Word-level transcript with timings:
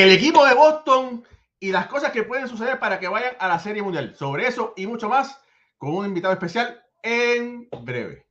el 0.00 0.12
equipo 0.12 0.44
de 0.46 0.54
Boston 0.54 1.24
y 1.58 1.72
las 1.72 1.86
cosas 1.86 2.10
que 2.10 2.22
pueden 2.22 2.48
suceder 2.48 2.78
para 2.78 2.98
que 2.98 3.08
vayan 3.08 3.34
a 3.38 3.48
la 3.48 3.58
Serie 3.58 3.82
Mundial. 3.82 4.14
Sobre 4.16 4.46
eso 4.46 4.72
y 4.76 4.86
mucho 4.86 5.08
más 5.08 5.38
con 5.76 5.94
un 5.94 6.06
invitado 6.06 6.32
especial 6.32 6.82
en 7.02 7.68
breve. 7.82 8.29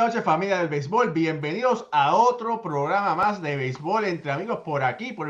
Buenas 0.00 0.14
noches 0.14 0.24
familia 0.24 0.56
del 0.56 0.68
béisbol, 0.68 1.10
bienvenidos 1.10 1.86
a 1.92 2.16
otro 2.16 2.62
programa 2.62 3.14
más 3.14 3.42
de 3.42 3.54
béisbol 3.56 4.06
entre 4.06 4.32
amigos 4.32 4.60
por 4.64 4.82
aquí, 4.82 5.12
por, 5.12 5.28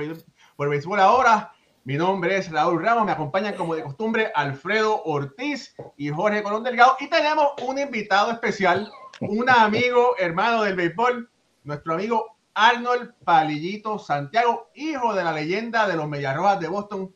por 0.54 0.70
béisbol 0.70 1.00
ahora. 1.00 1.52
Mi 1.82 1.96
nombre 1.96 2.36
es 2.36 2.52
Raúl 2.52 2.80
Ramos, 2.80 3.04
me 3.04 3.10
acompañan 3.10 3.56
como 3.56 3.74
de 3.74 3.82
costumbre 3.82 4.30
Alfredo 4.32 5.02
Ortiz 5.02 5.74
y 5.96 6.10
Jorge 6.10 6.44
Colón 6.44 6.62
Delgado 6.62 6.96
y 7.00 7.08
tenemos 7.08 7.48
un 7.66 7.80
invitado 7.80 8.30
especial, 8.30 8.88
un 9.18 9.50
amigo 9.50 10.14
hermano 10.18 10.62
del 10.62 10.76
béisbol, 10.76 11.28
nuestro 11.64 11.94
amigo 11.94 12.36
Arnold 12.54 13.12
Palillito 13.24 13.98
Santiago, 13.98 14.70
hijo 14.76 15.14
de 15.14 15.24
la 15.24 15.32
leyenda 15.32 15.88
de 15.88 15.96
los 15.96 16.06
Mediarrojas 16.06 16.60
de 16.60 16.68
Boston, 16.68 17.12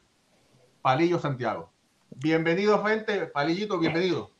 Palillo 0.83 1.21
Santiago. 1.21 1.71
Bienvenido, 2.17 2.83
gente, 2.85 3.29
Palillito, 3.29 3.79
bienvenido. 3.79 4.34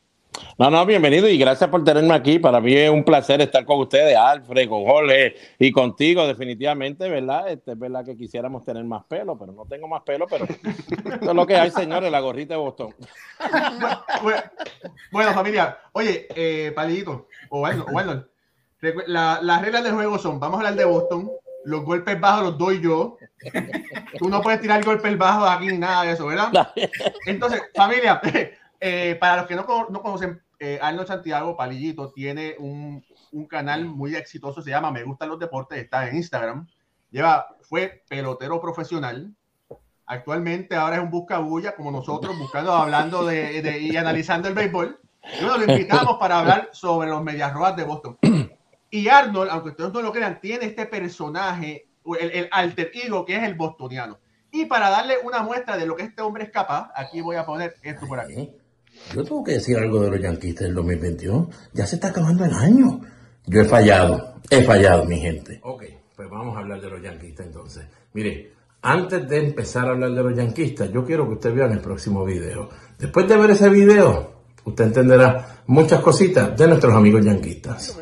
No, 0.57 0.69
no, 0.69 0.85
bienvenido 0.85 1.27
y 1.27 1.37
gracias 1.37 1.69
por 1.69 1.83
tenerme 1.83 2.13
aquí. 2.13 2.39
Para 2.39 2.61
mí 2.61 2.73
es 2.73 2.89
un 2.89 3.03
placer 3.03 3.41
estar 3.41 3.65
con 3.65 3.79
ustedes, 3.79 4.15
Alfred, 4.15 4.69
con 4.69 4.85
Jorge 4.85 5.35
y 5.59 5.71
contigo, 5.71 6.25
definitivamente, 6.25 7.09
¿verdad? 7.09 7.49
Este, 7.49 7.73
es 7.73 7.79
verdad 7.79 8.05
que 8.05 8.15
quisiéramos 8.15 8.63
tener 8.63 8.83
más 8.83 9.03
pelo, 9.05 9.37
pero 9.37 9.51
no 9.51 9.65
tengo 9.65 9.87
más 9.87 10.03
pelo, 10.03 10.27
pero 10.27 10.45
esto 10.45 11.29
es 11.29 11.35
lo 11.35 11.45
que 11.45 11.55
hay, 11.55 11.71
señores, 11.71 12.11
la 12.11 12.19
gorrita 12.19 12.53
de 12.53 12.59
Boston. 12.59 12.95
Bueno, 14.21 14.41
bueno 15.11 15.33
familia, 15.33 15.77
oye, 15.93 16.27
eh, 16.35 16.71
Palillito, 16.73 17.27
o 17.49 17.59
bueno, 17.59 17.85
bueno 17.91 18.25
la, 19.07 19.39
las 19.41 19.61
reglas 19.61 19.83
del 19.83 19.93
juego 19.93 20.17
son, 20.17 20.39
vamos 20.39 20.57
a 20.57 20.59
hablar 20.59 20.75
de 20.75 20.85
Boston, 20.85 21.31
los 21.65 21.83
golpes 21.83 22.19
bajos 22.19 22.43
los 22.43 22.57
doy 22.57 22.81
yo. 22.81 23.17
Tú 24.19 24.29
no 24.29 24.41
puedes 24.41 24.61
tirar 24.61 24.83
golpes 24.83 25.17
bajos 25.17 25.49
aquí 25.49 25.67
ni 25.67 25.77
nada 25.77 26.03
de 26.03 26.11
eso, 26.11 26.27
¿verdad? 26.27 26.71
Entonces, 27.25 27.63
familia, 27.73 28.21
eh, 28.87 29.15
para 29.15 29.37
los 29.37 29.47
que 29.47 29.55
no, 29.55 29.65
no 29.89 30.01
conocen, 30.03 30.43
eh, 30.59 30.77
Arnold 30.79 31.07
Santiago 31.07 31.57
Palillito 31.57 32.11
tiene 32.11 32.55
un, 32.59 33.03
un, 33.31 33.47
canal 33.47 33.85
muy 33.85 34.15
exitoso, 34.15 34.61
se 34.61 34.69
llama 34.69 34.91
Me 34.91 35.01
Gustan 35.01 35.29
los 35.29 35.39
Deportes, 35.39 35.79
está 35.79 36.07
en 36.07 36.17
Instagram. 36.17 36.67
Lleva, 37.09 37.47
fue 37.63 38.03
pelotero 38.07 38.61
profesional. 38.61 39.33
Actualmente 40.05 40.75
ahora 40.75 40.97
es 40.97 41.01
un 41.01 41.09
buscabulla 41.09 41.75
como 41.75 41.89
nosotros, 41.89 42.37
buscando, 42.37 42.73
hablando 42.73 43.25
de, 43.25 43.63
de, 43.63 43.79
y 43.79 43.97
analizando 43.97 44.49
el 44.49 44.53
béisbol. 44.53 44.99
Y 45.39 45.43
bueno, 45.43 45.65
lo 45.65 45.73
invitamos 45.73 46.17
para 46.19 46.37
hablar 46.37 46.69
sobre 46.71 47.09
los 47.09 47.23
Medias 47.23 47.53
Rojas 47.53 47.75
de 47.77 47.83
Boston. 47.85 48.19
Y 48.91 49.07
Arnold, 49.07 49.49
aunque 49.49 49.69
ustedes 49.69 49.93
no 49.93 50.01
lo 50.03 50.11
crean, 50.11 50.39
tiene 50.39 50.65
este 50.65 50.85
personaje, 50.85 51.87
el, 52.19 52.31
el 52.31 52.49
alter 52.51 52.91
ego 52.93 53.25
que 53.25 53.35
es 53.35 53.41
el 53.41 53.55
bostoniano. 53.55 54.19
Y 54.51 54.65
para 54.65 54.91
darle 54.91 55.15
una 55.23 55.41
muestra 55.41 55.75
de 55.75 55.87
lo 55.87 55.95
que 55.95 56.03
este 56.03 56.21
hombre 56.21 56.43
es 56.43 56.51
capaz, 56.51 56.91
aquí 56.95 57.19
voy 57.19 57.35
a 57.35 57.47
poner 57.47 57.75
esto 57.81 58.05
por 58.07 58.19
aquí. 58.19 58.55
Yo 59.13 59.23
tengo 59.23 59.43
que 59.43 59.53
decir 59.53 59.77
algo 59.77 59.99
de 60.01 60.11
los 60.11 60.21
yanquistas 60.21 60.67
del 60.67 60.75
2021. 60.75 61.49
Ya 61.73 61.85
se 61.85 61.95
está 61.95 62.09
acabando 62.09 62.45
el 62.45 62.53
año. 62.53 63.01
Yo 63.45 63.61
he 63.61 63.65
fallado, 63.65 64.35
he 64.49 64.63
fallado, 64.63 65.05
mi 65.05 65.19
gente. 65.19 65.59
Ok, 65.63 65.83
pues 66.15 66.29
vamos 66.29 66.55
a 66.55 66.59
hablar 66.59 66.81
de 66.81 66.89
los 66.89 67.01
yanquistas 67.01 67.45
entonces. 67.45 67.85
Mire, 68.13 68.53
antes 68.81 69.27
de 69.27 69.37
empezar 69.47 69.87
a 69.87 69.91
hablar 69.91 70.11
de 70.11 70.23
los 70.23 70.35
yanquistas, 70.35 70.91
yo 70.91 71.05
quiero 71.05 71.27
que 71.27 71.33
usted 71.35 71.53
vea 71.53 71.65
en 71.65 71.73
el 71.73 71.79
próximo 71.79 72.25
video. 72.25 72.69
Después 72.97 73.27
de 73.27 73.37
ver 73.37 73.51
ese 73.51 73.69
video, 73.69 74.31
usted 74.63 74.85
entenderá 74.85 75.61
muchas 75.67 76.01
cositas 76.01 76.57
de 76.57 76.67
nuestros 76.67 76.93
amigos 76.93 77.23
yanquistas. 77.23 77.97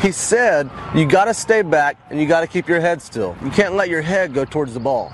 He 0.00 0.12
said 0.12 0.70
you 0.94 1.06
got 1.06 1.24
to 1.24 1.34
stay 1.34 1.62
back 1.62 1.96
and 2.08 2.20
you 2.20 2.28
got 2.28 2.42
to 2.42 2.46
keep 2.46 2.68
your 2.68 2.80
head 2.80 3.02
still. 3.02 3.36
You 3.42 3.50
can't 3.50 3.74
let 3.74 3.88
your 3.88 4.02
head 4.02 4.32
go 4.32 4.44
towards 4.44 4.72
the 4.72 4.80
ball. 4.80 5.12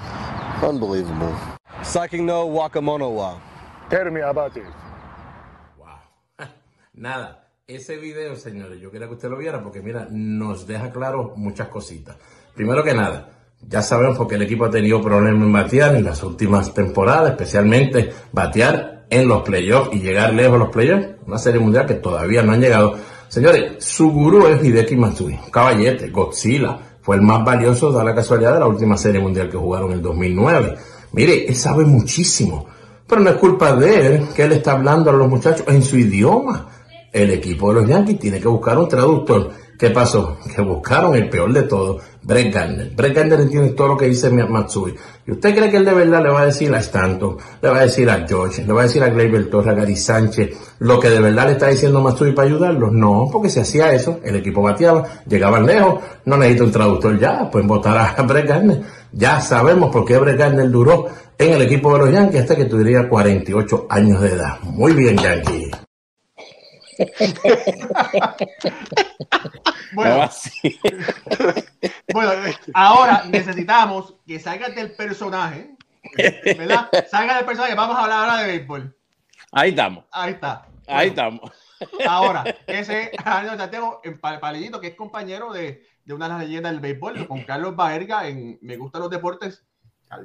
Unbelievable. 0.62 1.34
Psyching 1.80 2.24
no 2.24 2.46
wakamono 2.46 3.14
wa. 3.14 3.40
Tell 3.88 4.10
me 4.10 4.20
about 4.20 4.56
it. 4.56 4.64
Wow. 5.78 5.98
Nada. 6.94 7.40
Ese 7.66 7.96
video, 7.96 8.36
señores, 8.36 8.78
yo 8.78 8.90
quería 8.90 9.06
que 9.06 9.14
usted 9.14 9.30
lo 9.30 9.38
viera 9.38 9.62
porque, 9.62 9.80
mira, 9.80 10.06
nos 10.10 10.66
deja 10.66 10.92
claro 10.92 11.32
muchas 11.34 11.68
cositas. 11.68 12.16
Primero 12.54 12.84
que 12.84 12.92
nada, 12.92 13.30
ya 13.66 13.80
sabemos 13.80 14.18
porque 14.18 14.34
el 14.34 14.42
equipo 14.42 14.66
ha 14.66 14.70
tenido 14.70 15.00
problemas 15.00 15.42
en 15.42 15.50
batear 15.50 15.96
en 15.96 16.04
las 16.04 16.22
últimas 16.22 16.74
temporadas, 16.74 17.30
especialmente 17.30 18.12
batear 18.32 19.06
en 19.08 19.28
los 19.28 19.42
playoffs 19.42 19.94
y 19.94 20.00
llegar 20.00 20.34
lejos 20.34 20.56
a 20.56 20.58
los 20.58 20.68
playoffs. 20.68 21.08
Una 21.26 21.38
serie 21.38 21.58
mundial 21.58 21.86
que 21.86 21.94
todavía 21.94 22.42
no 22.42 22.52
han 22.52 22.60
llegado. 22.60 22.98
Señores, 23.28 23.84
su 23.84 24.10
gurú 24.10 24.46
es 24.46 24.64
Hideki 24.64 24.96
Matsui, 24.96 25.38
caballete, 25.50 26.08
Godzilla. 26.10 26.78
Fue 27.00 27.16
el 27.16 27.22
más 27.22 27.44
valioso, 27.44 27.92
da 27.92 28.02
la 28.02 28.14
casualidad, 28.14 28.54
de 28.54 28.60
la 28.60 28.66
última 28.66 28.96
serie 28.96 29.20
mundial 29.20 29.50
que 29.50 29.58
jugaron 29.58 29.90
en 29.90 29.96
el 29.96 30.02
2009. 30.02 30.76
Mire, 31.12 31.46
él 31.46 31.54
sabe 31.54 31.84
muchísimo. 31.84 32.66
Pero 33.06 33.20
no 33.20 33.30
es 33.30 33.36
culpa 33.36 33.76
de 33.76 34.06
él 34.06 34.28
que 34.34 34.44
él 34.44 34.52
está 34.52 34.72
hablando 34.72 35.10
a 35.10 35.12
los 35.12 35.28
muchachos 35.28 35.66
en 35.68 35.82
su 35.82 35.98
idioma. 35.98 36.68
El 37.12 37.30
equipo 37.30 37.68
de 37.68 37.80
los 37.80 37.88
Yankees 37.88 38.18
tiene 38.18 38.40
que 38.40 38.48
buscar 38.48 38.78
un 38.78 38.88
traductor. 38.88 39.50
¿Qué 39.78 39.90
pasó? 39.90 40.38
Que 40.54 40.62
buscaron 40.62 41.16
el 41.16 41.28
peor 41.28 41.52
de 41.52 41.62
todo, 41.62 41.98
Brett 42.22 42.54
Gardner. 42.54 42.90
Brett 42.94 43.14
Gardner 43.14 43.40
entiende 43.40 43.70
todo 43.70 43.88
lo 43.88 43.96
que 43.96 44.06
dice 44.06 44.30
Matsui. 44.30 44.94
¿Y 45.26 45.32
usted 45.32 45.54
cree 45.54 45.70
que 45.70 45.78
él 45.78 45.84
de 45.84 45.94
verdad 45.94 46.22
le 46.22 46.28
va 46.30 46.42
a 46.42 46.46
decir 46.46 46.72
a 46.72 46.78
Stanton, 46.78 47.36
le 47.60 47.68
va 47.68 47.78
a 47.78 47.82
decir 47.82 48.08
a 48.08 48.24
George, 48.26 48.64
le 48.64 48.72
va 48.72 48.82
a 48.82 48.84
decir 48.84 49.02
a 49.02 49.08
Gleyber 49.08 49.50
Torres, 49.50 49.68
a 49.68 49.74
Gary 49.74 49.96
Sánchez, 49.96 50.56
lo 50.78 51.00
que 51.00 51.10
de 51.10 51.18
verdad 51.18 51.46
le 51.46 51.52
está 51.52 51.68
diciendo 51.68 52.00
Matsui 52.00 52.32
para 52.32 52.48
ayudarlos? 52.48 52.92
No, 52.92 53.28
porque 53.32 53.48
si 53.48 53.60
hacía 53.60 53.92
eso, 53.92 54.20
el 54.22 54.36
equipo 54.36 54.62
bateaba, 54.62 55.04
llegaban 55.26 55.66
lejos, 55.66 56.02
no 56.24 56.36
necesita 56.36 56.64
un 56.64 56.72
traductor 56.72 57.18
ya, 57.18 57.50
pueden 57.50 57.66
votar 57.66 58.14
a 58.16 58.22
Brett 58.26 58.46
Gardner. 58.46 58.82
Ya 59.12 59.40
sabemos 59.40 59.90
por 59.90 60.04
qué 60.04 60.18
Brett 60.18 60.38
Gardner 60.38 60.70
duró 60.70 61.06
en 61.36 61.52
el 61.52 61.62
equipo 61.62 61.92
de 61.94 61.98
los 61.98 62.12
Yankees 62.12 62.42
hasta 62.42 62.56
que 62.56 62.66
tuviera 62.66 63.08
48 63.08 63.86
años 63.88 64.20
de 64.20 64.28
edad. 64.28 64.60
Muy 64.62 64.92
bien, 64.92 65.16
Yankees. 65.16 65.63
Bueno, 69.94 70.30
bueno, 72.12 72.32
ahora 72.74 73.24
necesitamos 73.28 74.14
que 74.26 74.38
salgas 74.38 74.74
del 74.74 74.92
personaje, 74.92 75.76
¿verdad? 76.56 76.88
Salga 77.10 77.36
del 77.36 77.44
personaje, 77.44 77.74
vamos 77.74 77.96
a 77.96 78.02
hablar 78.04 78.18
ahora 78.18 78.42
de 78.42 78.46
béisbol. 78.48 78.96
Ahí 79.52 79.70
estamos. 79.70 80.04
Ahí 80.10 80.32
está. 80.32 80.66
Bueno, 80.66 81.00
Ahí 81.00 81.08
estamos. 81.08 81.50
Ahora, 82.06 82.44
ese 82.66 83.02
es 83.04 83.10
Arnold 83.24 83.58
Santiago 83.58 84.00
en 84.04 84.20
Palillito, 84.20 84.80
que 84.80 84.88
es 84.88 84.94
compañero 84.94 85.52
de, 85.52 85.86
de, 86.04 86.14
una 86.14 86.26
de 86.26 86.34
las 86.34 86.42
leyendas 86.42 86.72
del 86.72 86.80
béisbol, 86.80 87.26
con 87.26 87.42
Carlos 87.42 87.76
Baerga 87.76 88.28
en 88.28 88.58
Me 88.62 88.76
Gustan 88.76 89.02
los 89.02 89.10
Deportes, 89.10 89.64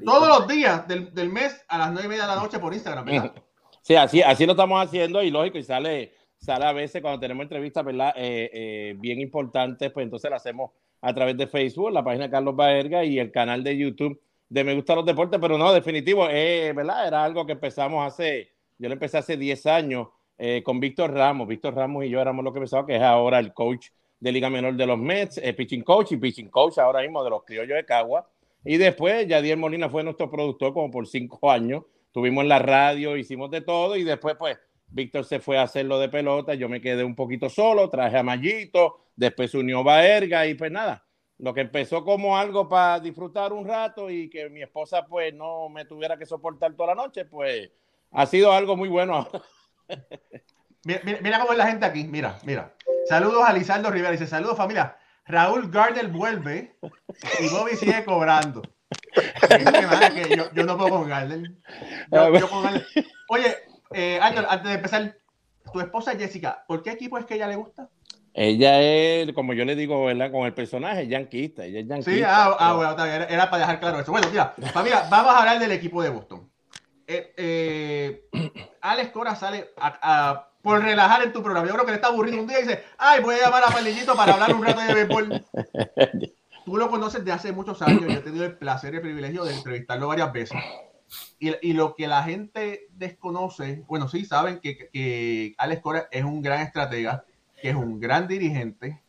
todos 0.06 0.28
los 0.28 0.48
días 0.48 0.88
del, 0.88 1.14
del, 1.14 1.30
mes 1.30 1.66
a 1.68 1.78
las 1.78 1.92
nueve 1.92 2.06
y 2.06 2.10
media 2.10 2.24
de 2.24 2.36
la 2.36 2.42
noche 2.42 2.60
por 2.60 2.74
Instagram, 2.74 3.06
¿verdad? 3.06 3.34
Sí, 3.82 3.96
así, 3.96 4.22
así 4.22 4.46
lo 4.46 4.52
estamos 4.52 4.84
haciendo 4.86 5.24
y 5.24 5.32
lógico, 5.32 5.58
y 5.58 5.64
sale 5.64 6.14
sale 6.40 6.66
a 6.66 6.74
veces 6.74 7.02
cuando 7.02 7.20
tenemos 7.20 7.44
entrevistas, 7.44 7.84
¿verdad? 7.86 8.14
Eh, 8.16 8.50
eh, 8.54 8.96
bien 8.98 9.20
importantes, 9.20 9.92
pues 9.92 10.06
entonces 10.06 10.30
la 10.30 10.38
hacemos 10.38 10.72
a 11.02 11.14
través 11.14 11.38
de 11.38 11.48
Facebook, 11.48 11.92
la 11.92 12.04
página 12.04 12.26
de 12.26 12.32
Carlos 12.32 12.56
Baerga 12.56 13.04
y 13.04 13.20
el 13.20 13.32
canal 13.32 13.64
de 13.64 13.78
YouTube 13.78 14.20
de 14.50 14.64
Me 14.64 14.74
Gustan 14.74 14.98
los 14.98 15.06
Deportes, 15.06 15.40
pero 15.40 15.58
no, 15.58 15.72
definitivo, 15.74 16.28
eh, 16.30 16.74
¿verdad? 16.76 17.08
Era 17.08 17.24
algo 17.24 17.46
que 17.46 17.54
empezamos 17.54 18.06
hace, 18.06 18.50
yo 18.78 18.88
lo 18.88 18.94
empecé 18.94 19.18
hace 19.18 19.38
10 19.38 19.66
años 19.68 20.08
con 20.64 20.80
Víctor 20.80 21.12
Ramos. 21.12 21.50
Víctor 21.50 21.76
Ramos 21.76 22.06
y 22.06 22.10
yo 22.10 22.22
éramos 22.22 22.46
lo 22.46 22.54
que 22.54 22.60
empezamos, 22.60 22.86
que 22.86 22.96
es 22.96 23.02
ahora 23.02 23.40
el 23.40 23.54
coach 23.54 23.88
de 24.22 24.32
Liga 24.32 24.50
Menor 24.50 24.74
de 24.76 24.86
los 24.86 24.98
Mets, 24.98 25.42
pitching 25.58 25.84
coach 25.84 26.14
y 26.14 26.18
pitching 26.18 26.48
coach 26.50 26.78
ahora 26.78 27.02
mismo 27.02 27.22
de 27.26 27.30
los 27.30 27.44
criollos 27.44 27.76
de 27.76 27.84
Cagua. 27.84 28.26
Y 28.64 28.78
después, 28.78 29.28
Yadier 29.28 29.58
Molina 29.58 29.90
fue 29.90 30.02
nuestro 30.02 30.32
productor 30.32 30.74
como 30.74 30.90
por 30.90 31.08
cinco 31.08 31.52
años. 31.52 31.84
Tuvimos 32.14 32.44
en 32.44 32.48
la 32.48 32.60
radio, 32.60 33.18
hicimos 33.18 33.52
de 33.52 33.60
todo 33.60 33.98
y 33.98 34.06
después, 34.06 34.38
pues, 34.40 34.58
Víctor 34.92 35.26
se 35.26 35.40
fue 35.40 35.58
a 35.58 35.64
hacerlo 35.64 36.00
de 36.00 36.10
pelota, 36.10 36.54
yo 36.56 36.68
me 36.70 36.82
quedé 36.82 37.04
un 37.04 37.16
poquito 37.16 37.50
solo, 37.50 37.90
traje 37.90 38.18
a 38.18 38.24
Mayito, 38.24 39.06
después 39.16 39.52
se 39.52 39.58
unió 39.58 39.84
Baerga 39.84 40.46
y 40.48 40.56
pues 40.56 40.72
nada, 40.72 41.06
lo 41.38 41.54
que 41.54 41.62
empezó 41.62 42.04
como 42.04 42.38
algo 42.38 42.68
para 42.68 43.00
disfrutar 43.00 43.54
un 43.54 43.68
rato 43.68 44.10
y 44.10 44.30
que 44.30 44.50
mi 44.50 44.62
esposa 44.62 45.06
pues 45.06 45.34
no 45.34 45.70
me 45.70 45.86
tuviera 45.86 46.18
que 46.18 46.26
soportar 46.26 46.74
toda 46.74 46.96
la 46.96 47.02
noche, 47.04 47.26
pues 47.26 47.70
ha 48.12 48.26
sido 48.26 48.52
algo 48.52 48.76
muy 48.76 48.90
bueno. 48.90 49.28
Mira, 50.86 51.02
mira, 51.04 51.20
mira 51.22 51.40
cómo 51.40 51.52
es 51.52 51.58
la 51.58 51.68
gente 51.68 51.86
aquí, 51.86 52.04
mira, 52.06 52.38
mira. 52.44 52.74
Saludos 53.08 53.44
a 53.46 53.54
Lizardo 53.54 53.90
Rivera, 53.90 54.12
dice 54.12 54.28
saludos 54.28 54.58
familia. 54.58 54.98
Raúl 55.26 55.70
Gardner 55.70 56.08
vuelve 56.08 56.76
y 57.40 57.50
Bobby 57.50 57.76
sigue 57.76 58.04
cobrando. 58.04 58.62
Dice, 59.60 59.86
"Madre, 59.86 60.24
que 60.24 60.36
yo, 60.36 60.52
yo 60.54 60.64
no 60.64 60.76
puedo 60.76 60.90
con 60.90 61.08
Gardner. 61.08 61.52
Yo- 62.12 62.34
yo 62.40 62.50
con 62.50 62.64
Gardner. 62.64 62.88
Oye, 63.28 63.56
eh, 63.94 64.20
Ángel, 64.22 64.46
antes 64.50 64.68
de 64.70 64.76
empezar, 64.76 65.16
tu 65.74 65.80
esposa 65.80 66.16
Jessica, 66.18 66.64
¿por 66.68 66.82
qué 66.84 66.92
equipo 66.92 67.18
es 67.18 67.26
que 67.26 67.36
ella 67.36 67.48
le 67.48 67.56
gusta? 67.56 67.90
Ella 68.34 68.82
es, 68.82 69.34
como 69.34 69.54
yo 69.54 69.66
le 69.66 69.76
digo, 69.76 70.06
¿verdad? 70.06 70.32
Con 70.32 70.46
el 70.46 70.54
personaje, 70.54 71.08
yanquista. 71.08 71.66
Ella 71.66 71.80
es 71.80 71.88
yanquista. 71.88 72.12
Sí, 72.12 72.24
ah, 72.26 72.56
ah, 72.60 72.74
bueno, 72.74 73.06
era, 73.06 73.26
era 73.26 73.50
para 73.50 73.62
dejar 73.62 73.80
claro 73.80 74.00
eso. 74.00 74.12
Bueno, 74.12 74.28
mira, 74.30 74.54
familia, 74.72 75.04
vamos 75.10 75.34
a 75.34 75.40
hablar 75.40 75.60
del 75.60 75.72
equipo 75.72 76.02
de 76.04 76.10
Boston. 76.10 76.50
Eh, 77.08 77.34
eh, 77.38 78.24
Alex 78.82 79.10
Cora 79.12 79.36
sale 79.36 79.72
a- 79.78 80.00
a- 80.02 80.50
por 80.62 80.82
relajar 80.84 81.24
en 81.24 81.34
tu 81.34 81.42
programa. 81.42 81.68
Yo 81.68 81.74
creo 81.74 81.86
que 81.86 81.92
le 81.92 81.96
está 81.96 82.10
aburrido 82.10 82.40
un 82.40 82.48
día 82.48 82.60
y 82.60 82.64
dice, 82.64 82.84
ay, 82.98 83.22
voy 83.24 83.36
a 83.36 83.46
llamar 83.46 83.64
a 83.66 83.72
Palillito 83.72 84.16
para 84.16 84.34
hablar 84.34 84.54
un 84.54 84.64
rato 84.64 84.82
de 84.82 84.94
béisbol. 84.94 85.46
Tú 86.66 86.78
lo 86.78 86.90
conoces 86.90 87.26
de 87.26 87.32
hace 87.32 87.52
muchos 87.52 87.82
años. 87.82 88.02
Yo 88.08 88.20
he 88.20 88.22
tenido 88.22 88.46
el 88.46 88.58
placer 88.58 88.94
y 88.94 88.98
el 88.98 89.02
privilegio 89.02 89.44
de 89.44 89.56
entrevistarlo 89.56 90.08
varias 90.08 90.32
veces. 90.32 90.58
Y, 91.40 91.74
lo 91.74 91.96
que 91.96 92.08
la 92.08 92.24
gente 92.24 92.88
desconoce, 92.92 93.86
bueno, 93.88 94.10
sí, 94.10 94.26
saben 94.26 94.60
que, 94.60 94.90
que 94.92 95.56
Alex 95.58 95.82
Cora 95.82 96.08
es 96.12 96.26
un 96.26 96.42
gran 96.42 96.62
estratega, 96.62 97.24
que 97.62 97.70
es 97.70 97.76
un 97.76 98.00
gran 98.00 98.28
dirigente, 98.28 99.02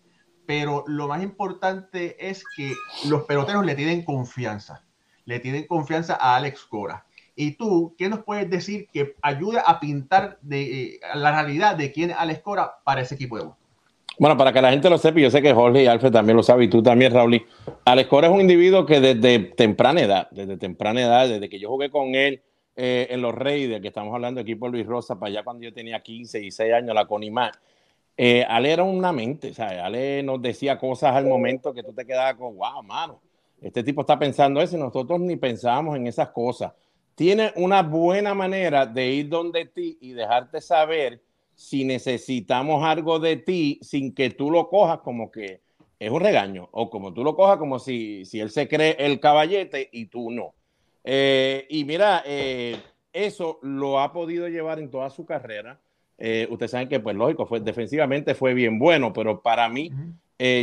pero 0.46 0.84
lo 0.86 1.08
más 1.08 1.22
importante 1.22 2.28
es 2.28 2.44
que 2.56 2.74
los 3.08 3.24
peloteros 3.24 3.64
le 3.64 3.74
tienen 3.74 4.04
confianza. 4.04 4.84
Le 5.24 5.40
tienen 5.40 5.66
confianza 5.66 6.14
a 6.14 6.36
Alex 6.36 6.64
Cora. 6.64 7.06
Y 7.36 7.52
tú, 7.52 7.94
¿qué 7.96 8.08
nos 8.08 8.24
puedes 8.24 8.50
decir 8.50 8.88
que 8.92 9.16
ayuda 9.22 9.62
a 9.62 9.80
pintar 9.80 10.38
de, 10.42 10.94
eh, 10.96 11.00
la 11.14 11.32
realidad 11.32 11.76
de 11.76 11.92
quién 11.92 12.10
es 12.10 12.16
Alex 12.16 12.42
Cora 12.42 12.80
para 12.84 13.00
ese 13.00 13.14
equipo 13.14 13.38
de 13.38 13.44
Boston? 13.44 13.59
Bueno, 14.20 14.36
para 14.36 14.52
que 14.52 14.60
la 14.60 14.70
gente 14.70 14.90
lo 14.90 14.98
sepa, 14.98 15.18
yo 15.18 15.30
sé 15.30 15.40
que 15.40 15.54
Jorge 15.54 15.82
y 15.82 15.86
Alfred 15.86 16.12
también 16.12 16.36
lo 16.36 16.42
saben, 16.42 16.64
y 16.64 16.68
tú 16.68 16.82
también, 16.82 17.10
Raúl. 17.10 17.42
Alex 17.86 18.06
Cora 18.06 18.26
es 18.26 18.34
un 18.34 18.42
individuo 18.42 18.84
que 18.84 19.00
desde 19.00 19.38
temprana 19.38 20.02
edad, 20.02 20.28
desde 20.30 20.58
temprana 20.58 21.00
edad, 21.00 21.26
desde 21.26 21.48
que 21.48 21.58
yo 21.58 21.70
jugué 21.70 21.88
con 21.88 22.14
él 22.14 22.42
eh, 22.76 23.06
en 23.08 23.22
los 23.22 23.34
Raiders, 23.34 23.80
que 23.80 23.88
estamos 23.88 24.12
hablando 24.12 24.42
equipo 24.42 24.66
de 24.66 24.72
Luis 24.72 24.86
Rosa, 24.86 25.18
para 25.18 25.30
allá 25.30 25.42
cuando 25.42 25.62
yo 25.62 25.72
tenía 25.72 26.02
15 26.02 26.38
y 26.44 26.50
6 26.50 26.70
años, 26.70 26.94
la 26.94 27.06
Conimar, 27.06 27.52
eh, 28.14 28.44
Ale 28.46 28.72
era 28.72 28.82
una 28.82 29.10
mente, 29.10 29.54
¿sabes? 29.54 29.78
Ale 29.78 30.22
nos 30.22 30.42
decía 30.42 30.76
cosas 30.76 31.16
al 31.16 31.24
momento 31.24 31.72
que 31.72 31.82
tú 31.82 31.94
te 31.94 32.04
quedabas 32.04 32.34
con, 32.34 32.58
wow, 32.58 32.82
mano, 32.82 33.22
este 33.62 33.82
tipo 33.82 34.02
está 34.02 34.18
pensando 34.18 34.60
eso 34.60 34.76
y 34.76 34.80
nosotros 34.80 35.18
ni 35.18 35.36
pensábamos 35.36 35.96
en 35.96 36.06
esas 36.06 36.28
cosas. 36.28 36.74
Tiene 37.14 37.54
una 37.56 37.82
buena 37.82 38.34
manera 38.34 38.84
de 38.84 39.12
ir 39.12 39.30
donde 39.30 39.64
ti 39.64 39.96
y 39.98 40.12
dejarte 40.12 40.60
saber 40.60 41.22
si 41.60 41.84
necesitamos 41.84 42.82
algo 42.82 43.18
de 43.18 43.36
ti 43.36 43.78
sin 43.82 44.14
que 44.14 44.30
tú 44.30 44.50
lo 44.50 44.70
cojas 44.70 45.00
como 45.00 45.30
que 45.30 45.60
es 45.98 46.10
un 46.10 46.22
regaño 46.22 46.70
o 46.72 46.88
como 46.88 47.12
tú 47.12 47.22
lo 47.22 47.36
cojas 47.36 47.58
como 47.58 47.78
si, 47.78 48.24
si 48.24 48.40
él 48.40 48.48
se 48.48 48.66
cree 48.66 48.96
el 48.98 49.20
caballete 49.20 49.90
y 49.92 50.06
tú 50.06 50.30
no. 50.30 50.54
Eh, 51.04 51.66
y 51.68 51.84
mira, 51.84 52.22
eh, 52.24 52.78
eso 53.12 53.58
lo 53.60 54.00
ha 54.00 54.10
podido 54.10 54.48
llevar 54.48 54.78
en 54.78 54.90
toda 54.90 55.10
su 55.10 55.26
carrera. 55.26 55.78
Eh, 56.16 56.48
ustedes 56.50 56.70
saben 56.70 56.88
que, 56.88 56.98
pues 56.98 57.14
lógico, 57.14 57.44
fue, 57.44 57.60
defensivamente 57.60 58.34
fue 58.34 58.54
bien 58.54 58.78
bueno, 58.78 59.12
pero 59.12 59.42
para 59.42 59.68
mí, 59.68 59.92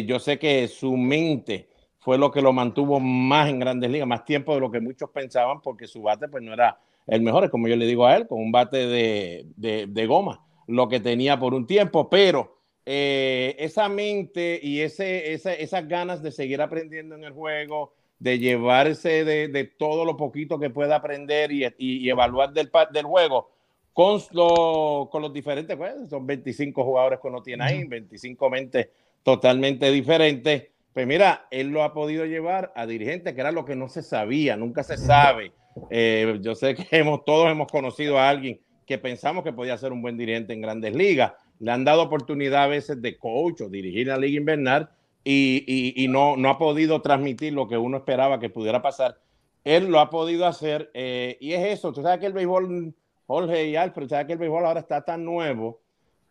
yo 0.07 0.17
sé 0.17 0.39
que 0.39 0.67
su 0.67 0.97
mente 0.97 1.69
fue 1.99 2.17
lo 2.17 2.31
que 2.31 2.41
lo 2.41 2.53
mantuvo 2.53 2.99
más 2.99 3.49
en 3.49 3.59
grandes 3.59 3.91
ligas, 3.91 4.07
más 4.07 4.25
tiempo 4.25 4.55
de 4.55 4.61
lo 4.61 4.71
que 4.71 4.79
muchos 4.79 5.11
pensaban, 5.11 5.61
porque 5.61 5.85
su 5.85 6.01
bate 6.01 6.27
pues 6.27 6.43
no 6.43 6.53
era 6.53 6.79
el 7.05 7.21
mejor, 7.21 7.43
es 7.43 7.51
como 7.51 7.67
yo 7.67 7.75
le 7.75 7.85
digo 7.85 8.07
a 8.07 8.15
él, 8.15 8.27
con 8.27 8.41
un 8.41 8.51
bate 8.51 8.87
de, 8.87 9.45
de, 9.55 9.85
de 9.85 10.07
goma, 10.07 10.46
lo 10.67 10.87
que 10.87 10.99
tenía 10.99 11.39
por 11.39 11.53
un 11.53 11.65
tiempo, 11.65 12.09
pero 12.09 12.57
eh, 12.85 13.55
esa 13.59 13.89
mente 13.89 14.59
y 14.61 14.81
ese, 14.81 15.33
esa, 15.33 15.53
esas 15.53 15.87
ganas 15.87 16.21
de 16.21 16.31
seguir 16.31 16.61
aprendiendo 16.61 17.15
en 17.15 17.23
el 17.23 17.33
juego, 17.33 17.93
de 18.19 18.39
llevarse 18.39 19.25
de, 19.25 19.47
de 19.47 19.63
todo 19.65 20.05
lo 20.05 20.17
poquito 20.17 20.59
que 20.59 20.69
pueda 20.69 20.95
aprender 20.97 21.51
y, 21.51 21.65
y, 21.65 21.97
y 21.97 22.09
evaluar 22.09 22.53
del, 22.53 22.69
del 22.91 23.05
juego 23.05 23.51
con, 23.97 24.21
lo, 24.33 25.09
con 25.11 25.23
los 25.23 25.33
diferentes, 25.33 25.75
pues, 25.75 25.95
son 26.07 26.27
25 26.27 26.83
jugadores 26.83 27.19
que 27.19 27.27
uno 27.29 27.41
tiene 27.41 27.63
ahí, 27.63 27.83
25 27.83 28.47
mentes 28.47 28.89
totalmente 29.23 29.89
diferentes. 29.91 30.67
Pues 30.93 31.07
mira, 31.07 31.47
él 31.49 31.69
lo 31.69 31.81
ha 31.81 31.95
podido 31.95 32.23
llevar 32.23 32.71
a 32.75 32.85
dirigentes, 32.85 33.33
que 33.33 33.41
era 33.41 33.51
lo 33.51 33.65
que 33.65 33.75
no 33.75 33.89
se 33.89 34.03
sabía, 34.03 34.55
nunca 34.55 34.83
se 34.83 34.97
sabe. 34.97 35.51
Eh, 35.89 36.37
yo 36.41 36.53
sé 36.53 36.75
que 36.75 36.85
hemos, 36.95 37.25
todos 37.25 37.51
hemos 37.51 37.71
conocido 37.71 38.19
a 38.19 38.29
alguien 38.29 38.61
que 38.87 38.97
pensamos 38.97 39.43
que 39.43 39.53
podía 39.53 39.77
ser 39.77 39.91
un 39.91 40.01
buen 40.01 40.17
dirigente 40.17 40.53
en 40.53 40.61
grandes 40.61 40.95
ligas. 40.95 41.33
Le 41.59 41.71
han 41.71 41.83
dado 41.83 42.03
oportunidad 42.03 42.63
a 42.63 42.67
veces 42.67 43.01
de 43.01 43.17
coach 43.17 43.61
o 43.61 43.69
dirigir 43.69 44.07
la 44.07 44.17
liga 44.17 44.37
invernal 44.37 44.89
y, 45.23 45.93
y, 45.95 46.07
no, 46.07 46.37
no, 46.37 46.49
ha 46.49 46.57
podido 46.57 47.01
transmitir 47.01 47.51
lo 47.51 47.67
que 47.67 47.77
uno 47.77 47.97
esperaba 47.97 48.39
que 48.39 48.49
pudiera 48.49 48.81
pasar. 48.81 49.19
Él 49.65 49.87
lo 49.87 49.99
ha 49.99 50.09
podido 50.09 50.47
hacer 50.47 50.89
eh, 50.93 51.37
y 51.41 51.51
es 51.51 51.65
eso. 51.65 51.91
Tú 51.91 52.01
sabes 52.01 52.19
que 52.19 52.27
el 52.27 52.33
béisbol, 52.33 52.93
Jorge 53.25 53.67
y 53.67 53.75
Alfred, 53.75 54.07
sabes 54.07 54.25
que 54.25 54.33
el 54.33 54.39
béisbol 54.39 54.65
ahora 54.65 54.79
está 54.79 55.01
tan 55.01 55.25
nuevo 55.25 55.81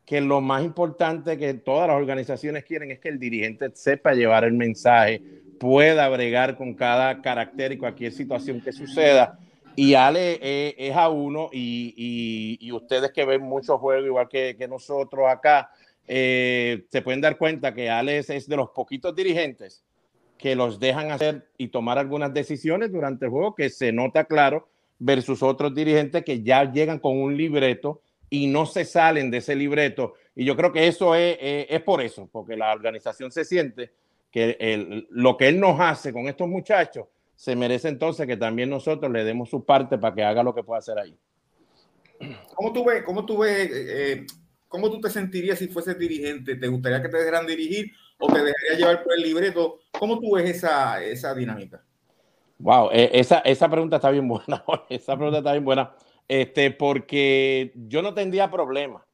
que 0.06 0.22
lo 0.22 0.40
más 0.40 0.64
importante 0.64 1.36
que 1.36 1.52
todas 1.52 1.88
las 1.88 1.96
organizaciones 1.98 2.64
quieren 2.64 2.90
es 2.90 3.00
que 3.00 3.10
el 3.10 3.18
dirigente 3.18 3.70
sepa 3.74 4.14
llevar 4.14 4.44
el 4.44 4.54
mensaje, 4.54 5.20
pueda 5.60 6.08
bregar 6.08 6.56
con 6.56 6.72
cada 6.72 7.20
carácter 7.20 7.72
y 7.72 7.76
cualquier 7.76 8.12
situación 8.12 8.62
que 8.62 8.72
suceda. 8.72 9.38
Y 9.76 9.92
Ale 9.94 10.38
eh, 10.40 10.74
es 10.78 10.96
a 10.96 11.10
uno 11.10 11.50
y, 11.52 12.56
y, 12.58 12.72
ustedes 12.72 13.12
que 13.12 13.26
ven 13.26 13.42
muchos 13.42 13.78
juegos 13.78 14.06
igual 14.06 14.26
que, 14.26 14.56
que 14.56 14.66
nosotros 14.66 15.26
acá, 15.28 15.70
eh, 16.08 16.86
se 16.90 17.02
pueden 17.02 17.20
dar 17.20 17.36
cuenta 17.36 17.74
que 17.74 17.90
Ale 17.90 18.18
es, 18.18 18.30
es, 18.30 18.48
de 18.48 18.56
los 18.56 18.70
poquitos 18.70 19.14
dirigentes 19.14 19.84
que 20.38 20.56
los 20.56 20.80
dejan 20.80 21.10
hacer 21.10 21.46
y 21.58 21.68
tomar 21.68 21.98
algunas 21.98 22.32
decisiones 22.32 22.90
durante 22.90 23.26
el 23.26 23.30
juego 23.30 23.54
que 23.54 23.68
se 23.68 23.92
nota 23.92 24.24
claro 24.24 24.66
versus 24.98 25.42
otros 25.42 25.74
dirigentes 25.74 26.24
que 26.24 26.42
ya 26.42 26.70
llegan 26.72 26.98
con 26.98 27.18
un 27.18 27.36
libreto 27.36 28.00
y 28.30 28.46
no 28.46 28.64
se 28.64 28.86
salen 28.86 29.30
de 29.30 29.38
ese 29.38 29.54
libreto. 29.54 30.14
Y 30.34 30.46
yo 30.46 30.56
creo 30.56 30.72
que 30.72 30.86
eso 30.86 31.14
es, 31.14 31.36
es, 31.38 31.66
es 31.68 31.82
por 31.82 32.00
eso, 32.00 32.28
porque 32.32 32.56
la 32.56 32.72
organización 32.72 33.30
se 33.30 33.44
siente 33.44 33.92
que 34.30 34.56
el, 34.58 35.06
lo 35.10 35.36
que 35.36 35.48
él 35.48 35.60
nos 35.60 35.78
hace 35.80 36.14
con 36.14 36.28
estos 36.28 36.48
muchachos 36.48 37.06
se 37.36 37.54
merece 37.54 37.88
entonces 37.88 38.26
que 38.26 38.36
también 38.36 38.70
nosotros 38.70 39.12
le 39.12 39.22
demos 39.22 39.50
su 39.50 39.64
parte 39.64 39.98
para 39.98 40.14
que 40.14 40.24
haga 40.24 40.42
lo 40.42 40.54
que 40.54 40.64
pueda 40.64 40.78
hacer 40.78 40.98
ahí. 40.98 41.16
¿Cómo 42.54 42.72
tú 42.72 42.84
ves, 42.84 43.02
cómo 43.04 43.26
tú 43.26 43.38
ves, 43.38 43.70
eh, 43.72 44.26
cómo 44.68 44.90
tú 44.90 45.00
te 45.00 45.10
sentirías 45.10 45.58
si 45.58 45.68
fueses 45.68 45.98
dirigente? 45.98 46.56
¿Te 46.56 46.66
gustaría 46.66 47.02
que 47.02 47.10
te 47.10 47.18
dejaran 47.18 47.46
dirigir 47.46 47.92
o 48.18 48.26
te 48.32 48.42
dejaría 48.42 48.78
llevar 48.78 49.04
por 49.04 49.12
el 49.14 49.22
libreto? 49.22 49.80
¿Cómo 49.92 50.18
tú 50.18 50.34
ves 50.34 50.48
esa, 50.48 51.04
esa 51.04 51.34
dinámica? 51.34 51.84
Wow, 52.58 52.88
eh, 52.90 53.10
esa, 53.12 53.40
esa 53.40 53.68
pregunta 53.68 53.96
está 53.96 54.10
bien 54.10 54.26
buena. 54.26 54.64
esa 54.88 55.14
pregunta 55.14 55.38
está 55.38 55.52
bien 55.52 55.64
buena. 55.64 55.94
Este, 56.26 56.70
porque 56.70 57.72
yo 57.74 58.00
no 58.00 58.14
tendría 58.14 58.50
problema. 58.50 59.04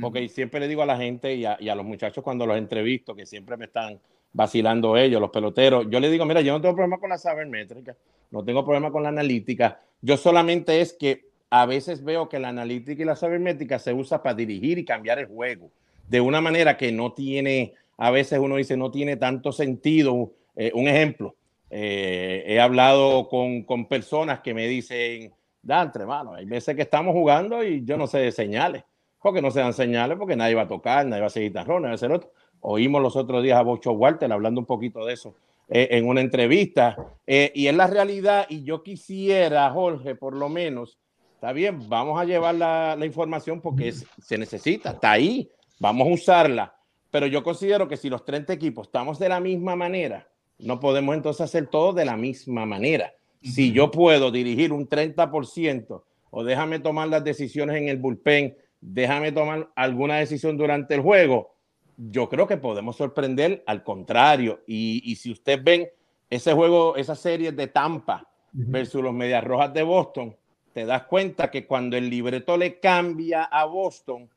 Porque 0.00 0.28
siempre 0.28 0.60
le 0.60 0.68
digo 0.68 0.82
a 0.82 0.86
la 0.86 0.96
gente 0.96 1.34
y 1.34 1.44
a, 1.44 1.56
y 1.58 1.68
a, 1.68 1.74
los 1.74 1.84
muchachos 1.84 2.22
cuando 2.22 2.46
los 2.46 2.56
entrevisto, 2.56 3.16
que 3.16 3.26
siempre 3.26 3.56
me 3.56 3.64
están 3.64 4.00
vacilando 4.32 4.96
ellos, 4.96 5.20
los 5.20 5.30
peloteros, 5.30 5.86
yo 5.90 6.00
les 6.00 6.10
digo, 6.10 6.24
mira, 6.24 6.40
yo 6.40 6.52
no 6.52 6.60
tengo 6.60 6.74
problema 6.74 6.98
con 6.98 7.10
la 7.10 7.18
sabermétrica, 7.18 7.96
no 8.30 8.44
tengo 8.44 8.64
problema 8.64 8.90
con 8.90 9.02
la 9.02 9.08
analítica, 9.08 9.80
yo 10.00 10.16
solamente 10.16 10.80
es 10.80 10.92
que 10.92 11.28
a 11.50 11.66
veces 11.66 12.04
veo 12.04 12.28
que 12.28 12.38
la 12.38 12.48
analítica 12.48 13.02
y 13.02 13.06
la 13.06 13.16
sabermétrica 13.16 13.78
se 13.78 13.92
usa 13.92 14.22
para 14.22 14.34
dirigir 14.34 14.78
y 14.78 14.84
cambiar 14.84 15.18
el 15.18 15.26
juego 15.26 15.70
de 16.08 16.20
una 16.20 16.40
manera 16.40 16.76
que 16.76 16.90
no 16.90 17.12
tiene, 17.12 17.74
a 17.96 18.10
veces 18.10 18.38
uno 18.38 18.56
dice, 18.56 18.76
no 18.76 18.90
tiene 18.90 19.16
tanto 19.16 19.52
sentido. 19.52 20.32
Eh, 20.56 20.72
un 20.74 20.88
ejemplo, 20.88 21.36
eh, 21.70 22.44
he 22.46 22.60
hablado 22.60 23.28
con, 23.28 23.62
con, 23.62 23.86
personas 23.86 24.40
que 24.40 24.54
me 24.54 24.66
dicen, 24.66 25.32
Dantre, 25.62 26.06
mano, 26.06 26.34
hay 26.34 26.46
veces 26.46 26.74
que 26.74 26.82
estamos 26.82 27.12
jugando 27.12 27.62
y 27.62 27.84
yo 27.84 27.96
no 27.96 28.06
sé 28.06 28.18
de 28.18 28.32
señales, 28.32 28.84
porque 29.20 29.42
no 29.42 29.50
se 29.50 29.60
dan 29.60 29.74
señales, 29.74 30.16
porque 30.16 30.36
nadie 30.36 30.54
va 30.54 30.62
a 30.62 30.68
tocar, 30.68 31.06
nadie 31.06 31.20
va 31.20 31.26
a 31.26 31.30
seguir 31.30 31.52
tarrón, 31.52 31.82
nadie 31.82 31.90
va 31.90 31.92
a 31.92 31.94
hacer 31.96 32.12
otro. 32.12 32.32
Oímos 32.60 33.02
los 33.02 33.16
otros 33.16 33.42
días 33.42 33.58
a 33.58 33.62
Bocho 33.62 33.92
Walter 33.92 34.32
hablando 34.32 34.60
un 34.60 34.66
poquito 34.66 35.04
de 35.04 35.14
eso 35.14 35.34
eh, 35.68 35.88
en 35.92 36.08
una 36.08 36.20
entrevista, 36.20 36.96
eh, 37.26 37.52
y 37.54 37.66
es 37.66 37.74
la 37.74 37.86
realidad, 37.86 38.46
y 38.48 38.62
yo 38.64 38.82
quisiera, 38.82 39.70
Jorge, 39.70 40.14
por 40.14 40.34
lo 40.34 40.48
menos, 40.48 40.98
está 41.34 41.52
bien, 41.52 41.88
vamos 41.88 42.20
a 42.20 42.24
llevar 42.24 42.54
la, 42.54 42.96
la 42.96 43.04
información 43.06 43.60
porque 43.60 43.88
es, 43.88 44.06
se 44.22 44.38
necesita, 44.38 44.92
está 44.92 45.12
ahí, 45.12 45.50
vamos 45.78 46.08
a 46.08 46.12
usarla, 46.12 46.74
pero 47.10 47.26
yo 47.26 47.42
considero 47.42 47.86
que 47.86 47.96
si 47.96 48.08
los 48.08 48.24
30 48.24 48.52
equipos 48.52 48.88
estamos 48.88 49.18
de 49.18 49.28
la 49.28 49.40
misma 49.40 49.76
manera, 49.76 50.28
no 50.58 50.80
podemos 50.80 51.14
entonces 51.14 51.42
hacer 51.42 51.66
todo 51.66 51.92
de 51.92 52.04
la 52.04 52.16
misma 52.16 52.66
manera. 52.66 53.12
Si 53.42 53.70
yo 53.70 53.90
puedo 53.90 54.32
dirigir 54.32 54.72
un 54.72 54.88
30% 54.88 56.02
o 56.30 56.44
déjame 56.44 56.80
tomar 56.80 57.08
las 57.08 57.22
decisiones 57.22 57.76
en 57.76 57.88
el 57.88 57.98
bullpen 57.98 58.56
déjame 58.80 59.32
tomar 59.32 59.70
alguna 59.74 60.16
decisión 60.16 60.56
durante 60.56 60.94
el 60.94 61.00
juego, 61.00 61.54
yo 61.98 62.28
creo 62.28 62.46
que 62.46 62.56
podemos 62.56 62.96
sorprender 62.96 63.62
al 63.66 63.82
contrario. 63.82 64.62
Y, 64.66 65.02
y 65.04 65.16
si 65.16 65.32
ustedes 65.32 65.62
ven 65.62 65.88
ese 66.30 66.52
juego, 66.54 66.96
esa 66.96 67.16
serie 67.16 67.52
de 67.52 67.66
Tampa 67.66 68.26
versus 68.52 69.02
los 69.02 69.12
Medias 69.12 69.44
Rojas 69.44 69.74
de 69.74 69.82
Boston, 69.82 70.36
te 70.72 70.86
das 70.86 71.02
cuenta 71.04 71.50
que 71.50 71.66
cuando 71.66 71.96
el 71.96 72.08
libreto 72.08 72.56
le 72.56 72.78
cambia 72.78 73.44
a 73.44 73.64
Boston, 73.64 74.30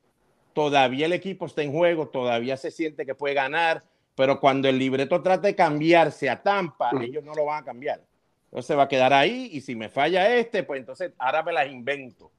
todavía 0.53 1.06
el 1.06 1.13
equipo 1.13 1.46
está 1.46 1.62
en 1.62 1.72
juego, 1.72 2.08
todavía 2.08 2.58
se 2.58 2.72
siente 2.72 3.06
que 3.06 3.15
puede 3.15 3.36
ganar, 3.36 3.84
pero 4.15 4.39
cuando 4.39 4.68
el 4.68 4.77
libreto 4.77 5.22
trata 5.22 5.48
de 5.48 5.56
cambiarse 5.56 6.30
a 6.30 6.41
Tampa, 6.41 6.91
ellos 7.01 7.24
no 7.24 7.34
lo 7.34 7.46
van 7.46 7.62
a 7.62 7.65
cambiar. 7.65 8.01
Entonces 8.46 8.77
va 8.77 8.84
a 8.84 8.88
quedar 8.88 9.13
ahí 9.13 9.50
y 9.53 9.62
si 9.62 9.75
me 9.75 9.88
falla 9.88 10.36
este, 10.36 10.63
pues 10.63 10.80
entonces 10.80 11.13
ahora 11.18 11.44
me 11.44 11.53
las 11.53 11.68
invento. 11.68 12.32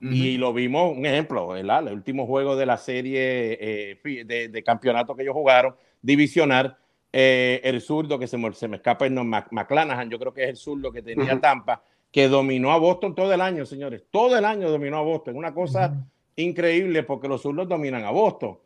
Y 0.00 0.36
lo 0.36 0.52
vimos, 0.52 0.96
un 0.96 1.06
ejemplo, 1.06 1.48
¿verdad? 1.48 1.88
el 1.88 1.94
último 1.94 2.26
juego 2.26 2.54
de 2.54 2.66
la 2.66 2.76
serie 2.76 3.58
eh, 3.60 4.24
de, 4.50 4.62
campeonato 4.62 5.16
que 5.16 5.22
ellos 5.22 5.34
jugaron, 5.34 5.74
divisional, 6.02 6.76
eh, 7.12 7.60
el 7.64 7.80
zurdo 7.80 8.18
que 8.18 8.26
se 8.26 8.36
me, 8.36 8.52
se 8.52 8.68
me 8.68 8.76
escapa 8.76 9.06
el 9.06 9.14
nombre, 9.14 9.44
McClanahan, 9.50 10.10
yo 10.10 10.18
creo 10.18 10.34
que 10.34 10.44
es 10.44 10.50
el 10.50 10.56
zurdo 10.56 10.92
que 10.92 11.00
tenía 11.00 11.40
Tampa, 11.40 11.82
que 12.10 12.28
dominó 12.28 12.72
a 12.72 12.78
Boston 12.78 13.14
todo 13.14 13.32
el 13.32 13.40
año, 13.40 13.64
señores. 13.64 14.04
Todo 14.10 14.36
el 14.36 14.44
año 14.44 14.70
dominó 14.70 14.98
a 14.98 15.02
Boston. 15.02 15.36
Una 15.36 15.52
cosa 15.52 16.06
increíble 16.36 17.02
porque 17.02 17.28
los 17.28 17.42
zurdos 17.42 17.68
dominan 17.68 18.04
a 18.04 18.10
Boston. 18.10 18.58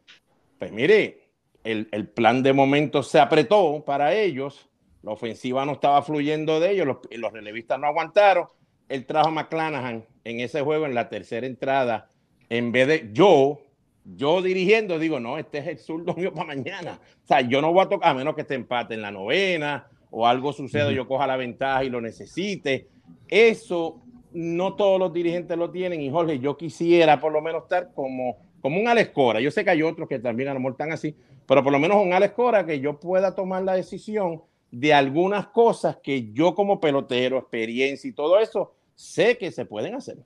Pues 0.58 0.72
mire, 0.72 1.30
el, 1.64 1.88
el, 1.90 2.08
plan 2.08 2.42
de 2.42 2.52
momento 2.52 3.02
se 3.02 3.18
apretó 3.18 3.84
para 3.84 4.14
ellos. 4.14 4.68
La 5.02 5.12
ofensiva 5.12 5.64
no 5.64 5.72
estaba 5.72 6.02
fluyendo 6.02 6.60
de 6.60 6.72
ellos. 6.72 6.86
Los, 6.86 6.98
los 7.10 7.32
relevistas 7.32 7.78
no 7.78 7.86
aguantaron. 7.86 8.48
Él 8.90 9.06
trajo 9.06 9.28
a 9.28 9.30
McClanahan 9.30 10.04
en 10.24 10.40
ese 10.40 10.60
juego 10.60 10.84
en 10.84 10.94
la 10.94 11.08
tercera 11.08 11.46
entrada. 11.46 12.10
En 12.48 12.72
vez 12.72 12.88
de 12.88 13.10
yo, 13.12 13.60
yo 14.04 14.42
dirigiendo, 14.42 14.98
digo, 14.98 15.20
no, 15.20 15.38
este 15.38 15.58
es 15.58 15.66
el 15.68 15.78
zurdo 15.78 16.14
mío 16.14 16.34
para 16.34 16.48
mañana. 16.48 17.00
O 17.24 17.26
sea, 17.26 17.40
yo 17.40 17.62
no 17.62 17.72
voy 17.72 17.84
a 17.84 17.88
tocar, 17.88 18.10
a 18.10 18.14
menos 18.14 18.34
que 18.34 18.42
esté 18.42 18.54
empate 18.54 18.94
en 18.94 19.02
la 19.02 19.10
novena 19.10 19.86
o 20.10 20.26
algo 20.26 20.52
suceda, 20.52 20.90
yo 20.90 21.06
coja 21.06 21.26
la 21.26 21.36
ventaja 21.36 21.84
y 21.84 21.88
lo 21.88 22.00
necesite. 22.00 22.88
Eso 23.28 24.02
no 24.32 24.74
todos 24.74 24.98
los 24.98 25.12
dirigentes 25.12 25.56
lo 25.56 25.70
tienen. 25.70 26.00
Y 26.00 26.10
Jorge, 26.10 26.40
yo 26.40 26.56
quisiera 26.56 27.20
por 27.20 27.32
lo 27.32 27.40
menos 27.40 27.62
estar 27.62 27.92
como, 27.94 28.38
como 28.60 28.80
un 28.80 28.88
Alex 28.88 29.10
Cora. 29.10 29.40
Yo 29.40 29.52
sé 29.52 29.64
que 29.64 29.70
hay 29.70 29.82
otros 29.82 30.08
que 30.08 30.18
también 30.18 30.48
a 30.48 30.54
lo 30.54 30.60
mejor 30.60 30.72
están 30.72 30.92
así, 30.92 31.14
pero 31.46 31.62
por 31.62 31.72
lo 31.72 31.78
menos 31.78 32.04
un 32.04 32.12
Alex 32.12 32.34
Cora 32.34 32.66
que 32.66 32.80
yo 32.80 32.98
pueda 32.98 33.36
tomar 33.36 33.62
la 33.62 33.74
decisión 33.74 34.42
de 34.70 34.94
algunas 34.94 35.48
cosas 35.48 35.98
que 36.02 36.32
yo 36.32 36.54
como 36.54 36.80
pelotero, 36.80 37.38
experiencia 37.38 38.08
y 38.08 38.12
todo 38.12 38.38
eso, 38.38 38.72
sé 39.00 39.38
que 39.38 39.50
se 39.50 39.64
pueden 39.64 39.94
hacer. 39.94 40.18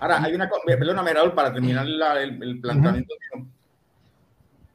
Ahora, 0.00 0.22
hay 0.22 0.34
una 0.34 0.50
perdóname, 0.66 1.14
Raúl, 1.14 1.32
para 1.32 1.52
terminar 1.52 1.86
el, 1.86 2.42
el, 2.42 2.60
planteamiento. 2.60 3.14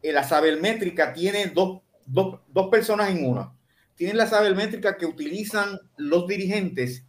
La 0.01 0.23
sabermétrica 0.23 1.13
tiene 1.13 1.47
dos, 1.47 1.81
dos, 2.05 2.39
dos 2.47 2.69
personas 2.69 3.09
en 3.09 3.27
una. 3.27 3.51
Tienen 3.95 4.17
la 4.17 4.25
sabermétrica 4.25 4.97
que 4.97 5.05
utilizan 5.05 5.79
los 5.97 6.27
dirigentes 6.27 7.05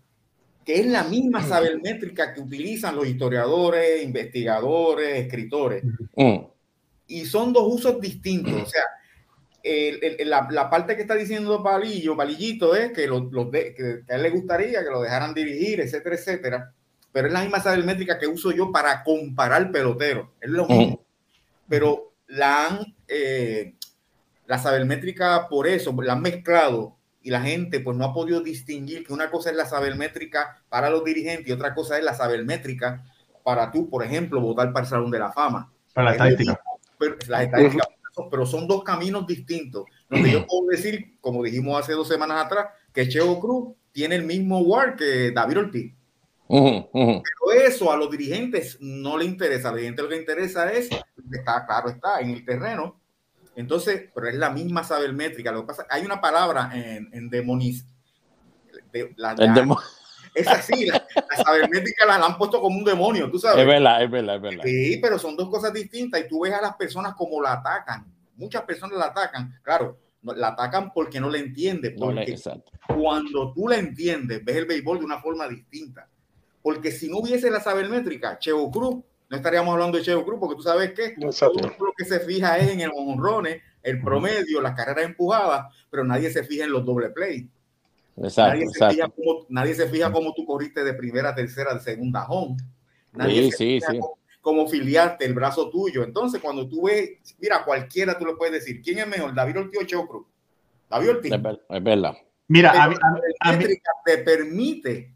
que 0.65 0.79
es 0.79 0.87
la 0.87 1.05
misma 1.05 1.43
sabermétrica 1.43 2.33
que 2.33 2.41
utilizan 2.41 2.95
los 2.95 3.07
historiadores, 3.07 4.05
investigadores, 4.05 5.25
escritores. 5.25 5.83
Mm. 6.15 6.39
Y 7.09 7.25
son 7.25 7.53
dos 7.53 7.65
usos 7.67 8.01
distintos. 8.01 8.53
O 8.53 8.67
sea, 8.67 8.83
la, 9.65 10.71
parte 10.71 10.97
que 10.97 11.03
está 11.03 11.15
diciendo 11.15 11.63
Palillo, 11.63 12.17
Palillito 12.17 12.75
es 12.75 12.93
que, 12.93 13.09
que, 13.77 14.13
a 14.13 14.17
él 14.17 14.23
le 14.23 14.31
gustaría 14.31 14.83
que 14.83 14.91
lo 14.91 15.03
dejaran 15.03 15.35
dirigir, 15.35 15.81
etcétera, 15.81 16.17
etcétera. 16.17 16.73
Pero 17.13 17.29
es 17.29 17.33
la 17.33 17.43
misma 17.43 17.61
sabermétrica 17.61 18.19
que 18.19 18.27
uso 18.27 18.51
yo 18.51 18.73
para 18.73 19.03
comparar 19.05 19.71
pelotero. 19.71 20.33
Es 20.41 20.51
lo 20.51 20.67
mismo. 20.67 20.97
Mm. 20.97 20.99
Pero 21.69 22.15
la 22.27 22.67
han, 22.67 22.95
eh, 23.07 23.75
la 24.47 24.59
sabermétrica 24.59 25.49
por 25.49 25.69
eso, 25.69 25.95
la 26.03 26.15
han 26.15 26.23
mezclado 26.23 26.97
y 27.23 27.31
la 27.31 27.43
gente 27.43 27.81
pues 27.81 27.97
no 27.97 28.05
ha 28.05 28.15
podido 28.15 28.41
distinguir 28.41 29.07
que 29.07 29.13
una 29.13 29.31
cosa 29.31 29.51
es 29.51 29.57
la 29.57 29.67
sabermétrica 29.67 30.63
para 30.69 30.91
los 30.91 31.05
dirigentes 31.05 31.47
y 31.49 31.53
otra 31.53 31.75
cosa 31.75 31.99
es 31.99 32.05
la 32.05 32.15
sabermétrica 32.15 33.05
para 33.45 33.71
tú, 33.71 33.89
por 33.89 34.05
ejemplo, 34.05 34.41
votar 34.41 34.73
para 34.73 34.85
el 34.85 34.91
Salón 34.91 35.11
de 35.11 35.19
la 35.19 35.33
Fama. 35.33 35.71
Para 35.95 36.07
la 36.07 36.13
estadística. 36.13 36.61
Pero, 36.99 37.17
las 37.29 37.43
estadísticas, 37.43 37.89
pero 38.31 38.47
son 38.47 38.67
dos 38.67 38.83
caminos 38.85 39.27
distintos. 39.27 39.85
Donde 40.09 40.31
yo 40.31 40.47
puedo 40.49 40.69
decir, 40.69 41.19
como 41.21 41.43
dijimos 41.43 41.81
hace 41.81 41.93
dos 41.93 42.09
semanas 42.09 42.45
atrás, 42.45 42.67
que 42.93 43.09
Cheo 43.09 43.39
Cruz 43.41 43.75
tiene 43.93 44.17
el 44.17 44.25
mismo 44.25 44.61
WAR 44.61 44.97
que 44.97 45.31
David 45.31 45.59
Ortiz. 45.59 45.95
Pero 46.49 47.53
eso 47.65 47.91
a 47.91 47.97
los 47.97 48.11
dirigentes 48.11 48.77
no 48.81 49.17
le 49.17 49.25
interesa. 49.25 49.69
A 49.69 49.71
los 49.71 49.79
dirigentes 49.79 50.05
lo 50.05 50.11
que 50.11 50.19
interesa 50.19 50.71
es, 50.73 50.91
está 51.31 51.65
claro, 51.67 51.89
está 51.89 52.21
en 52.21 52.31
el 52.31 52.45
terreno, 52.45 53.01
entonces, 53.55 54.11
pero 54.15 54.29
es 54.29 54.35
la 54.35 54.51
misma 54.51 54.85
sabermétrica. 54.85 55.53
Lo 55.53 55.63
que 55.63 55.69
pasa, 55.69 55.87
hay 55.89 56.05
una 56.05 56.21
palabra 56.21 56.71
en, 56.75 57.09
en 57.13 57.31
demoniz. 57.31 57.87
la, 59.17 59.35
es 60.35 60.47
así, 60.47 60.87
la, 60.87 61.07
sabermétrica 61.45 62.07
la, 62.07 62.17
han 62.17 62.39
puesto 62.39 62.61
como 62.61 62.79
un 62.79 62.85
demonio, 62.85 63.31
tú 63.31 63.39
sabes. 63.39 63.61
Es 63.61 63.67
verdad, 63.67 64.03
es 64.03 64.11
verdad, 64.11 64.37
es 64.37 64.43
verdad. 64.43 64.65
Sí, 64.65 64.99
pero 65.01 65.19
son 65.19 65.37
dos 65.37 65.49
cosas 65.49 65.73
distintas 65.73 66.21
y 66.21 66.29
tú 66.29 66.41
ves 66.41 66.55
a 66.55 66.63
las 66.63 66.77
personas 66.77 67.15
como 67.15 67.41
la 67.41 67.55
atacan. 67.55 68.07
Muchas 68.37 68.63
personas 68.63 68.99
la 68.99 69.07
atacan, 69.07 69.59
claro, 69.63 69.99
la 70.23 70.49
atacan 70.49 70.93
porque 70.93 71.21
no 71.21 71.29
la 71.29 71.39
entienden. 71.39 71.97
Porque 71.97 72.37
cuando 72.87 73.53
tú 73.53 73.69
la 73.69 73.77
entiendes, 73.77 74.45
ves 74.45 74.57
el 74.57 74.67
béisbol 74.67 75.01
de 75.01 75.05
una 75.05 75.21
forma 75.21 75.49
distinta. 75.49 76.09
Porque 76.63 76.93
si 76.93 77.09
no 77.09 77.19
hubiese 77.19 77.51
la 77.51 77.61
sabermétrica, 77.61 78.39
Cheo 78.39 78.71
Cruz 78.71 79.03
no 79.33 79.37
estaríamos 79.39 79.73
hablando 79.73 79.97
de 79.97 80.05
Cheo 80.05 80.25
Cruz, 80.27 80.39
porque 80.39 80.57
tú 80.57 80.63
sabes 80.63 80.93
que 80.93 81.15
lo 81.17 81.93
que 81.97 82.05
se 82.05 82.21
fija 82.21 82.59
es 82.59 82.71
en 82.71 82.83
el 82.83 82.91
honrones, 82.95 83.63
el 83.83 83.99
promedio, 84.03 84.61
las 84.61 84.75
carreras 84.75 85.07
empujadas, 85.07 85.75
pero 85.91 86.05
nadie 86.05 86.31
se 86.31 86.45
fija 86.45 86.65
en 86.65 86.73
los 86.73 86.85
doble 86.85 87.09
play. 87.09 87.49
Exacto, 88.17 88.59
nadie, 88.59 88.69
Se 88.69 88.91
fija 88.91 89.09
como, 89.09 89.47
nadie 89.49 89.75
se 89.75 89.89
fija 89.89 90.13
cómo 90.13 90.35
tú 90.35 90.45
corriste 90.45 90.85
de 90.85 90.95
primera, 90.95 91.35
tercera, 91.35 91.75
de 91.75 91.81
segunda 91.81 92.27
home. 92.29 92.57
Nadie 93.13 93.51
sí, 93.53 93.81
se 93.81 93.93
fija 93.93 94.07
Cómo, 94.41 94.67
filiarte 94.67 95.25
el 95.25 95.35
brazo 95.35 95.71
tuyo. 95.71 96.03
Entonces, 96.03 96.41
cuando 96.41 96.69
tú 96.69 96.87
ves, 96.87 97.11
mira, 97.39 97.65
cualquiera 97.65 98.19
tú 98.19 98.27
le 98.27 98.35
puedes 98.35 98.55
decir, 98.55 98.83
¿quién 98.83 98.99
es 98.99 99.07
mejor, 99.07 99.33
David 99.35 99.61
Ortiz 99.61 99.81
o 99.81 99.85
Cheo 99.85 100.07
Cruz? 100.07 100.27
David 100.91 101.11
Ortiz. 101.11 101.33
Es 101.33 101.85
verdad. 101.85 102.17
Mira, 102.49 102.83
a 102.83 102.89
mí, 102.89 102.97
a 103.41 103.53
mí, 103.53 103.65
te 104.05 104.19
permite 104.19 105.13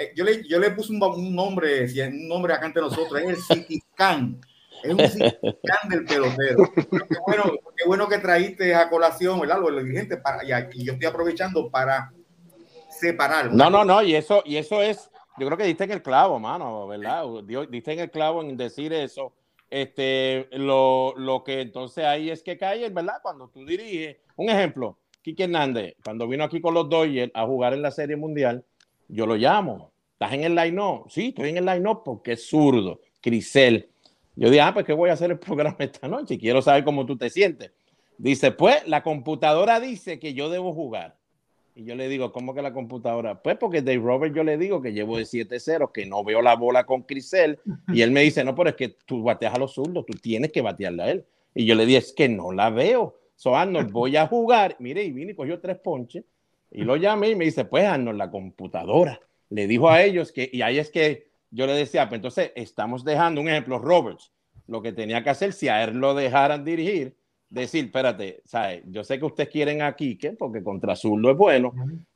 eh, 0.00 0.12
yo, 0.16 0.24
le, 0.24 0.42
yo 0.48 0.58
le 0.58 0.70
puse 0.70 0.94
un, 0.94 1.02
un 1.02 1.34
nombre, 1.34 1.84
un 2.08 2.26
nombre 2.26 2.54
acá 2.54 2.64
entre 2.64 2.80
nosotros, 2.80 3.20
es 3.20 3.28
el 3.28 3.36
City 3.66 3.82
Scan. 3.92 4.40
Es 4.82 4.94
un 4.94 5.08
City 5.10 5.36
Scan 5.58 5.90
del 5.90 6.04
pelotero. 6.06 6.72
Qué 6.74 7.16
bueno, 7.26 7.44
qué 7.76 7.86
bueno 7.86 8.08
que 8.08 8.16
traíste 8.16 8.74
a 8.74 8.88
colación, 8.88 9.40
¿verdad? 9.40 9.60
Lo 9.60 9.82
dirigente 9.82 10.16
para, 10.16 10.42
y 10.42 10.52
aquí 10.52 10.84
yo 10.84 10.94
estoy 10.94 11.06
aprovechando 11.06 11.70
para 11.70 12.10
separar. 13.00 13.52
No, 13.52 13.70
no, 13.70 13.84
no, 13.84 14.02
y 14.02 14.14
eso, 14.14 14.42
y 14.44 14.56
eso 14.56 14.82
es, 14.82 15.10
yo 15.38 15.46
creo 15.46 15.58
que 15.58 15.64
diste 15.64 15.84
en 15.84 15.92
el 15.92 16.02
clavo, 16.02 16.38
mano, 16.38 16.86
¿verdad? 16.86 17.24
Diste 17.68 17.92
en 17.92 18.00
el 18.00 18.10
clavo 18.10 18.42
en 18.42 18.56
decir 18.56 18.92
eso. 18.92 19.32
Este, 19.68 20.48
lo, 20.52 21.14
lo 21.16 21.44
que 21.44 21.60
entonces 21.60 22.04
ahí 22.04 22.28
es 22.28 22.42
que 22.42 22.58
cae, 22.58 22.88
¿verdad? 22.90 23.18
Cuando 23.22 23.48
tú 23.48 23.64
diriges, 23.64 24.16
un 24.36 24.50
ejemplo, 24.50 24.98
Kike 25.22 25.44
Hernández, 25.44 25.94
cuando 26.02 26.26
vino 26.26 26.44
aquí 26.44 26.60
con 26.60 26.74
los 26.74 26.88
Dodgers 26.88 27.30
a 27.34 27.46
jugar 27.46 27.74
en 27.74 27.82
la 27.82 27.90
Serie 27.90 28.16
Mundial, 28.16 28.64
yo 29.08 29.26
lo 29.26 29.36
llamo. 29.36 29.92
¿Estás 30.12 30.32
en 30.34 30.44
el 30.44 30.54
line-up? 30.54 31.10
Sí, 31.10 31.28
estoy 31.28 31.50
en 31.50 31.58
el 31.58 31.66
line-up 31.66 32.02
porque 32.04 32.32
es 32.32 32.48
zurdo. 32.48 33.00
Crisel. 33.20 33.90
Yo 34.34 34.48
dije, 34.48 34.60
ah, 34.60 34.72
pues 34.72 34.86
¿qué 34.86 34.92
voy 34.92 35.10
a 35.10 35.14
hacer 35.14 35.30
el 35.30 35.38
programa 35.40 35.76
esta 35.78 36.08
noche? 36.08 36.38
Quiero 36.38 36.62
saber 36.62 36.84
cómo 36.84 37.06
tú 37.06 37.16
te 37.16 37.30
sientes. 37.30 37.72
Dice, 38.18 38.52
pues 38.52 38.86
la 38.86 39.02
computadora 39.02 39.80
dice 39.80 40.18
que 40.18 40.34
yo 40.34 40.50
debo 40.50 40.74
jugar. 40.74 41.16
Y 41.74 41.84
yo 41.84 41.94
le 41.94 42.08
digo, 42.08 42.32
¿cómo 42.32 42.54
que 42.54 42.62
la 42.62 42.72
computadora? 42.72 43.42
Pues 43.42 43.56
porque 43.56 43.82
Dave 43.82 43.98
Robert 43.98 44.34
yo 44.34 44.44
le 44.44 44.58
digo 44.58 44.82
que 44.82 44.92
llevo 44.92 45.16
de 45.16 45.24
7-0, 45.24 45.92
que 45.92 46.06
no 46.06 46.24
veo 46.24 46.42
la 46.42 46.56
bola 46.56 46.84
con 46.84 47.02
Crisel. 47.02 47.58
Y 47.88 48.02
él 48.02 48.10
me 48.10 48.22
dice, 48.22 48.44
no, 48.44 48.54
pero 48.54 48.70
es 48.70 48.76
que 48.76 48.88
tú 49.06 49.22
bateas 49.22 49.54
a 49.54 49.58
los 49.58 49.74
zurdos, 49.74 50.04
tú 50.06 50.12
tienes 50.18 50.52
que 50.52 50.62
batearle 50.62 51.02
a 51.02 51.10
él. 51.10 51.24
Y 51.54 51.66
yo 51.66 51.74
le 51.74 51.86
dije, 51.86 51.98
es 51.98 52.12
que 52.12 52.28
no 52.28 52.52
la 52.52 52.70
veo. 52.70 53.16
So, 53.36 53.56
Arnold, 53.56 53.90
voy 53.92 54.16
a 54.16 54.26
jugar. 54.26 54.76
Mire, 54.78 55.02
y 55.04 55.12
vine 55.12 55.32
y 55.32 55.34
cogió 55.34 55.60
tres 55.60 55.78
ponches. 55.78 56.24
Y 56.70 56.82
lo 56.82 56.96
llamé 56.96 57.30
y 57.30 57.36
me 57.36 57.44
dice, 57.44 57.64
pues 57.64 57.84
Arnold, 57.84 58.18
la 58.18 58.30
computadora 58.30 59.20
le 59.50 59.66
dijo 59.66 59.90
a 59.90 60.02
ellos 60.02 60.32
que, 60.32 60.48
y 60.50 60.62
ahí 60.62 60.78
es 60.78 60.90
que 60.90 61.30
yo 61.50 61.66
le 61.66 61.74
decía, 61.74 62.08
pues 62.08 62.18
entonces 62.18 62.52
estamos 62.54 63.04
dejando 63.04 63.40
un 63.40 63.48
ejemplo, 63.48 63.78
Roberts, 63.78 64.32
lo 64.66 64.80
que 64.80 64.92
tenía 64.92 65.22
que 65.22 65.30
hacer 65.30 65.52
si 65.52 65.68
a 65.68 65.82
él 65.82 65.98
lo 65.98 66.14
dejaran 66.14 66.64
dirigir, 66.64 67.16
decir, 67.50 67.86
espérate, 67.86 68.42
¿sabe? 68.44 68.84
yo 68.86 69.02
sé 69.02 69.18
que 69.18 69.24
ustedes 69.24 69.50
quieren 69.50 69.82
a 69.82 69.94
Quique 69.94 70.32
porque 70.32 70.62
contra 70.62 70.94
Zurdo 70.94 71.30
es 71.30 71.36
bueno, 71.36 71.74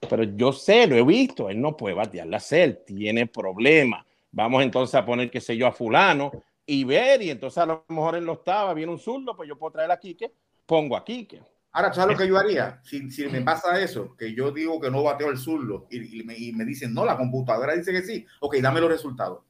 pero 0.09 0.23
yo 0.23 0.53
sé, 0.53 0.87
lo 0.87 0.97
he 0.97 1.05
visto, 1.05 1.51
él 1.51 1.61
no 1.61 1.77
puede 1.77 1.95
batear 1.95 2.29
la 2.29 2.41
cel, 2.41 2.85
tiene 2.87 3.27
problemas. 3.27 4.07
Vamos 4.31 4.63
entonces 4.63 4.95
a 4.95 5.05
poner, 5.05 5.31
qué 5.31 5.41
sé 5.41 5.57
yo, 5.57 5.67
a 5.67 5.73
fulano 5.73 6.31
y 6.65 6.85
ver, 6.85 7.23
y 7.23 7.31
entonces 7.31 7.59
a 7.59 7.67
lo 7.67 7.85
mejor 7.89 8.17
él 8.17 8.25
no 8.25 8.35
estaba, 8.35 8.73
viene 8.75 8.93
un 8.93 8.99
zurdo, 8.99 9.37
pues 9.37 9.49
yo 9.49 9.59
puedo 9.59 9.73
traer 9.73 9.91
a 9.91 9.99
Quique, 9.99 10.33
pongo 10.67 10.97
a 10.97 11.05
Quique. 11.05 11.43
Ahora, 11.73 11.93
¿sabes 11.93 12.17
lo 12.17 12.23
que 12.23 12.29
yo 12.29 12.39
haría? 12.39 12.81
Si, 12.85 13.11
si, 13.11 13.27
me 13.27 13.41
pasa 13.41 13.81
eso, 13.81 14.17
que 14.17 14.33
yo 14.33 14.53
digo 14.53 14.81
que 14.81 14.93
no 14.93 15.03
bateo 15.03 15.29
el 15.31 15.39
zurdo 15.39 15.89
y, 15.91 16.23
me, 16.23 16.65
dicen, 16.65 16.95
no, 16.95 17.05
la 17.05 17.17
computadora 17.17 17.75
dice 17.75 17.91
que 17.91 18.03
sí, 18.03 18.25
ok, 18.41 18.57
dame 18.59 18.81
los 18.81 18.91
resultados. 18.91 19.41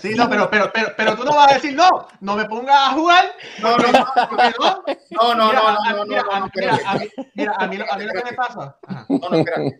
Sí, 0.00 0.14
no, 0.16 0.28
pero, 0.28 0.50
pero, 0.50 0.70
pero, 0.72 0.88
pero 0.96 1.16
tú 1.16 1.24
no 1.24 1.34
vas 1.34 1.52
a 1.52 1.54
decir, 1.54 1.74
no, 1.74 1.88
no 2.20 2.36
me 2.36 2.44
pongas 2.46 2.76
a 2.76 2.92
jugar. 2.92 3.24
No, 3.62 3.76
no, 3.78 3.92
no, 3.92 3.92
no, 3.92 5.34
no, 5.34 5.34
no, 5.34 5.46
Mira, 5.48 5.62
no, 5.62 5.94
no, 5.96 6.04
mira, 6.08 6.22
no, 6.22 6.30
a- 6.32 6.40
no, 6.40 6.50
mira, 6.54 6.78
a 6.86 6.94
mí- 6.98 7.08
mira, 7.34 7.54
a 7.56 7.66
mí 7.68 7.76
lo- 7.76 7.92
a 7.92 7.96
mí 7.96 8.04
lo 8.04 8.12
que 8.12 8.24
me 8.24 8.32
pasa. 8.32 8.76
Ajá. 8.86 9.06
No, 9.08 9.28
no, 9.30 9.36
espérate. 9.36 9.78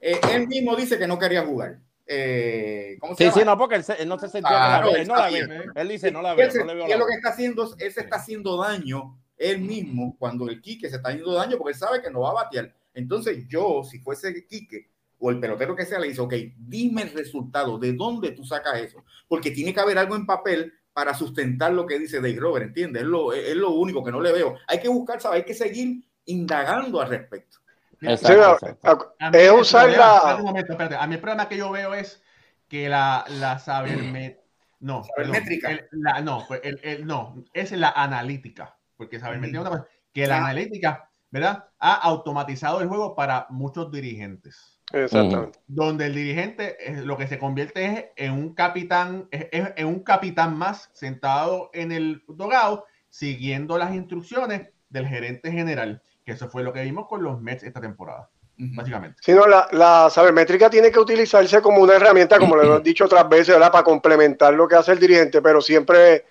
Eh, 0.00 0.20
él 0.32 0.46
mismo 0.48 0.76
dice 0.76 0.98
que 0.98 1.06
no 1.06 1.18
quería 1.18 1.44
jugar. 1.44 1.78
Eh, 2.06 2.96
¿Cómo 3.00 3.14
se 3.14 3.18
Sí, 3.18 3.24
llama? 3.30 3.38
sí, 3.40 3.44
no, 3.46 3.58
porque 3.58 3.74
él, 3.76 3.84
se- 3.84 4.02
él 4.02 4.08
no 4.08 4.18
se 4.18 4.28
sentía 4.28 4.50
la 4.58 4.80
ve, 4.80 5.02
él 5.02 5.08
no 5.08 5.16
la 5.16 5.28
ve. 5.30 5.70
Él 5.74 5.88
dice, 5.88 6.10
no 6.10 6.22
la 6.22 6.32
Y 6.32 6.36
veo, 6.36 6.46
él, 6.46 6.52
se- 6.52 6.58
no 6.60 6.64
le 6.66 6.74
veo 6.74 6.86
él 6.86 6.98
lo 6.98 7.06
que 7.06 7.14
está 7.14 7.28
haciendo, 7.30 7.64
es- 7.64 7.74
él 7.78 7.92
se 7.92 8.00
está 8.00 8.16
haciendo 8.16 8.56
daño 8.60 9.16
él 9.36 9.58
mismo 9.60 10.16
cuando 10.18 10.48
el 10.48 10.60
Quique 10.60 10.90
se 10.90 10.96
está 10.96 11.08
haciendo 11.08 11.32
daño 11.32 11.56
porque 11.56 11.72
él 11.72 11.78
sabe 11.78 12.02
que 12.02 12.10
no 12.10 12.20
va 12.20 12.30
a 12.30 12.34
batear. 12.44 12.74
Entonces 12.92 13.46
yo, 13.48 13.82
si 13.84 13.98
fuese 14.00 14.46
Quique 14.46 14.89
o 15.20 15.30
el 15.30 15.38
pelotero 15.38 15.76
que 15.76 15.84
sea, 15.86 15.98
le 16.00 16.08
dice, 16.08 16.20
ok, 16.20 16.34
dime 16.56 17.02
el 17.02 17.12
resultado, 17.12 17.78
¿de 17.78 17.92
dónde 17.92 18.32
tú 18.32 18.44
sacas 18.44 18.78
eso? 18.80 19.04
Porque 19.28 19.50
tiene 19.50 19.72
que 19.74 19.80
haber 19.80 19.98
algo 19.98 20.16
en 20.16 20.26
papel 20.26 20.72
para 20.92 21.14
sustentar 21.14 21.72
lo 21.72 21.86
que 21.86 21.98
dice 21.98 22.16
Dave 22.16 22.36
Robert, 22.38 22.66
¿entiendes? 22.66 23.02
Es 23.02 23.08
lo, 23.08 23.32
es 23.32 23.54
lo 23.56 23.70
único 23.70 24.02
que 24.02 24.10
no 24.10 24.20
le 24.20 24.32
veo. 24.32 24.56
Hay 24.66 24.80
que 24.80 24.88
buscar, 24.88 25.20
¿sabes? 25.20 25.38
Hay 25.40 25.44
que 25.44 25.54
seguir 25.54 26.02
indagando 26.24 27.00
al 27.00 27.08
respecto. 27.08 27.58
Exacto, 28.00 28.28
Sí, 28.28 28.34
no, 28.34 28.52
exacto. 28.54 29.14
A 29.20 29.30
mí 29.30 29.38
es 29.38 29.44
el 29.44 29.60
usar 29.60 29.82
problema- 29.86 30.06
la- 30.06 30.16
espérate 30.16 30.40
un 30.40 30.46
momento, 30.46 30.72
espérate. 30.72 30.96
A 30.96 31.06
mí 31.06 31.14
el 31.14 31.20
problema 31.20 31.48
que 31.48 31.56
yo 31.58 31.70
veo 31.70 31.94
es 31.94 32.22
que 32.68 32.88
la, 32.88 33.24
la 33.38 33.58
sabermet... 33.58 34.40
No, 34.80 35.02
perdón, 35.14 35.34
Sabermétrica. 35.34 35.70
el- 35.72 35.88
la- 35.92 36.20
no, 36.22 36.44
pues 36.48 36.60
el- 36.64 36.80
el- 36.82 37.06
no, 37.06 37.44
es 37.52 37.72
la 37.72 37.90
analítica. 37.90 38.78
Porque 38.96 39.20
sabermétrica 39.20 39.60
es 39.60 39.66
otra 39.66 39.78
cosa. 39.80 39.90
Que 40.14 40.26
la 40.26 40.36
Ah. 40.38 40.44
analítica, 40.46 41.10
¿verdad? 41.30 41.66
Ha 41.78 41.94
automatizado 41.94 42.80
el 42.80 42.88
juego 42.88 43.14
para 43.14 43.46
muchos 43.50 43.92
dirigentes. 43.92 44.79
Exactamente. 44.92 45.58
donde 45.66 46.06
el 46.06 46.14
dirigente 46.14 46.76
es- 46.80 47.04
lo 47.04 47.16
que 47.16 47.26
se 47.28 47.38
convierte 47.38 47.84
es 47.84 48.04
en 48.16 48.32
un 48.32 48.54
capitán, 48.54 49.28
es, 49.30 49.46
es- 49.52 49.72
en 49.76 49.86
un 49.86 50.00
capitán 50.00 50.56
más 50.56 50.90
sentado 50.92 51.70
en 51.72 51.92
el 51.92 52.22
dogado, 52.28 52.86
siguiendo 53.08 53.78
las 53.78 53.94
instrucciones 53.94 54.68
del 54.88 55.06
gerente 55.06 55.52
general, 55.52 56.02
que 56.24 56.32
eso 56.32 56.48
fue 56.48 56.62
lo 56.62 56.72
que 56.72 56.82
vimos 56.82 57.06
con 57.08 57.22
los 57.22 57.40
Mets 57.40 57.62
esta 57.62 57.80
temporada, 57.80 58.28
básicamente. 58.56 59.18
Sino 59.22 59.46
la, 59.46 59.68
la 59.72 60.08
sabermétrica 60.10 60.68
tiene 60.68 60.90
que 60.90 60.98
utilizarse 60.98 61.60
como 61.62 61.80
una 61.82 61.94
herramienta, 61.94 62.38
como 62.38 62.56
le 62.56 62.64
hemos 62.64 62.82
dicho 62.82 63.04
otras 63.04 63.28
veces, 63.28 63.54
¿verdad? 63.54 63.72
Para 63.72 63.84
complementar 63.84 64.54
lo 64.54 64.66
que 64.68 64.76
hace 64.76 64.92
el 64.92 64.98
dirigente, 64.98 65.40
pero 65.40 65.60
siempre 65.60 66.24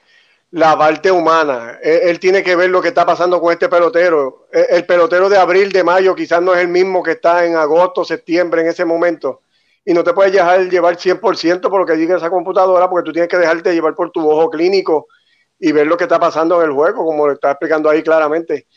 la 0.51 0.77
parte 0.77 1.12
humana. 1.12 1.79
Él, 1.82 2.00
él 2.03 2.20
tiene 2.20 2.44
que 2.44 2.56
ver 2.56 2.70
lo 2.70 2.82
que 2.82 2.89
está 2.89 3.06
pasando 3.06 3.39
con 3.39 3.51
este 3.51 3.70
pelotero. 3.70 4.48
El, 4.51 4.65
el 4.70 4.86
pelotero 4.86 5.29
de 5.29 5.38
abril, 5.38 5.72
de 5.72 5.84
mayo, 5.84 6.15
quizás 6.15 6.41
no 6.41 6.53
es 6.53 6.62
el 6.62 6.68
mismo 6.68 7.03
que 7.03 7.12
está 7.12 7.46
en 7.46 7.56
agosto, 7.56 8.03
septiembre, 8.03 8.62
en 8.62 8.68
ese 8.68 8.86
momento. 8.86 9.41
Y 9.86 9.94
no 9.94 10.03
te 10.03 10.13
puedes 10.13 10.34
dejar 10.34 10.70
llevar 10.70 10.98
100% 10.98 11.62
por 11.70 11.79
lo 11.79 11.86
que 11.86 11.94
diga 11.94 12.18
esa 12.18 12.29
computadora, 12.29 12.89
porque 12.89 13.06
tú 13.06 13.13
tienes 13.13 13.29
que 13.29 13.38
dejarte 13.38 13.74
llevar 13.74 13.96
por 13.96 14.12
tu 14.12 14.29
ojo 14.29 14.50
clínico 14.50 15.08
y 15.60 15.72
ver 15.72 15.88
lo 15.88 15.98
que 15.98 16.06
está 16.06 16.20
pasando 16.20 16.62
en 16.62 16.70
el 16.70 16.75
juego, 16.75 17.06
como 17.06 17.27
lo 17.27 17.34
está 17.34 17.51
explicando 17.51 17.89
ahí 17.89 18.01
claramente. 18.01 18.68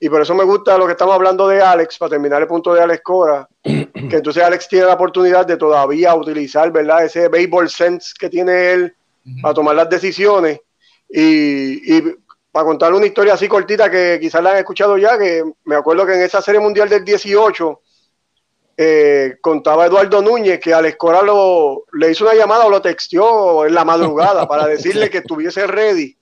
Y 0.00 0.08
por 0.08 0.22
eso 0.22 0.34
me 0.34 0.44
gusta 0.44 0.78
lo 0.78 0.86
que 0.86 0.92
estamos 0.92 1.14
hablando 1.14 1.48
de 1.48 1.60
Alex, 1.60 1.98
para 1.98 2.10
terminar 2.10 2.40
el 2.40 2.48
punto 2.48 2.72
de 2.72 2.80
Alex 2.80 3.02
Cora, 3.02 3.48
que 3.62 3.88
entonces 3.92 4.42
Alex 4.42 4.68
tiene 4.68 4.86
la 4.86 4.94
oportunidad 4.94 5.44
de 5.44 5.56
todavía 5.56 6.14
utilizar, 6.14 6.70
¿verdad? 6.70 7.04
Ese 7.04 7.28
baseball 7.28 7.68
sense 7.68 8.12
que 8.18 8.28
tiene 8.28 8.72
él 8.72 8.96
para 9.42 9.54
tomar 9.54 9.74
las 9.74 9.90
decisiones. 9.90 10.60
Y, 11.08 11.96
y 11.96 12.16
para 12.52 12.66
contarle 12.66 12.96
una 12.96 13.06
historia 13.06 13.34
así 13.34 13.48
cortita 13.48 13.90
que 13.90 14.18
quizás 14.20 14.42
la 14.42 14.50
han 14.50 14.58
escuchado 14.58 14.98
ya, 14.98 15.18
que 15.18 15.44
me 15.64 15.76
acuerdo 15.76 16.06
que 16.06 16.14
en 16.14 16.22
esa 16.22 16.42
serie 16.42 16.60
mundial 16.60 16.88
del 16.88 17.04
18 17.04 17.80
eh, 18.76 19.38
contaba 19.40 19.86
Eduardo 19.86 20.22
Núñez 20.22 20.60
que 20.60 20.72
Alex 20.72 20.96
Cora 20.96 21.20
lo, 21.20 21.84
le 21.92 22.12
hizo 22.12 22.24
una 22.24 22.34
llamada 22.34 22.66
o 22.66 22.70
lo 22.70 22.80
texteó 22.80 23.66
en 23.66 23.74
la 23.74 23.84
madrugada 23.84 24.46
para 24.46 24.66
decirle 24.68 25.10
que 25.10 25.18
estuviese 25.18 25.66
ready 25.66 26.16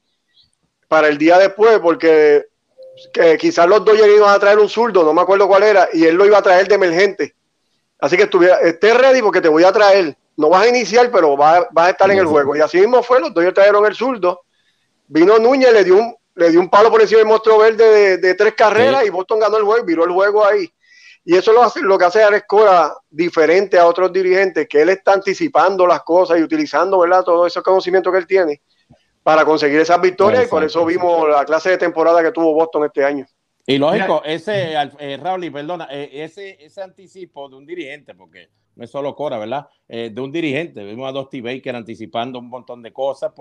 para 0.88 1.08
el 1.08 1.18
día 1.18 1.38
después, 1.38 1.78
porque 1.80 2.46
que 3.12 3.36
quizás 3.36 3.68
los 3.68 3.84
Dodgers 3.84 4.16
iban 4.16 4.34
a 4.34 4.38
traer 4.38 4.58
un 4.58 4.68
zurdo, 4.68 5.04
no 5.04 5.12
me 5.12 5.20
acuerdo 5.20 5.46
cuál 5.46 5.64
era, 5.64 5.88
y 5.92 6.04
él 6.04 6.14
lo 6.14 6.24
iba 6.24 6.38
a 6.38 6.42
traer 6.42 6.66
de 6.66 6.76
emergente. 6.76 7.34
Así 7.98 8.16
que 8.16 8.24
estuviera, 8.24 8.56
esté 8.60 8.94
ready 8.94 9.20
porque 9.20 9.40
te 9.40 9.48
voy 9.48 9.64
a 9.64 9.72
traer. 9.72 10.16
No 10.36 10.48
vas 10.48 10.64
a 10.64 10.68
iniciar, 10.68 11.10
pero 11.10 11.36
vas, 11.36 11.66
vas 11.72 11.88
a 11.88 11.90
estar 11.90 12.10
en 12.10 12.18
el 12.18 12.26
juego. 12.26 12.56
Y 12.56 12.60
así 12.60 12.78
mismo 12.78 13.02
fue, 13.02 13.20
los 13.20 13.32
Dodgers 13.32 13.54
trajeron 13.54 13.86
el 13.86 13.94
zurdo. 13.94 14.42
Vino 15.08 15.38
Núñez, 15.38 15.72
le 15.72 15.84
dio 15.84 15.96
un, 15.96 16.14
le 16.34 16.50
dio 16.50 16.60
un 16.60 16.68
palo 16.68 16.90
por 16.90 17.00
encima 17.00 17.18
del 17.18 17.28
monstruo 17.28 17.58
verde 17.58 17.84
de, 17.84 18.18
de 18.18 18.34
tres 18.34 18.54
carreras 18.54 19.02
Sí. 19.02 19.06
y 19.06 19.10
Boston 19.10 19.40
ganó 19.40 19.56
el 19.56 19.64
juego, 19.64 19.84
viró 19.84 20.04
el 20.04 20.12
juego 20.12 20.44
ahí. 20.44 20.68
Y 21.24 21.34
eso 21.36 21.52
lo, 21.52 21.62
hace, 21.62 21.80
lo 21.80 21.98
que 21.98 22.04
hace 22.04 22.22
Alex 22.22 22.44
Cora 22.46 22.94
diferente 23.10 23.78
a 23.78 23.86
otros 23.86 24.12
dirigentes, 24.12 24.68
que 24.68 24.82
él 24.82 24.90
está 24.90 25.12
anticipando 25.14 25.84
las 25.86 26.02
cosas 26.02 26.38
y 26.38 26.42
utilizando 26.42 27.00
¿verdad? 27.00 27.24
todo 27.24 27.46
ese 27.46 27.60
conocimiento 27.62 28.12
que 28.12 28.18
él 28.18 28.26
tiene 28.28 28.62
para 29.24 29.44
conseguir 29.44 29.80
esas 29.80 30.00
victorias 30.00 30.44
y 30.44 30.48
por 30.48 30.62
eso 30.62 30.84
vimos 30.84 31.28
la 31.28 31.44
clase 31.44 31.70
de 31.70 31.78
temporada 31.78 32.22
que 32.22 32.30
tuvo 32.30 32.54
Boston 32.54 32.84
este 32.84 33.04
año. 33.04 33.26
Y 33.66 33.76
lógico, 33.78 34.22
ese, 34.24 34.74
eh, 35.00 35.16
Raúl, 35.20 35.42
y 35.42 35.50
perdona, 35.50 35.88
eh, 35.90 36.08
ese, 36.12 36.64
ese 36.64 36.80
anticipo 36.80 37.48
de 37.48 37.56
un 37.56 37.66
dirigente, 37.66 38.14
porque 38.14 38.50
no 38.76 38.84
es 38.84 38.90
solo 38.90 39.16
Cora, 39.16 39.36
¿verdad? 39.38 39.66
Eh, 39.88 40.10
de 40.14 40.20
un 40.20 40.30
dirigente. 40.30 40.84
Vimos 40.84 41.08
a 41.08 41.12
Dusty 41.12 41.40
Baker 41.40 41.74
anticipando 41.74 42.38
un 42.38 42.48
montón 42.48 42.80
de 42.84 42.92
cosas 42.92 43.32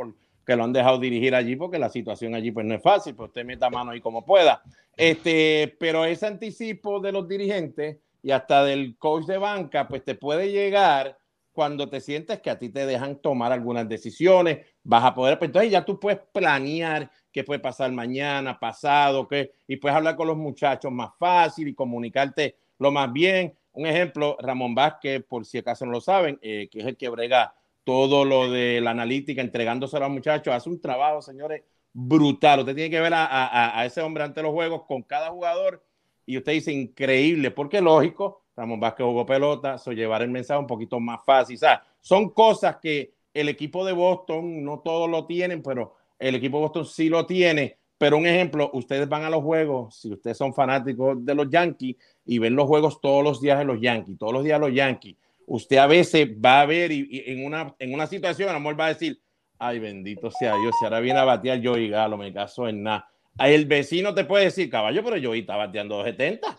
porque 0.45 0.55
lo 0.55 0.63
han 0.63 0.73
dejado 0.73 0.99
dirigir 0.99 1.33
allí, 1.33 1.55
porque 1.55 1.79
la 1.79 1.89
situación 1.89 2.35
allí 2.35 2.51
pues 2.51 2.67
no 2.67 2.75
es 2.75 2.81
fácil, 2.83 3.15
pues 3.15 3.29
usted 3.29 3.43
meta 3.43 3.67
mano 3.71 3.91
ahí 3.91 3.99
como 3.99 4.23
pueda. 4.23 4.61
Este, 4.95 5.75
pero 5.79 6.05
ese 6.05 6.27
anticipo 6.27 6.99
de 6.99 7.11
los 7.11 7.27
dirigentes 7.27 7.97
y 8.21 8.29
hasta 8.29 8.63
del 8.63 8.95
coach 8.97 9.25
de 9.25 9.39
banca, 9.39 9.87
pues 9.87 10.03
te 10.03 10.13
puede 10.13 10.51
llegar 10.51 11.17
cuando 11.51 11.89
te 11.89 11.99
sientes 11.99 12.41
que 12.41 12.51
a 12.51 12.59
ti 12.59 12.69
te 12.69 12.85
dejan 12.85 13.15
tomar 13.15 13.51
algunas 13.51 13.89
decisiones, 13.89 14.59
vas 14.83 15.03
a 15.05 15.15
poder, 15.15 15.39
pues 15.39 15.49
entonces 15.49 15.71
ya 15.71 15.83
tú 15.83 15.99
puedes 15.99 16.19
planear 16.31 17.09
qué 17.31 17.43
puede 17.43 17.59
pasar 17.59 17.91
mañana, 17.91 18.59
pasado, 18.59 19.27
qué, 19.27 19.51
y 19.67 19.77
puedes 19.77 19.97
hablar 19.97 20.15
con 20.15 20.27
los 20.27 20.37
muchachos 20.37 20.91
más 20.91 21.09
fácil 21.17 21.69
y 21.69 21.73
comunicarte 21.73 22.55
lo 22.77 22.91
más 22.91 23.11
bien. 23.11 23.55
Un 23.71 23.87
ejemplo, 23.87 24.37
Ramón 24.39 24.75
Vázquez, 24.75 25.23
por 25.27 25.43
si 25.43 25.57
acaso 25.57 25.87
no 25.87 25.93
lo 25.93 26.01
saben, 26.01 26.37
eh, 26.43 26.69
que 26.71 26.81
es 26.81 26.85
el 26.85 26.97
que 26.97 27.09
brega 27.09 27.55
todo 27.85 28.25
lo 28.25 28.49
de 28.51 28.81
la 28.81 28.91
analítica, 28.91 29.41
entregándoselo 29.41 30.05
a 30.05 30.07
los 30.09 30.15
muchachos, 30.15 30.53
hace 30.53 30.69
un 30.69 30.81
trabajo, 30.81 31.21
señores, 31.21 31.63
brutal. 31.93 32.59
Usted 32.61 32.75
tiene 32.75 32.89
que 32.89 32.99
ver 33.01 33.13
a, 33.13 33.25
a- 33.25 33.79
a 33.79 33.85
ese 33.85 34.01
hombre 34.01 34.23
ante 34.23 34.41
los 34.41 34.51
juegos 34.51 34.83
con 34.87 35.03
cada 35.03 35.29
jugador 35.29 35.81
y 36.25 36.37
usted 36.37 36.53
dice 36.53 36.71
increíble, 36.73 37.51
porque 37.51 37.81
lógico, 37.81 38.41
Ramón 38.57 38.79
Vázquez 38.79 39.05
jugó 39.05 39.25
pelota, 39.25 39.77
so 39.77 39.91
llevar 39.93 40.21
el 40.23 40.29
mensaje 40.31 40.59
un 40.59 40.67
poquito 40.67 40.99
más 40.99 41.19
fácil. 41.25 41.55
O 41.55 41.59
sea, 41.59 41.83
son 42.01 42.29
cosas 42.29 42.77
que 42.81 43.13
el 43.33 43.49
equipo 43.49 43.85
de 43.85 43.93
Boston 43.93 44.63
no 44.63 44.79
todos 44.79 45.09
lo 45.09 45.25
tienen, 45.25 45.61
pero 45.61 45.95
el 46.19 46.35
equipo 46.35 46.57
de 46.57 46.63
Boston 46.63 46.85
sí 46.85 47.09
lo 47.09 47.25
tiene. 47.25 47.77
Pero 47.97 48.17
un 48.17 48.25
ejemplo, 48.27 48.69
ustedes 48.73 49.07
van 49.07 49.23
a 49.23 49.29
los 49.29 49.41
juegos, 49.43 49.95
si 49.95 50.11
ustedes 50.11 50.37
son 50.37 50.53
fanáticos 50.53 51.23
de 51.23 51.35
los 51.35 51.49
Yankees 51.49 51.95
y 52.25 52.39
ven 52.39 52.55
los 52.55 52.65
juegos 52.67 52.99
todos 52.99 53.23
los 53.23 53.39
días 53.39 53.57
de 53.59 53.65
los 53.65 53.79
Yankees, 53.79 54.17
todos 54.17 54.33
los 54.33 54.43
días 54.43 54.59
los 54.59 54.73
Yankees, 54.73 55.15
usted 55.45 55.77
a 55.77 55.87
veces 55.87 56.29
va 56.43 56.61
a 56.61 56.65
ver 56.65 56.91
y, 56.91 57.07
y 57.09 57.31
en, 57.31 57.45
una, 57.45 57.75
en 57.79 57.93
una 57.93 58.07
situación, 58.07 58.49
a 58.49 58.53
lo 58.53 58.59
mejor 58.59 58.79
va 58.79 58.85
a 58.85 58.93
decir, 58.93 59.21
ay, 59.59 59.79
bendito 59.79 60.31
sea 60.31 60.55
Dios, 60.57 60.75
si 60.79 60.85
ahora 60.85 60.99
viene 60.99 61.19
a 61.19 61.23
batear 61.23 61.59
yo 61.59 61.77
y 61.77 61.89
Galo, 61.89 62.17
me 62.17 62.33
caso 62.33 62.67
en 62.67 62.83
nada. 62.83 63.09
El 63.37 63.65
vecino 63.65 64.13
te 64.13 64.23
puede 64.23 64.45
decir, 64.45 64.69
caballo, 64.69 65.03
pero 65.03 65.17
yo 65.17 65.33
está 65.33 65.57
bateando 65.57 65.95
270. 65.95 66.57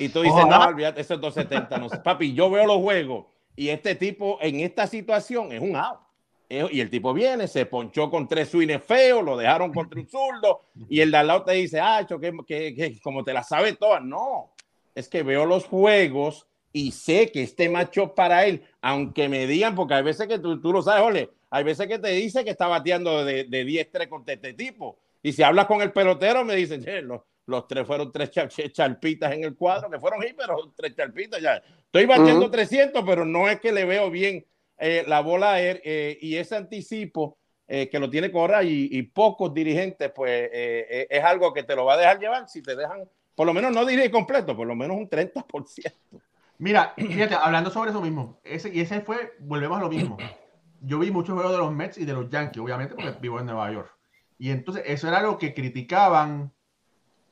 Y 0.00 0.08
tú 0.08 0.22
dices, 0.22 0.38
Ojalá. 0.42 0.58
no, 0.58 0.68
olvídate, 0.68 1.00
eso 1.02 1.14
es 1.14 1.20
270. 1.20 1.78
No 1.78 1.88
sé. 1.88 1.98
Papi, 2.04 2.34
yo 2.34 2.50
veo 2.50 2.66
los 2.66 2.78
juegos 2.78 3.26
y 3.54 3.68
este 3.68 3.94
tipo 3.94 4.38
en 4.40 4.60
esta 4.60 4.86
situación 4.86 5.52
es 5.52 5.60
un 5.60 5.76
out. 5.76 6.00
Y 6.48 6.80
el 6.80 6.90
tipo 6.90 7.14
viene, 7.14 7.46
se 7.46 7.64
ponchó 7.64 8.10
con 8.10 8.26
tres 8.26 8.48
swings 8.48 8.82
feos, 8.82 9.22
lo 9.22 9.36
dejaron 9.36 9.72
contra 9.72 10.00
un 10.00 10.08
zurdo 10.08 10.62
y 10.88 11.00
el 11.00 11.12
de 11.12 11.16
al 11.18 11.28
lado 11.28 11.44
te 11.44 11.52
dice, 11.52 11.78
ah, 11.78 12.04
que, 12.08 12.32
que, 12.44 12.74
que 12.74 13.00
como 13.00 13.22
te 13.22 13.32
la 13.32 13.44
sabe 13.44 13.74
todas. 13.74 14.02
No, 14.02 14.52
es 14.96 15.08
que 15.08 15.22
veo 15.22 15.46
los 15.46 15.66
juegos 15.66 16.48
y 16.72 16.92
sé 16.92 17.30
que 17.32 17.42
este 17.42 17.68
macho 17.68 18.14
para 18.14 18.46
él, 18.46 18.62
aunque 18.80 19.28
me 19.28 19.46
digan, 19.46 19.74
porque 19.74 19.94
hay 19.94 20.02
veces 20.02 20.26
que 20.28 20.38
tú, 20.38 20.60
tú 20.60 20.72
lo 20.72 20.82
sabes, 20.82 21.02
Ole, 21.02 21.30
hay 21.50 21.64
veces 21.64 21.86
que 21.88 21.98
te 21.98 22.08
dice 22.10 22.44
que 22.44 22.50
está 22.50 22.66
bateando 22.68 23.24
de, 23.24 23.44
de 23.44 23.64
10-3 23.64 24.08
contra 24.08 24.34
este 24.34 24.52
tipo. 24.54 24.98
Y 25.22 25.32
si 25.32 25.42
hablas 25.42 25.66
con 25.66 25.82
el 25.82 25.92
pelotero, 25.92 26.44
me 26.44 26.54
dicen, 26.56 26.82
"Che, 26.82 27.02
los, 27.02 27.20
los 27.46 27.66
tres 27.66 27.86
fueron 27.86 28.12
tres 28.12 28.30
char- 28.30 28.48
ch- 28.48 28.70
charpitas 28.72 29.32
en 29.32 29.44
el 29.44 29.56
cuadro, 29.56 29.90
que 29.90 29.98
fueron 29.98 30.22
hit, 30.22 30.34
pero 30.36 30.72
tres 30.76 30.94
charpitas 30.94 31.40
ya. 31.42 31.56
Estoy 31.86 32.06
batiendo 32.06 32.42
Ujú. 32.46 32.50
300, 32.52 33.02
pero 33.04 33.24
no 33.24 33.48
es 33.48 33.60
que 33.60 33.72
le 33.72 33.84
veo 33.84 34.08
bien 34.10 34.46
eh, 34.78 35.04
la 35.06 35.20
bola 35.20 35.54
a 35.54 35.60
él, 35.60 35.80
eh, 35.84 36.16
y 36.22 36.36
ese 36.36 36.56
anticipo 36.56 37.36
eh, 37.66 37.88
que 37.90 37.98
lo 37.98 38.08
tiene 38.08 38.30
Cora 38.32 38.62
y, 38.62 38.88
y 38.90 39.02
pocos 39.02 39.52
dirigentes, 39.52 40.10
pues 40.14 40.30
eh, 40.52 40.86
eh, 40.90 41.06
es 41.10 41.22
algo 41.24 41.52
que 41.52 41.62
te 41.64 41.76
lo 41.76 41.84
va 41.84 41.94
a 41.94 41.96
dejar 41.98 42.18
llevar 42.18 42.48
si 42.48 42.62
te 42.62 42.74
dejan, 42.74 43.08
por 43.34 43.46
lo 43.46 43.52
menos 43.54 43.72
no 43.72 43.84
dirige 43.84 44.10
completo, 44.10 44.56
por 44.56 44.66
lo 44.66 44.74
menos 44.74 44.96
un 44.96 45.08
30%. 45.08 45.92
Mira, 46.60 46.92
fíjate, 46.94 47.34
hablando 47.34 47.70
sobre 47.70 47.88
eso 47.88 48.02
mismo, 48.02 48.38
ese, 48.44 48.68
y 48.68 48.80
ese 48.80 49.00
fue, 49.00 49.32
volvemos 49.40 49.78
a 49.78 49.80
lo 49.80 49.88
mismo. 49.88 50.18
Yo 50.82 50.98
vi 50.98 51.10
muchos 51.10 51.34
juegos 51.34 51.52
de 51.52 51.58
los 51.58 51.72
Mets 51.72 51.96
y 51.96 52.04
de 52.04 52.12
los 52.12 52.28
Yankees, 52.28 52.62
obviamente, 52.62 52.94
porque 52.94 53.16
vivo 53.18 53.40
en 53.40 53.46
Nueva 53.46 53.72
York. 53.72 53.90
Y 54.38 54.50
entonces 54.50 54.84
eso 54.86 55.08
era 55.08 55.22
lo 55.22 55.38
que 55.38 55.54
criticaban 55.54 56.52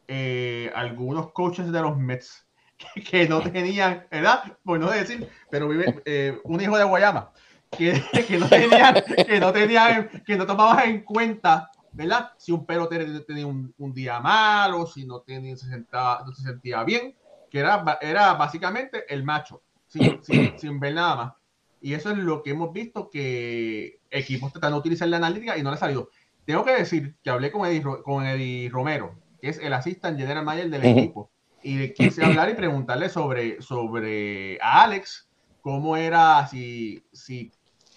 eh, 0.06 0.72
algunos 0.74 1.30
coaches 1.32 1.70
de 1.70 1.82
los 1.82 1.98
Mets, 1.98 2.48
que, 2.94 3.02
que 3.02 3.28
no 3.28 3.42
tenían, 3.42 4.06
¿verdad? 4.10 4.56
Por 4.64 4.80
no 4.80 4.90
decir, 4.90 5.28
pero 5.50 5.68
vive 5.68 6.00
eh, 6.06 6.38
un 6.44 6.62
hijo 6.62 6.78
de 6.78 6.84
Guayama, 6.84 7.30
que, 7.70 8.02
que 8.26 8.38
no 8.38 8.48
tenían, 8.48 8.94
que 9.26 9.40
no 9.40 9.52
tenían, 9.52 10.08
que 10.24 10.36
no 10.36 10.46
tomaban 10.46 10.88
en 10.88 11.02
cuenta, 11.02 11.70
¿verdad? 11.92 12.32
Si 12.38 12.50
un 12.50 12.64
pelotero 12.64 13.22
tenía 13.26 13.46
un, 13.46 13.74
un 13.76 13.92
día 13.92 14.20
malo, 14.20 14.86
si 14.86 15.04
no, 15.04 15.20
tenía, 15.20 15.54
se 15.54 15.66
sentaba, 15.66 16.24
no 16.24 16.32
se 16.32 16.44
sentía 16.44 16.82
bien, 16.82 17.14
que 17.50 17.58
era, 17.60 17.98
era 18.00 18.34
básicamente 18.34 19.04
el 19.12 19.24
macho, 19.24 19.62
sin, 19.86 20.22
sin, 20.22 20.58
sin 20.58 20.80
ver 20.80 20.94
nada 20.94 21.16
más. 21.16 21.32
Y 21.80 21.94
eso 21.94 22.10
es 22.10 22.18
lo 22.18 22.42
que 22.42 22.50
hemos 22.50 22.72
visto 22.72 23.08
que 23.08 24.00
equipos 24.10 24.52
tratando 24.52 24.76
de 24.76 24.80
utilizar 24.80 25.08
la 25.08 25.18
analítica 25.18 25.56
y 25.56 25.62
no 25.62 25.70
le 25.70 25.76
ha 25.76 25.78
salido. 25.78 26.10
Tengo 26.44 26.64
que 26.64 26.72
decir 26.72 27.14
que 27.22 27.30
hablé 27.30 27.52
con 27.52 27.66
Eddie, 27.66 27.82
con 27.82 28.26
Eddie 28.26 28.70
Romero, 28.70 29.14
que 29.40 29.50
es 29.50 29.58
el 29.58 29.72
assistant 29.72 30.18
general 30.18 30.44
manager 30.44 30.70
del 30.70 30.84
equipo, 30.84 31.30
y 31.62 31.76
le 31.76 31.92
quise 31.92 32.24
hablar 32.24 32.48
y 32.50 32.54
preguntarle 32.54 33.08
sobre, 33.08 33.60
sobre 33.60 34.58
a 34.60 34.82
Alex, 34.82 35.28
cómo 35.60 35.96
era, 35.96 36.46
si, 36.46 37.04
si, 37.12 37.52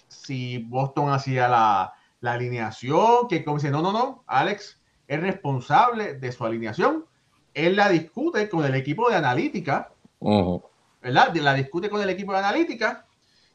si 0.08 0.58
Boston 0.58 1.10
hacía 1.10 1.48
la, 1.48 1.94
la 2.20 2.34
alineación, 2.34 3.26
que 3.28 3.44
como 3.44 3.56
dice, 3.56 3.70
no, 3.70 3.82
no, 3.82 3.92
no, 3.92 4.24
Alex 4.26 4.80
es 5.08 5.20
responsable 5.20 6.14
de 6.14 6.32
su 6.32 6.44
alineación, 6.44 7.06
él 7.54 7.76
la 7.76 7.88
discute 7.88 8.48
con 8.48 8.64
el 8.64 8.74
equipo 8.74 9.08
de 9.08 9.16
analítica. 9.16 9.90
¿verdad? 10.20 11.34
La 11.34 11.54
discute 11.54 11.90
con 11.90 12.00
el 12.00 12.10
equipo 12.10 12.32
de 12.32 12.38
analítica 12.38 13.06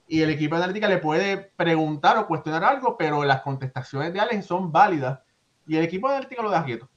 y 0.07 0.21
el 0.21 0.29
equipo 0.29 0.55
de 0.55 0.63
analítica 0.63 0.87
le 0.87 0.97
puede 0.97 1.37
preguntar 1.37 2.17
o 2.17 2.27
cuestionar 2.27 2.63
algo, 2.63 2.97
pero 2.97 3.23
las 3.23 3.41
contestaciones 3.41 4.13
de 4.13 4.19
Alex 4.19 4.45
son 4.45 4.71
válidas 4.71 5.19
y 5.67 5.75
el 5.75 5.83
equipo 5.83 6.07
de 6.07 6.15
analítica 6.15 6.41
lo 6.41 6.49
deja 6.49 6.65
quieto. 6.65 6.89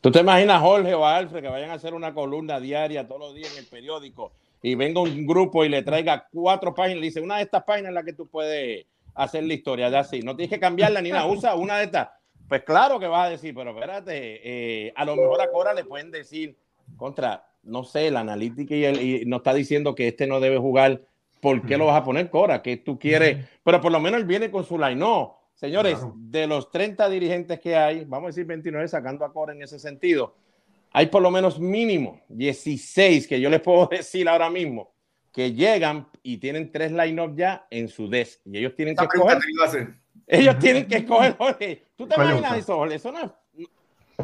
¿Tú 0.00 0.10
te 0.10 0.20
imaginas 0.20 0.56
a 0.56 0.60
Jorge 0.60 0.94
o 0.94 1.06
Alfred 1.06 1.42
que 1.42 1.48
vayan 1.48 1.70
a 1.70 1.74
hacer 1.74 1.94
una 1.94 2.12
columna 2.12 2.58
diaria 2.58 3.06
todos 3.06 3.20
los 3.20 3.34
días 3.34 3.52
en 3.52 3.60
el 3.60 3.66
periódico 3.66 4.32
y 4.60 4.74
venga 4.74 5.00
un 5.00 5.26
grupo 5.26 5.64
y 5.64 5.68
le 5.68 5.82
traiga 5.82 6.26
cuatro 6.32 6.74
páginas 6.74 6.96
y 6.96 7.00
le 7.00 7.06
dice 7.06 7.20
una 7.20 7.36
de 7.36 7.42
estas 7.42 7.62
páginas 7.62 7.90
en 7.90 7.94
la 7.94 8.02
que 8.02 8.12
tú 8.12 8.26
puedes 8.26 8.84
hacer 9.14 9.44
la 9.44 9.54
historia 9.54 9.90
de 9.90 9.98
así? 9.98 10.20
No 10.20 10.34
tienes 10.34 10.50
que 10.50 10.58
cambiarla 10.58 11.00
ni 11.00 11.10
nada, 11.10 11.26
usa 11.26 11.54
una 11.54 11.78
de 11.78 11.84
estas. 11.84 12.08
Pues 12.52 12.64
claro 12.64 13.00
que 13.00 13.06
vas 13.06 13.28
a 13.28 13.30
decir, 13.30 13.54
pero 13.54 13.70
espérate, 13.70 14.40
eh, 14.44 14.92
a 14.94 15.06
lo 15.06 15.16
mejor 15.16 15.40
a 15.40 15.50
Cora 15.50 15.72
le 15.72 15.86
pueden 15.86 16.10
decir 16.10 16.54
contra, 16.98 17.46
no 17.62 17.82
sé, 17.82 18.10
la 18.10 18.20
analítica 18.20 18.74
y, 18.74 18.84
el, 18.84 19.00
y 19.00 19.24
nos 19.24 19.38
está 19.38 19.54
diciendo 19.54 19.94
que 19.94 20.08
este 20.08 20.26
no 20.26 20.38
debe 20.38 20.58
jugar. 20.58 21.00
¿Por 21.40 21.62
qué 21.62 21.78
lo 21.78 21.86
vas 21.86 21.98
a 21.98 22.04
poner, 22.04 22.28
Cora? 22.28 22.60
Que 22.60 22.76
tú 22.76 22.98
quieres, 22.98 23.48
pero 23.64 23.80
por 23.80 23.90
lo 23.90 24.00
menos 24.00 24.20
él 24.20 24.26
viene 24.26 24.50
con 24.50 24.66
su 24.66 24.76
line. 24.76 24.96
No, 24.96 25.38
señores, 25.54 25.94
Claro. 25.94 26.12
de 26.14 26.46
los 26.46 26.70
30 26.70 27.08
dirigentes 27.08 27.58
que 27.58 27.74
hay, 27.74 28.04
vamos 28.04 28.26
a 28.26 28.30
decir 28.32 28.44
29 28.44 28.86
sacando 28.86 29.24
a 29.24 29.32
Cora 29.32 29.54
en 29.54 29.62
ese 29.62 29.78
sentido, 29.78 30.34
hay 30.90 31.06
por 31.06 31.22
lo 31.22 31.30
menos 31.30 31.58
mínimo 31.58 32.20
16 32.28 33.28
que 33.28 33.40
yo 33.40 33.48
les 33.48 33.62
puedo 33.62 33.86
decir 33.90 34.28
ahora 34.28 34.50
mismo 34.50 34.92
que 35.32 35.54
llegan 35.54 36.06
y 36.22 36.36
tienen 36.36 36.70
tres 36.70 36.92
line-up 36.92 37.34
ya 37.34 37.66
en 37.70 37.88
su 37.88 38.10
desk 38.10 38.42
y 38.44 38.58
ellos 38.58 38.74
tienen 38.76 38.94
que 38.94 39.04
escoger. 39.04 39.38
Ellos 40.26 40.58
tienen 40.58 40.86
que 40.86 40.96
escoger, 40.96 41.36
Jorge. 41.38 41.84
¿Tú 42.02 42.08
te 42.08 42.14
¿Cuál 42.16 42.26
le 42.26 42.32
imaginas 42.34 42.68
gusta? 42.68 42.74
eso, 42.94 43.12
no 43.12 43.20
es, 43.20 43.30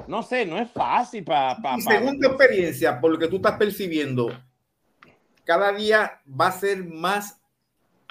no, 0.08 0.22
sé, 0.22 0.44
no 0.46 0.58
es 0.58 0.70
fácil 0.70 1.24
para... 1.24 1.56
Y 1.76 1.80
según 1.82 2.18
tu 2.18 2.26
experiencia, 2.26 3.00
por 3.00 3.12
lo 3.12 3.18
que 3.18 3.28
tú 3.28 3.36
estás 3.36 3.56
percibiendo, 3.56 4.28
cada 5.44 5.72
día 5.72 6.20
va 6.28 6.48
a 6.48 6.52
ser 6.52 6.84
más 6.84 7.40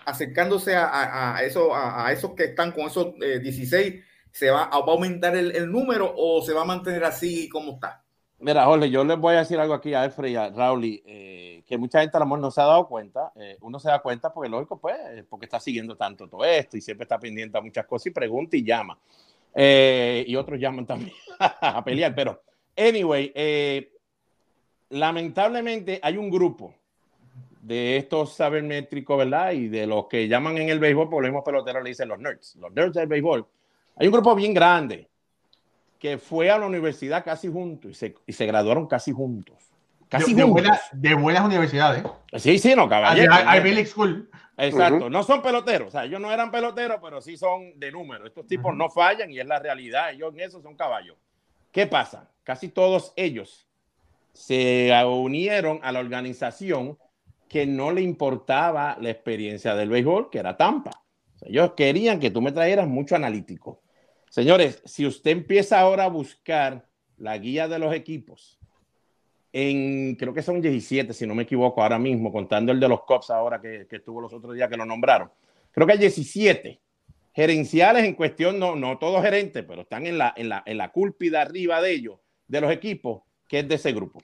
acercándose 0.06 0.76
a, 0.76 0.86
a- 0.88 1.36
a 1.38 1.44
eso, 1.44 1.76
a, 1.76 2.08
a 2.08 2.12
esos 2.14 2.32
que 2.34 2.46
están 2.46 2.72
con 2.72 2.86
esos 2.88 3.08
eh, 3.22 3.40
16, 3.40 4.04
¿se 4.32 4.50
va, 4.50 4.68
va 4.68 4.76
a 4.76 4.80
aumentar 4.80 5.36
el, 5.36 5.56
el 5.56 5.70
número 5.72 6.14
o 6.16 6.42
se 6.42 6.54
va 6.54 6.62
a 6.62 6.66
mantener 6.66 7.04
así 7.04 7.50
como 7.50 7.74
está? 7.74 8.04
Mira, 8.40 8.66
Jorge, 8.66 8.92
yo 8.92 9.04
les 9.04 9.18
voy 9.18 9.36
a 9.36 9.40
decir 9.40 9.60
algo 9.60 9.74
aquí 9.74 9.96
a 9.96 10.04
Alfred 10.04 10.30
y 10.30 10.36
a 10.36 10.50
Raúl, 10.50 10.84
eh, 10.86 11.64
que 11.66 11.76
mucha 11.78 12.02
gente 12.02 12.16
a 12.18 12.20
lo 12.20 12.28
mejor 12.28 12.40
no 12.40 12.52
se 12.52 12.62
ha 12.62 12.66
dado 12.66 12.88
cuenta. 12.88 13.32
eh, 13.36 13.58
uno 13.62 13.80
se 13.80 13.90
da 13.90 14.00
cuenta 14.00 14.32
porque, 14.32 14.48
lógico, 14.50 14.80
pues, 14.80 14.96
eh, 15.10 15.26
porque 15.28 15.46
está 15.48 15.60
siguiendo 15.60 15.96
tanto 15.98 16.28
todo 16.30 16.46
esto 16.46 16.78
y 16.78 16.82
siempre 16.82 17.04
está 17.06 17.18
pendiente 17.20 17.58
a 17.58 17.62
muchas 17.62 17.86
cosas 17.88 18.08
y 18.08 18.12
pregunta 18.12 18.56
y 18.56 18.64
llama. 18.64 18.98
Eh, 19.60 20.24
y 20.28 20.36
otros 20.36 20.60
llaman 20.60 20.86
también 20.86 21.12
a 21.40 21.84
pelear. 21.84 22.14
Pero, 22.14 22.44
anyway, 22.78 23.32
eh, 23.34 23.92
lamentablemente 24.90 26.00
hay 26.04 26.16
un 26.16 26.30
grupo 26.30 26.76
de 27.60 27.98
estos 27.98 28.36
sabermétricos, 28.36 29.18
¿verdad? 29.18 29.54
Y 29.54 29.68
de 29.68 29.88
los 29.88 30.06
que 30.06 30.28
llaman 30.28 30.60
en 30.60 30.70
el 30.70 30.78
béisbol, 30.78 31.10
por 31.10 31.24
los 31.24 31.30
mismos 31.32 31.44
peloteros 31.44 31.84
le 31.84 31.90
dicen 31.90 32.08
los 32.08 32.20
nerds, 32.20 32.56
los 32.58 32.72
nerds 32.72 32.94
del 32.94 33.08
béisbol. 33.08 33.48
Hay 33.96 34.06
un 34.06 34.14
grupo 34.14 34.36
bien 34.36 34.54
grande 34.54 35.10
que 35.98 36.20
fue 36.20 36.52
a 36.52 36.60
la 36.60 36.68
universidad 36.68 37.26
casi 37.26 37.48
juntos 37.48 37.92
y 37.92 37.94
se, 37.96 38.16
y 38.28 38.34
se 38.34 38.46
graduaron 38.46 38.86
casi 38.86 39.12
juntos. 39.12 39.56
Casi 40.08 40.36
de, 40.36 40.38
de 40.38 40.44
juntos. 40.44 40.62
buenas, 40.62 40.82
de 40.92 41.14
buenas 41.16 41.44
universidades. 41.44 42.04
Sí, 42.36 42.60
sí, 42.60 42.76
no, 42.76 42.88
caballero. 42.88 43.34
Ivy 43.58 43.72
League 43.72 43.88
School. 43.88 44.30
Exacto, 44.58 45.10
no 45.10 45.22
son 45.24 45.42
peloteros, 45.44 45.90
o 45.90 45.92
sea, 45.92 46.06
ellos 46.06 46.20
no 46.20 46.32
eran 46.32 46.50
peloteros, 46.50 46.98
pero 47.02 47.22
sí 47.22 47.38
son 47.38 47.80
de 47.80 47.92
número. 47.92 48.26
Estos 48.26 48.48
tipos 48.48 48.76
no 48.76 48.90
fallan 48.90 49.30
y 49.30 49.40
es 49.40 49.46
la 49.46 49.60
realidad, 49.60 50.12
ellos 50.12 50.34
en 50.34 50.40
eso 50.40 50.62
son 50.62 50.76
caballos. 50.76 51.16
¿Qué 51.72 51.86
pasa? 51.86 52.32
Casi 52.44 52.70
todos 52.70 53.14
ellos 53.16 53.68
se 54.34 54.92
unieron 55.06 55.80
a 55.84 55.92
la 55.92 56.00
organización 56.00 56.98
que 57.48 57.66
no 57.66 57.92
le 57.92 58.02
importaba 58.02 58.98
la 59.00 59.12
experiencia 59.12 59.76
del 59.76 59.90
béisbol, 59.90 60.30
que 60.30 60.40
era 60.40 60.58
Tampa. 60.58 61.04
O 61.36 61.40
sea, 61.40 61.50
ellos 61.50 61.74
querían 61.78 62.20
que 62.20 62.32
tú 62.32 62.42
me 62.42 62.52
trajeras 62.52 62.88
mucho 62.88 63.16
analítico. 63.16 63.84
Señores, 64.30 64.82
si 64.86 65.06
usted 65.06 65.32
empieza 65.32 65.80
ahora 65.80 66.06
a 66.06 66.10
buscar 66.10 66.88
la 67.18 67.38
guía 67.38 67.68
de 67.68 67.80
los 67.80 67.94
equipos, 67.94 68.57
en 69.60 70.16
creo 70.16 70.34
que 70.36 70.44
son 70.44 70.62
17, 70.62 71.14
si 71.14 71.26
no 71.26 71.34
me 71.34 71.44
equivoco, 71.44 71.82
ahora 71.82 71.98
mismo, 71.98 72.32
contando 72.32 72.72
el 72.72 72.80
de 72.80 72.88
los 72.88 73.04
Cops 73.06 73.32
ahora 73.32 73.60
que, 73.60 73.88
que 73.90 73.96
estuvo 73.96 74.22
los 74.22 74.32
otros 74.32 74.54
días 74.54 74.70
que 74.70 74.78
lo 74.78 74.86
nombraron. 74.86 75.32
Creo 75.72 75.88
que 75.88 75.94
hay 75.94 76.00
17 76.00 76.80
gerenciales 77.34 78.04
en 78.04 78.14
cuestión, 78.14 78.60
no, 78.60 78.76
no 78.76 79.00
todos 79.00 79.24
gerentes, 79.24 79.64
pero 79.68 79.82
están 79.82 80.06
en 80.06 80.20
la, 80.20 80.32
en 80.38 80.50
la, 80.50 80.62
en 80.66 80.78
la 80.78 80.92
cúlpida 80.92 81.42
arriba 81.42 81.82
de 81.82 81.92
ellos, 81.92 82.20
de 82.48 82.62
los 82.62 82.72
equipos, 82.72 83.24
que 83.48 83.60
es 83.60 83.68
de 83.68 83.76
ese 83.76 83.94
grupo. 83.94 84.22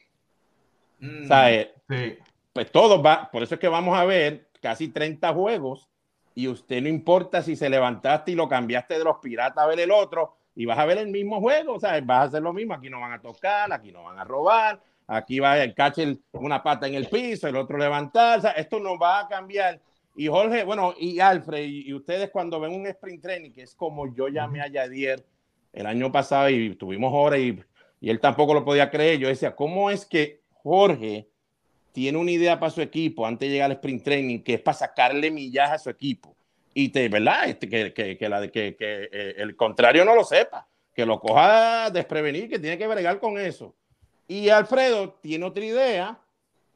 Mm. 0.99 1.23
O 1.23 1.27
sea, 1.27 1.67
Sí. 1.89 2.17
pues 2.53 2.71
todos 2.71 3.03
va, 3.03 3.29
por 3.31 3.41
eso 3.41 3.55
es 3.55 3.59
que 3.59 3.67
vamos 3.67 3.97
a 3.97 4.05
ver 4.05 4.49
casi 4.61 4.89
30 4.89 5.33
juegos 5.33 5.89
y 6.35 6.47
usted 6.47 6.81
no 6.81 6.89
importa 6.89 7.41
si 7.41 7.55
se 7.55 7.69
levantaste 7.69 8.31
y 8.31 8.35
lo 8.35 8.47
cambiaste 8.47 8.97
de 8.99 9.03
los 9.03 9.17
piratas 9.17 9.63
a 9.63 9.67
ver 9.67 9.79
el 9.79 9.91
otro 9.91 10.35
y 10.55 10.65
vas 10.65 10.77
a 10.77 10.85
ver 10.85 10.99
el 10.99 11.07
mismo 11.07 11.39
juego, 11.39 11.73
o 11.73 11.79
sea, 11.79 11.99
vas 12.01 12.19
a 12.19 12.23
hacer 12.23 12.41
lo 12.43 12.53
mismo, 12.53 12.75
aquí 12.75 12.89
no 12.89 12.99
van 12.99 13.13
a 13.13 13.21
tocar, 13.21 13.71
aquí 13.73 13.91
no 13.91 14.03
van 14.03 14.19
a 14.19 14.23
robar, 14.23 14.79
aquí 15.07 15.39
va 15.39 15.63
el 15.63 15.73
catcher 15.73 16.17
una 16.31 16.61
pata 16.61 16.87
en 16.87 16.95
el 16.95 17.07
piso, 17.07 17.47
el 17.47 17.55
otro 17.55 17.77
levantar, 17.77 18.39
o 18.39 18.41
sea, 18.41 18.51
esto 18.51 18.79
no 18.79 18.97
va 18.97 19.21
a 19.21 19.27
cambiar. 19.27 19.79
Y 20.15 20.27
Jorge, 20.27 20.63
bueno, 20.63 20.93
y 20.99 21.19
Alfred, 21.19 21.63
y, 21.63 21.89
y 21.89 21.93
ustedes 21.93 22.29
cuando 22.29 22.59
ven 22.59 22.73
un 22.73 22.85
sprint 22.87 23.21
training, 23.21 23.51
que 23.51 23.63
es 23.63 23.75
como 23.75 24.13
yo 24.13 24.27
llamé 24.27 24.61
a 24.61 24.67
Yadier 24.67 25.25
el 25.71 25.85
año 25.85 26.11
pasado 26.11 26.49
y 26.49 26.75
tuvimos 26.75 27.11
horas 27.13 27.39
y, 27.39 27.59
y 27.99 28.09
él 28.09 28.19
tampoco 28.19 28.53
lo 28.53 28.63
podía 28.63 28.91
creer, 28.91 29.19
yo 29.19 29.27
decía, 29.27 29.55
¿cómo 29.55 29.89
es 29.89 30.05
que 30.05 30.41
Jorge 30.63 31.27
tiene 31.93 32.17
una 32.17 32.31
idea 32.31 32.59
para 32.59 32.71
su 32.71 32.81
equipo 32.81 33.25
antes 33.25 33.47
de 33.47 33.53
llegar 33.53 33.69
al 33.69 33.77
sprint 33.77 34.03
training, 34.03 34.39
que 34.39 34.55
es 34.55 34.61
para 34.61 34.75
sacarle 34.77 35.31
millaje 35.31 35.75
a 35.75 35.79
su 35.79 35.89
equipo. 35.89 36.35
Y 36.73 36.89
te, 36.89 37.07
¿verdad? 37.07 37.47
Este, 37.47 37.69
que, 37.69 37.93
que, 37.93 38.17
que, 38.17 38.29
la, 38.29 38.47
que, 38.47 38.75
eh, 38.79 39.35
el 39.37 39.55
contrario 39.55 40.03
no 40.03 40.15
lo 40.15 40.23
sepa, 40.23 40.67
que 40.93 41.05
lo 41.05 41.19
coja 41.19 41.91
desprevenir, 41.91 42.49
que 42.49 42.57
tiene 42.57 42.79
que 42.79 42.87
bregar 42.87 43.19
con 43.19 43.37
eso. 43.37 43.75
Y 44.27 44.49
Alfredo 44.49 45.13
tiene 45.21 45.45
otra 45.45 45.63
idea, 45.63 46.19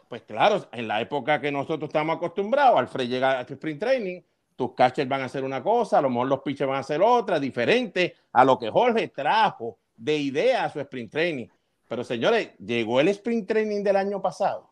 pues 0.07 0.21
claro, 0.23 0.67
en 0.71 0.87
la 0.87 1.01
época 1.01 1.39
que 1.41 1.51
nosotros 1.51 1.89
estamos 1.89 2.17
acostumbrados, 2.17 2.79
Alfred 2.79 3.07
llega 3.07 3.39
al 3.39 3.45
sprint 3.49 3.79
training, 3.79 4.21
tus 4.55 4.73
catchers 4.73 5.07
van 5.07 5.21
a 5.21 5.25
hacer 5.25 5.43
una 5.43 5.61
cosa, 5.63 5.99
a 5.99 6.01
lo 6.01 6.09
mejor 6.09 6.27
los 6.27 6.41
pitchers 6.41 6.67
van 6.67 6.77
a 6.77 6.81
hacer 6.81 7.01
otra, 7.01 7.39
diferente 7.39 8.15
a 8.33 8.43
lo 8.43 8.57
que 8.57 8.69
Jorge 8.69 9.07
trajo 9.09 9.77
de 9.95 10.17
idea 10.17 10.65
a 10.65 10.69
su 10.69 10.79
sprint 10.79 11.11
training. 11.11 11.47
Pero 11.87 12.03
señores, 12.03 12.51
llegó 12.59 12.99
el 12.99 13.07
sprint 13.09 13.47
training 13.47 13.83
del 13.83 13.95
año 13.95 14.21
pasado 14.21 14.69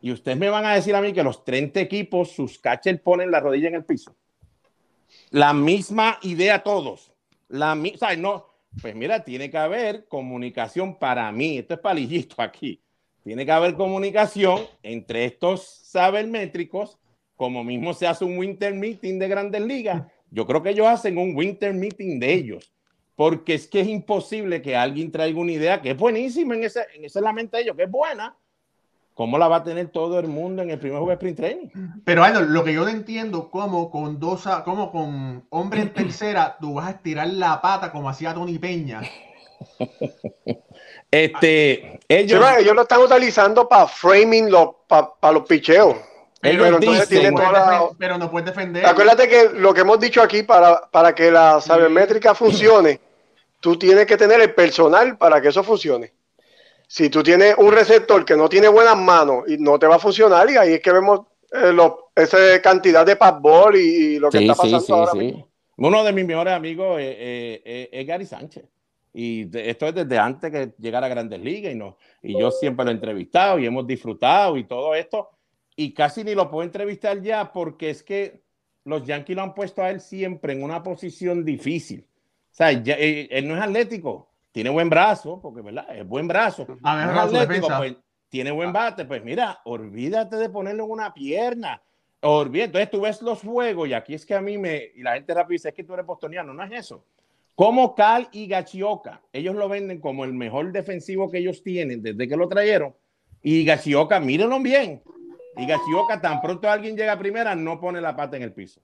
y 0.00 0.12
ustedes 0.12 0.36
me 0.36 0.50
van 0.50 0.66
a 0.66 0.74
decir 0.74 0.94
a 0.94 1.00
mí 1.00 1.12
que 1.12 1.22
los 1.22 1.44
30 1.44 1.80
equipos, 1.80 2.32
sus 2.32 2.58
catchers 2.58 3.00
ponen 3.00 3.30
la 3.30 3.40
rodilla 3.40 3.68
en 3.68 3.76
el 3.76 3.84
piso. 3.84 4.14
La 5.30 5.54
misma 5.54 6.18
idea 6.22 6.62
todos. 6.62 7.12
La 7.48 7.74
mi- 7.74 7.96
¿sabes? 7.96 8.18
No, 8.18 8.46
pues 8.80 8.94
mira, 8.94 9.24
tiene 9.24 9.50
que 9.50 9.58
haber 9.58 10.06
comunicación 10.06 10.98
para 10.98 11.30
mí. 11.32 11.58
Esto 11.58 11.74
es 11.74 11.80
palillito 11.80 12.42
aquí. 12.42 12.80
Tiene 13.22 13.46
que 13.46 13.52
haber 13.52 13.74
comunicación 13.74 14.60
entre 14.82 15.24
estos 15.24 15.64
sabermétricos, 15.64 16.98
como 17.36 17.64
mismo 17.64 17.94
se 17.94 18.06
hace 18.06 18.24
un 18.24 18.38
winter 18.38 18.74
meeting 18.74 19.18
de 19.18 19.28
grandes 19.28 19.62
ligas. 19.62 20.04
Yo 20.30 20.46
creo 20.46 20.62
que 20.62 20.70
ellos 20.70 20.86
hacen 20.86 21.16
un 21.16 21.34
winter 21.34 21.72
meeting 21.72 22.18
de 22.18 22.34
ellos, 22.34 22.74
porque 23.16 23.54
es 23.54 23.66
que 23.66 23.80
es 23.80 23.88
imposible 23.88 24.60
que 24.60 24.76
alguien 24.76 25.10
traiga 25.10 25.40
una 25.40 25.52
idea 25.52 25.80
que 25.80 25.92
es 25.92 25.96
buenísima 25.96 26.54
en 26.54 26.64
ese, 26.64 26.84
en 26.94 27.04
esa 27.04 27.32
mente 27.32 27.56
de 27.56 27.62
ellos, 27.62 27.76
que 27.76 27.84
es 27.84 27.90
buena, 27.90 28.36
¿Cómo 29.14 29.38
la 29.38 29.46
va 29.46 29.56
a 29.56 29.62
tener 29.64 29.88
todo 29.88 30.18
el 30.18 30.26
mundo 30.26 30.62
en 30.62 30.70
el 30.70 30.78
primer 30.78 30.98
juego 30.98 31.10
de 31.10 31.14
sprint 31.14 31.36
training? 31.36 31.68
Pero 32.04 32.24
Aldo, 32.24 32.40
lo 32.40 32.64
que 32.64 32.72
yo 32.74 32.82
no 32.82 32.90
entiendo, 32.90 33.48
como 33.50 33.88
con 33.90 34.18
dos, 34.18 34.46
a- 34.48 34.64
como 34.64 34.90
con 34.90 35.46
hombre 35.50 35.82
en 35.82 35.92
tercera, 35.92 36.56
tú 36.60 36.74
vas 36.74 36.88
a 36.88 36.90
estirar 36.90 37.28
la 37.28 37.60
pata 37.62 37.92
como 37.92 38.08
hacía 38.08 38.34
Tony 38.34 38.58
Peña. 38.58 39.00
Este, 41.10 42.00
ellos, 42.08 42.40
lo 42.74 42.82
están 42.82 43.00
utilizando 43.00 43.68
para 43.68 43.86
framing 43.86 44.50
los, 44.50 44.70
para 44.88 45.32
los 45.32 45.46
picheos. 45.46 45.94
Pero, 46.40 46.66
entonces 46.66 47.08
dicen- 47.08 47.20
tiene 47.20 47.36
toda 47.36 47.52
la- 47.52 47.88
pero 47.98 48.18
no 48.18 48.30
puedes 48.30 48.46
defender. 48.46 48.84
Acuérdate 48.84 49.28
que 49.28 49.50
lo 49.50 49.72
que 49.72 49.82
hemos 49.82 50.00
dicho 50.00 50.20
aquí, 50.20 50.42
para, 50.42 50.90
para 50.90 51.14
que 51.14 51.30
la 51.30 51.60
sabermétrica 51.60 52.34
funcione, 52.34 53.00
tú 53.60 53.78
tienes 53.78 54.06
que 54.06 54.16
tener 54.16 54.40
el 54.40 54.54
personal 54.54 55.16
para 55.16 55.40
que 55.40 55.48
eso 55.48 55.62
funcione. 55.62 56.12
Si 56.96 57.10
tú 57.10 57.24
tienes 57.24 57.56
un 57.58 57.72
receptor 57.72 58.24
que 58.24 58.36
no 58.36 58.48
tiene 58.48 58.68
buenas 58.68 58.96
manos 58.96 59.42
y 59.48 59.58
no 59.58 59.80
te 59.80 59.86
va 59.88 59.96
a 59.96 59.98
funcionar, 59.98 60.48
y 60.48 60.56
ahí 60.56 60.74
es 60.74 60.80
que 60.80 60.92
vemos 60.92 61.22
eh, 61.52 61.72
lo- 61.72 62.12
esa 62.14 62.38
cantidad 62.62 63.04
de 63.04 63.16
passball 63.16 63.74
y, 63.74 63.80
y 63.80 64.18
lo 64.20 64.30
que 64.30 64.38
Sí, 64.38 64.44
está 64.44 64.54
pasando 64.54 64.80
sí, 64.80 64.92
ahora 64.92 65.10
sí. 65.10 65.18
mismo. 65.18 65.48
Uno 65.76 66.04
de 66.04 66.12
mis 66.12 66.24
mejores 66.24 66.52
amigos 66.54 67.00
eh, 67.00 67.60
eh, 67.64 67.88
es 67.90 68.06
Gary 68.06 68.26
Sánchez. 68.26 68.64
Y 69.12 69.42
de- 69.46 69.70
esto 69.70 69.88
es 69.88 69.94
desde 69.96 70.18
antes 70.18 70.52
que 70.52 70.70
llegara 70.78 71.06
a 71.06 71.10
Grandes 71.10 71.40
Ligas 71.40 71.72
y, 71.72 71.74
no, 71.74 71.96
y 72.22 72.38
yo 72.38 72.52
siempre 72.52 72.84
lo 72.84 72.92
he 72.92 72.94
entrevistado 72.94 73.58
y 73.58 73.66
hemos 73.66 73.84
disfrutado 73.88 74.56
y 74.56 74.62
todo 74.62 74.94
esto. 74.94 75.30
Y 75.74 75.92
casi 75.94 76.22
ni 76.22 76.36
lo 76.36 76.48
puedo 76.48 76.62
entrevistar 76.62 77.20
ya 77.20 77.52
porque 77.52 77.90
es 77.90 78.04
que 78.04 78.40
los 78.84 79.04
Yankees 79.04 79.34
lo 79.34 79.42
han 79.42 79.54
puesto 79.54 79.82
a 79.82 79.90
él 79.90 80.00
siempre 80.00 80.52
en 80.52 80.62
una 80.62 80.80
posición 80.84 81.44
difícil. 81.44 82.06
O 82.52 82.54
sea, 82.54 82.70
ya- 82.70 82.94
él 82.94 83.48
no 83.48 83.56
es 83.56 83.62
atlético, 83.62 84.30
tiene 84.54 84.70
buen 84.70 84.88
brazo, 84.88 85.40
porque 85.42 85.62
¿verdad? 85.62 85.84
es 85.96 86.06
buen 86.06 86.28
brazo. 86.28 86.64
A 86.84 86.94
No 86.94 87.06
mejorar 87.08 87.28
su 87.28 87.36
atlético, 87.38 87.68
pues, 87.76 87.96
tiene 88.28 88.52
buen 88.52 88.72
bate, 88.72 89.04
pues 89.04 89.22
mira, 89.24 89.58
olvídate 89.64 90.36
de 90.36 90.48
ponerle 90.48 90.84
en 90.84 90.90
una 90.92 91.12
pierna. 91.12 91.82
Olvídate. 92.20 92.66
Entonces 92.66 92.90
tú 92.90 93.00
ves 93.00 93.20
los 93.20 93.40
juegos 93.42 93.88
y 93.88 93.94
aquí 93.94 94.14
es 94.14 94.24
que 94.24 94.32
a 94.36 94.40
mí 94.40 94.56
me, 94.56 94.92
y 94.94 95.02
la 95.02 95.14
gente 95.14 95.34
rápido 95.34 95.54
dice, 95.54 95.70
es 95.70 95.74
que 95.74 95.82
tú 95.82 95.92
eres 95.94 96.06
bostoniano, 96.06 96.54
no 96.54 96.62
es 96.62 96.70
eso. 96.70 97.04
Como 97.56 97.96
Cal 97.96 98.28
y 98.30 98.46
Gachioca, 98.46 99.20
ellos 99.32 99.56
lo 99.56 99.68
venden 99.68 100.00
como 100.00 100.24
el 100.24 100.32
mejor 100.32 100.70
defensivo 100.70 101.28
que 101.28 101.38
ellos 101.38 101.60
tienen 101.64 102.00
desde 102.00 102.28
que 102.28 102.36
lo 102.36 102.46
trajeron. 102.48 102.94
Y 103.42 103.64
Gachioca, 103.64 104.20
mírenlo 104.20 104.60
bien. 104.60 105.02
Y 105.56 105.66
Gachioca, 105.66 106.20
tan 106.20 106.40
pronto 106.40 106.70
alguien 106.70 106.96
llega 106.96 107.12
a 107.12 107.18
primera, 107.18 107.56
no 107.56 107.80
pone 107.80 108.00
la 108.00 108.14
pata 108.14 108.36
en 108.36 108.44
el 108.44 108.52
piso. 108.52 108.80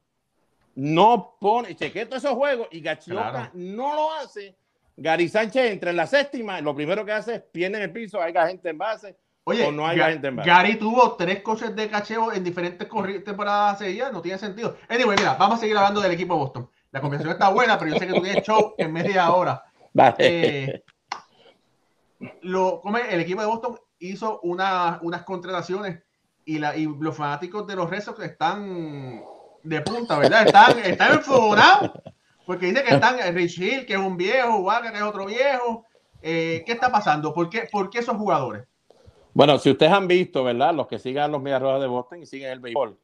No 0.75 1.37
pone, 1.41 1.77
chequea 1.77 2.09
todos 2.09 2.25
esos 2.25 2.37
juegos 2.37 2.67
y 2.73 2.81
Gachioca 2.81 3.31
Claro. 3.31 3.51
no 3.55 3.95
lo 3.95 4.13
hace. 4.15 4.57
Gary 5.03 5.29
Sánchez 5.29 5.71
entra 5.73 5.91
en 5.91 5.97
la 5.97 6.07
séptima, 6.07 6.61
lo 6.61 6.75
primero 6.75 7.05
que 7.05 7.13
hace 7.13 7.35
es 7.37 7.41
pierna 7.43 7.79
en 7.79 7.85
el 7.85 7.93
piso, 7.93 8.21
haya 8.21 8.47
gente 8.47 8.69
en 8.69 8.77
base 8.79 9.17
Oye, 9.45 9.65
o 9.67 9.73
no 9.73 9.87
hay 9.87 9.97
Ga- 9.99 10.11
gente 10.11 10.29
en 10.29 10.37
base. 10.37 10.49
Gary 10.49 10.77
tuvo 10.77 11.17
tres 11.17 11.41
coches 11.43 11.75
de 11.75 11.89
cacheo 11.89 12.33
en 12.33 12.45
diferentes 12.45 12.87
temporadas 13.25 13.79
seguidas, 13.79 14.13
no 14.13 14.21
tiene 14.21 14.39
sentido. 14.39 14.77
Anyway, 14.89 15.17
mira, 15.19 15.35
vamos 15.35 15.57
a 15.57 15.61
seguir 15.61 15.77
hablando 15.77 16.01
del 16.03 16.13
equipo 16.13 16.35
de 16.35 16.41
Boston. 16.41 16.71
La 16.93 17.01
conversación 17.01 17.33
está 17.33 17.49
buena, 17.49 17.79
pero 17.79 17.93
yo 17.93 17.99
sé 17.99 18.07
que 18.07 18.13
tú 18.13 18.21
tienes 18.23 18.45
show 18.45 18.75
en 18.77 18.93
media 18.93 19.31
hora. 19.33 19.65
Vale. 19.95 20.15
Eh, 20.19 20.85
lo, 22.43 22.83
el 23.11 23.21
equipo 23.21 23.41
de 23.41 23.47
Boston 23.47 23.79
hizo 23.99 24.41
una- 24.43 24.99
unas 25.03 25.23
contrataciones 25.23 26.03
y, 26.45 26.59
la, 26.59 26.77
y 26.77 26.85
los 27.01 27.17
fanáticos 27.17 27.67
de 27.67 27.77
los 27.77 27.89
Red 27.89 28.03
Sox 28.03 28.21
están 28.21 29.23
de 29.63 29.81
punta, 29.83 30.19
¿verdad? 30.19 30.47
Están, 30.47 30.79
están 30.81 31.13
enfogonados 31.15 31.91
porque 32.51 32.67
dice 32.67 32.83
que 32.83 32.95
están 32.95 33.17
eh, 33.21 33.31
Rich 33.31 33.61
Hill, 33.61 33.87
que 33.87 33.93
es 33.93 33.99
un 34.01 34.17
viejo, 34.17 34.57
Waka, 34.57 34.91
que 34.91 34.97
es 34.97 35.05
otro 35.05 35.25
viejo. 35.25 35.87
Eh, 36.21 36.65
¿Qué 36.67 36.73
está 36.73 36.91
pasando? 36.91 37.33
¿Por 37.33 37.49
qué, 37.49 37.69
¿Por 37.71 37.89
qué 37.91 38.01
esos 38.01 38.17
jugadores? 38.17 38.65
Bueno, 39.33 39.57
si 39.61 39.71
ustedes 39.71 39.93
han 39.93 40.09
visto, 40.09 40.43
¿verdad? 40.43 40.75
Los 40.75 40.89
que 40.89 40.99
sigan 40.99 41.31
los 41.31 41.41
Medias 41.41 41.63
Rojas 41.63 41.81
de 41.81 41.87
Boston 41.87 42.25
y 42.25 42.27
siguen 42.27 42.51
el 42.51 42.59
béisbol. 42.59 42.99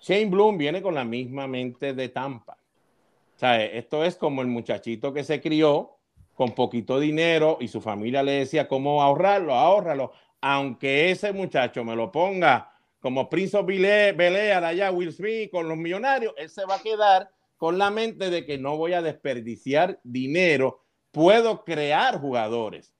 Shane 0.00 0.26
Bloom 0.26 0.56
viene 0.58 0.80
con 0.80 0.94
la 0.94 1.02
misma 1.02 1.48
mente 1.48 1.92
de 1.92 2.08
Tampa. 2.08 2.52
O 2.52 3.36
sea, 3.40 3.60
esto 3.64 4.04
es 4.04 4.14
como 4.14 4.42
el 4.42 4.46
muchachito 4.46 5.12
que 5.12 5.24
se 5.24 5.40
crió 5.40 5.96
con 6.36 6.52
poquito 6.52 7.00
dinero 7.00 7.58
y 7.60 7.66
su 7.66 7.80
familia 7.80 8.22
le 8.22 8.30
decía 8.30 8.68
cómo 8.68 9.02
ahorrarlo, 9.02 9.56
ahórralo. 9.56 10.12
Aunque 10.40 11.10
ese 11.10 11.32
muchacho 11.32 11.82
me 11.82 11.96
lo 11.96 12.12
ponga 12.12 12.70
como 13.00 13.28
Prince 13.28 13.56
of 13.56 13.66
Bel 13.66 13.84
Air 13.84 14.62
allá, 14.62 14.92
Will 14.92 15.12
Smith, 15.12 15.50
con 15.50 15.66
los 15.66 15.76
millonarios, 15.76 16.32
él 16.36 16.48
se 16.48 16.64
va 16.64 16.76
a 16.76 16.80
quedar 16.80 17.33
con 17.56 17.78
la 17.78 17.90
mente 17.90 18.30
de 18.30 18.44
que 18.44 18.58
no 18.58 18.76
voy 18.76 18.92
a 18.92 19.02
desperdiciar 19.02 20.00
dinero, 20.02 20.84
puedo 21.10 21.64
crear 21.64 22.20
jugadores. 22.20 22.92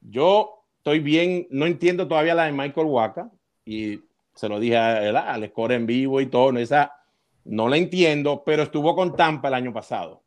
Yo 0.00 0.66
estoy 0.78 1.00
bien, 1.00 1.46
no 1.50 1.66
entiendo 1.66 2.06
todavía 2.06 2.34
la 2.34 2.44
de 2.44 2.52
Michael 2.52 2.86
Waka 2.86 3.30
y 3.64 4.00
se 4.34 4.48
lo 4.48 4.60
dije 4.60 4.76
a 4.76 5.08
él, 5.08 5.16
al 5.16 5.48
score 5.48 5.72
en 5.72 5.86
vivo 5.86 6.20
y 6.20 6.26
todo, 6.26 6.52
no, 6.52 6.58
esa 6.58 6.92
no 7.44 7.68
la 7.68 7.76
entiendo, 7.76 8.42
pero 8.44 8.64
estuvo 8.64 8.94
con 8.94 9.16
Tampa 9.16 9.48
el 9.48 9.54
año 9.54 9.72
pasado. 9.72 10.22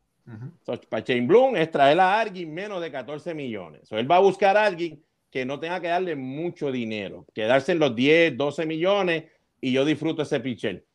So, 0.63 0.73
para 0.89 1.05
Shane 1.05 1.25
Bloom 1.25 1.55
es 1.55 1.71
traer 1.71 1.99
a 1.99 2.19
alguien 2.19 2.53
menos 2.53 2.81
de 2.81 2.91
14 2.91 3.33
millones. 3.33 3.87
So, 3.87 3.97
él 3.97 4.09
va 4.09 4.17
a 4.17 4.21
buscar 4.21 4.57
a 4.57 4.65
alguien 4.65 5.01
que 5.29 5.45
no 5.45 5.59
tenga 5.59 5.79
que 5.79 5.87
darle 5.87 6.15
mucho 6.15 6.71
dinero, 6.71 7.25
quedarse 7.33 7.73
en 7.73 7.79
los 7.79 7.95
10, 7.95 8.35
12 8.35 8.65
millones 8.65 9.25
y 9.61 9.71
yo 9.71 9.85
disfruto 9.85 10.23
ese 10.23 10.39
pitcher. 10.39 10.86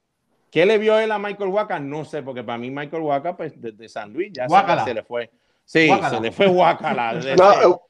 ¿Qué 0.53 0.67
le 0.67 0.77
vio 0.77 0.99
él 0.99 1.11
a 1.11 1.19
Michael 1.19 1.49
Waka? 1.49 1.81
No 1.81 2.05
sé, 2.05 2.23
porque 2.23 2.45
para 2.45 2.59
mí 2.59 2.71
Michael 2.71 3.03
Waka, 3.03 3.35
pues 3.35 3.55
desde 3.57 3.89
San 3.89 4.13
Luis 4.13 4.31
ya 4.35 4.47
se, 4.47 4.85
se 4.85 4.95
le 4.95 5.03
fue. 5.03 5.31
Sí, 5.65 5.91
se 6.11 6.21
le 6.21 6.31
fue. 6.31 6.47
No, 7.39 7.81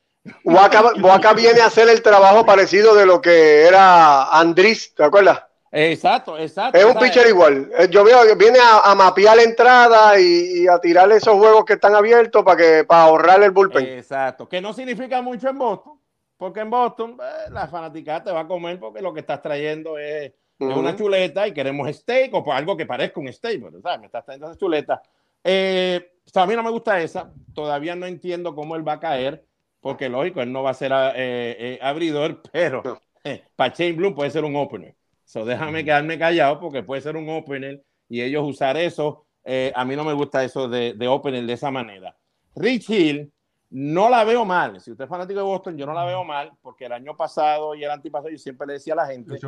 Waka, 0.44 0.92
Waka 1.02 1.32
viene 1.32 1.60
a 1.60 1.66
hacer 1.66 1.88
el 1.88 2.00
trabajo 2.00 2.46
parecido 2.46 2.94
de 2.94 3.04
lo 3.04 3.20
que 3.20 3.64
era 3.66 4.30
Andrés, 4.30 4.94
¿te 4.94 5.02
acuerdas? 5.02 5.42
Exacto, 5.72 6.38
exacto. 6.38 6.78
Es 6.78 6.84
un 6.84 6.92
¿sabes? 6.92 7.10
pitcher 7.10 7.26
igual. 7.26 7.68
Eh, 7.76 7.88
Yo 7.90 8.04
veo 8.04 8.22
que 8.24 8.36
viene 8.36 8.60
a, 8.60 8.78
a 8.78 8.94
mapear 8.94 9.34
la 9.36 9.42
entrada 9.42 10.20
y, 10.20 10.62
y 10.62 10.68
a 10.68 10.78
tirar 10.78 11.10
esos 11.10 11.34
juegos 11.34 11.64
que 11.64 11.72
están 11.72 11.96
abiertos 11.96 12.44
para 12.44 12.56
que 12.56 12.84
para 12.84 13.02
ahorrar 13.02 13.42
el 13.42 13.50
bullpen. 13.50 13.84
Exacto, 13.84 14.48
que 14.48 14.60
no 14.60 14.72
significa 14.72 15.20
mucho 15.20 15.48
en 15.48 15.58
Boston, 15.58 15.98
porque 16.36 16.60
en 16.60 16.70
Boston 16.70 17.18
eh, 17.20 17.50
la 17.50 17.66
fanaticada 17.66 18.22
te 18.22 18.30
va 18.30 18.40
a 18.40 18.46
comer 18.46 18.78
porque 18.78 19.02
lo 19.02 19.12
que 19.12 19.20
estás 19.20 19.42
trayendo 19.42 19.98
es, 19.98 20.32
es 20.66 20.76
Ujú. 20.76 20.80
una 20.80 20.94
chuleta 20.96 21.46
y 21.48 21.52
queremos 21.54 21.88
steak 21.94 22.34
o 22.34 22.42
pues 22.44 22.56
algo 22.56 22.76
que 22.76 22.86
parezca 22.86 23.20
un 23.20 23.32
steak, 23.32 23.62
pero 23.62 23.80
¿sabes? 23.80 24.00
me 24.00 24.06
estás 24.06 24.24
trayendo 24.24 24.48
esa 24.50 24.58
chuleta. 24.58 25.02
Eh, 25.44 26.12
o 26.26 26.30
sea, 26.30 26.42
a 26.44 26.46
mí 26.46 26.54
no 26.54 26.62
me 26.62 26.70
gusta 26.70 27.00
esa, 27.02 27.34
todavía 27.52 27.96
no 27.96 28.06
entiendo 28.06 28.54
cómo 28.54 28.76
él 28.76 28.86
va 28.86 28.94
a 28.94 29.00
caer, 29.00 29.44
porque 29.80 30.08
lógico, 30.08 30.40
él 30.40 30.52
no 30.52 30.62
va 30.62 30.70
a 30.70 30.74
ser 30.74 30.92
eh, 30.92 31.56
eh, 31.58 31.78
abridor, 31.82 32.40
pero 32.52 32.90
eh, 33.24 33.44
para 33.56 33.74
Shane 33.74 33.92
Bloom 33.94 34.14
puede 34.14 34.30
ser 34.30 34.44
un 34.44 34.56
opener. 34.56 34.96
So, 35.24 35.44
déjame 35.44 35.84
quedarme 35.84 36.18
callado 36.18 36.60
porque 36.60 36.82
puede 36.82 37.00
ser 37.02 37.16
un 37.16 37.28
opener 37.28 37.82
y 38.08 38.20
ellos 38.22 38.44
usar 38.46 38.76
eso. 38.76 39.26
eh, 39.44 39.72
a 39.74 39.84
mí 39.84 39.96
no 39.96 40.04
me 40.04 40.12
gusta 40.12 40.44
eso 40.44 40.68
de, 40.68 40.94
de 40.94 41.08
opener 41.08 41.44
de 41.46 41.52
esa 41.54 41.70
manera. 41.70 42.16
Rich 42.54 42.90
Hill, 42.90 43.32
no 43.72 44.10
la 44.10 44.22
veo 44.24 44.44
mal. 44.44 44.80
Si 44.80 44.90
usted 44.90 45.04
es 45.04 45.10
fanático 45.10 45.40
de 45.40 45.46
Boston, 45.46 45.78
yo 45.78 45.86
no 45.86 45.94
la 45.94 46.04
veo 46.04 46.22
mal, 46.24 46.52
porque 46.60 46.84
el 46.84 46.92
año 46.92 47.16
pasado 47.16 47.74
y 47.74 47.82
el 47.82 47.90
antipasado 47.90 48.30
yo 48.30 48.38
siempre 48.38 48.66
le 48.66 48.74
decía 48.74 48.92
a 48.92 48.96
la 48.96 49.06
gente, 49.06 49.38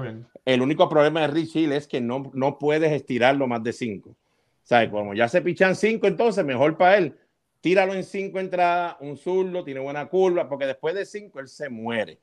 el 0.45 0.63
único 0.63 0.89
problema 0.89 1.21
de 1.21 1.27
Rich 1.29 1.57
Hill 1.57 1.73
es 1.73 1.87
que 1.87 2.01
no, 2.01 2.31
no 2.33 2.59
puedes 2.59 2.91
estirarlo 2.91 3.47
más 3.47 3.63
de 3.63 3.73
cinco. 3.73 4.17
Sea, 4.63 4.91
como 4.91 5.13
ya 5.13 5.29
se 5.29 5.43
pichan 5.43 5.77
cinco, 5.77 6.07
entonces 6.07 6.43
mejor 6.45 6.77
para 6.79 6.97
él. 6.97 7.19
Tíralo 7.61 7.95
en 7.95 8.03
cinco 8.03 8.41
entradas, 8.41 8.97
un 9.01 9.17
zurdo, 9.17 9.63
tiene 9.63 9.81
buena 9.81 10.07
curva, 10.07 10.49
porque 10.49 10.67
después 10.67 10.95
de 10.95 11.05
cinco 11.05 11.41
él 11.41 11.49
se 11.49 11.69
muere. 11.69 12.19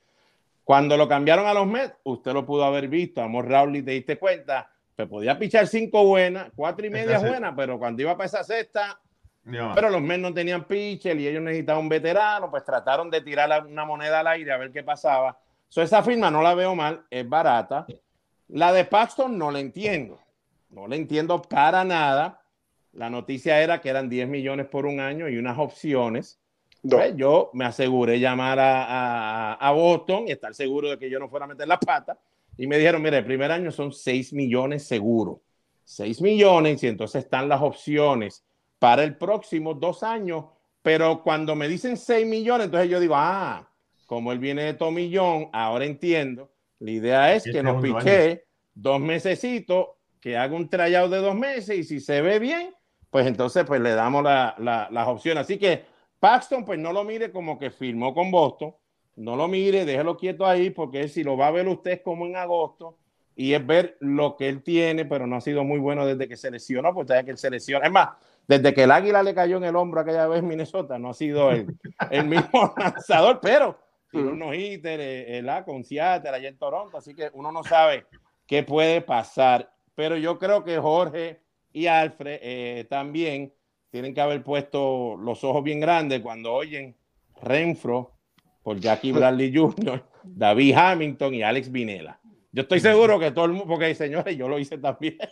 Cuando 0.64 0.98
lo 0.98 1.08
cambiaron 1.08 1.46
a 1.46 1.54
los 1.54 1.68
Mets, 1.68 1.96
usted 2.04 2.34
lo 2.34 2.46
pudo 2.46 2.64
haber 2.64 2.88
visto, 2.88 3.22
Amor 3.22 3.48
Raúl, 3.48 3.76
y 3.76 3.84
te 3.84 3.92
diste 3.92 4.18
cuenta, 4.18 4.72
que 4.98 5.06
podía 5.06 5.38
pichar 5.38 5.68
cinco 5.68 6.06
buenas, 6.06 6.52
cuatro 6.56 6.86
y 6.86 6.90
media 6.90 7.20
buenas, 7.20 7.54
pero 7.56 7.78
cuando 7.78 8.02
iba 8.02 8.16
para 8.18 8.28
esa 8.28 8.44
sexta, 8.44 9.00
No. 9.44 9.72
pero 9.74 9.90
los 9.90 10.02
Mets 10.02 10.22
no 10.22 10.34
tenían 10.34 10.66
pitcher 10.66 11.20
y 11.20 11.28
ellos 11.28 11.42
necesitaban 11.42 11.82
un 11.84 11.90
veterano, 11.90 12.52
pues 12.52 12.64
trataron 12.64 13.10
de 13.10 13.22
tirar 13.22 13.50
la- 13.50 13.60
una 13.66 13.86
moneda 13.86 14.20
al 14.20 14.28
aire 14.28 14.52
a 14.52 14.58
ver 14.58 14.72
qué 14.72 14.84
pasaba. 14.84 15.38
So, 15.68 15.82
esa 15.82 16.04
firma 16.04 16.30
no 16.30 16.42
la 16.44 16.54
veo 16.54 16.76
mal, 16.76 17.04
es 17.10 17.28
barata. 17.28 17.88
La 18.50 18.72
de 18.72 18.86
Paxton 18.86 19.38
no 19.38 19.50
la 19.50 19.60
entiendo, 19.60 20.20
no 20.70 20.88
la 20.88 20.96
entiendo 20.96 21.42
para 21.42 21.84
nada. 21.84 22.42
La 22.94 23.10
noticia 23.10 23.62
era 23.62 23.80
que 23.82 23.90
eran 23.90 24.10
10 24.10 24.28
millones 24.28 24.68
por 24.68 24.86
un 24.86 25.00
año 25.00 25.28
y 25.30 25.38
unas 25.38 25.58
opciones. 25.58 26.40
Dos. 26.84 27.00
Pues 27.00 27.16
yo 27.16 27.50
me 27.54 27.64
aseguré 27.66 28.20
llamar 28.20 28.60
a, 28.60 28.84
a- 28.84 29.54
a 29.54 29.72
Boston 29.72 30.26
y 30.28 30.32
estar 30.32 30.54
seguro 30.54 30.90
de 30.90 31.00
que 31.00 31.10
yo 31.10 31.20
no 31.20 31.30
fuera 31.30 31.46
a 31.46 31.48
meter 31.48 31.68
la 31.68 31.80
pata. 31.80 32.18
Y 32.58 32.68
me 32.68 32.78
dijeron, 32.78 33.02
mire, 33.02 33.18
el 33.20 33.26
primer 33.26 33.52
año 33.52 33.72
son 33.72 33.92
6 33.94 34.34
millones 34.34 34.86
seguro. 34.88 35.42
6 35.86 36.22
millones 36.22 36.84
y 36.84 36.88
entonces 36.88 37.24
están 37.24 37.48
las 37.50 37.62
opciones 37.62 38.44
para 38.82 39.04
el 39.04 39.16
próximo 39.16 39.76
dos 39.76 40.02
años. 40.02 40.46
Pero 40.82 41.22
cuando 41.22 41.56
me 41.56 41.68
dicen 41.68 41.96
6 41.98 42.26
millones, 42.26 42.66
entonces 42.66 42.90
yo 42.90 43.00
digo, 43.00 43.14
ah, 43.16 43.70
como 44.08 44.32
él 44.32 44.40
viene 44.40 44.64
de 44.64 44.74
Tomillón, 44.74 45.50
ahora 45.54 45.86
entiendo. 45.86 46.52
La 46.80 46.90
idea 46.90 47.36
es 47.36 47.44
que 47.44 47.62
nos 47.62 47.76
piché 48.04 48.46
dos 48.74 49.00
mesecitos, 49.00 49.86
que 50.20 50.36
haga 50.36 50.56
un 50.56 50.68
tryout 50.68 51.12
de 51.12 51.18
dos 51.20 51.36
meses 51.36 51.78
y 51.78 51.84
si 51.84 52.00
se 52.00 52.24
ve 52.24 52.40
bien, 52.40 52.74
pues 53.12 53.28
entonces 53.28 53.64
pues 53.66 53.80
le 53.82 53.92
damos 53.92 54.24
la- 54.24 54.56
la- 54.58 54.88
las 54.90 55.08
opciones. 55.08 55.44
Así 55.44 55.60
que 55.60 55.86
Paxton, 56.20 56.66
pues 56.66 56.80
no 56.80 56.92
lo 56.92 57.04
mire 57.04 57.32
como 57.32 57.60
que 57.60 57.70
firmó 57.70 58.16
con 58.16 58.32
Boston, 58.32 58.74
no 59.18 59.36
lo 59.36 59.48
mire, 59.48 59.86
déjelo 59.86 60.18
quieto 60.18 60.44
ahí, 60.48 60.72
porque 60.72 61.08
si 61.08 61.24
lo 61.24 61.38
va 61.38 61.48
a 61.48 61.52
ver 61.52 61.68
usted 61.68 62.02
como 62.02 62.26
en 62.26 62.36
agosto, 62.36 62.98
y 63.36 63.54
es 63.54 63.66
ver 63.66 63.98
lo 64.00 64.36
que 64.36 64.50
él 64.50 64.64
tiene, 64.64 65.06
pero 65.06 65.28
no 65.28 65.36
ha 65.36 65.42
sido 65.42 65.64
muy 65.64 65.80
bueno 65.80 66.06
desde 66.06 66.28
que 66.28 66.36
se 66.36 66.50
lesionó, 66.50 66.94
porque 66.96 67.10
sabe 67.10 67.26
que 67.26 67.32
él 67.32 67.38
se 67.38 67.50
lesiona. 67.52 67.86
Es 67.86 67.92
más, 67.92 68.10
desde 68.48 68.74
que 68.74 68.84
el 68.84 68.92
águila 68.92 69.24
le 69.24 69.34
cayó 69.34 69.58
en 69.58 69.64
el 69.64 69.76
hombro 69.76 70.02
aquella 70.02 70.28
vez 70.28 70.40
en 70.40 70.48
Minnesota, 70.48 71.00
no 71.00 71.10
ha 71.10 71.14
sido 71.14 71.52
el, 71.52 71.68
el 72.10 72.28
mismo 72.28 72.74
lanzador, 72.78 73.40
pero 73.42 73.78
tiene 74.12 74.30
unos 74.30 74.56
hitters, 74.56 75.02
eh, 75.02 75.38
eh, 75.38 75.42
la 75.42 75.64
con 75.64 75.84
Seattle, 75.84 76.32
allá 76.32 76.50
en 76.50 76.58
Toronto, 76.58 76.98
así 76.98 77.16
que 77.16 77.30
uno 77.34 77.52
no 77.52 77.64
sabe 77.64 78.06
qué 78.46 78.64
puede 78.64 79.02
pasar. 79.02 79.72
Pero 79.96 80.18
yo 80.18 80.38
creo 80.38 80.64
que 80.64 80.78
Jorge 80.78 81.40
y 81.72 81.88
Alfred 81.88 82.40
eh, 82.42 82.88
también 82.90 83.54
tienen 83.90 84.14
que 84.14 84.22
haber 84.22 84.44
puesto 84.44 85.16
los 85.18 85.44
ojos 85.44 85.64
bien 85.64 85.80
grandes 85.80 86.22
cuando 86.22 86.54
oyen 86.54 86.96
Renfro 87.42 88.18
por 88.64 88.80
Jackie 88.80 89.12
Bradley 89.12 89.56
Jr., 89.56 90.04
David 90.24 90.76
Hamilton 90.76 91.34
y 91.34 91.44
Alex 91.44 91.72
Vinela. 91.72 92.20
Yo 92.52 92.64
estoy 92.64 92.82
seguro 92.82 93.18
que 93.18 93.32
todo 93.32 93.46
el 93.46 93.52
mundo, 93.52 93.68
porque 93.68 93.96
señores, 93.96 94.36
yo 94.36 94.50
lo 94.50 94.60
hice 94.60 94.78
también. 94.78 95.18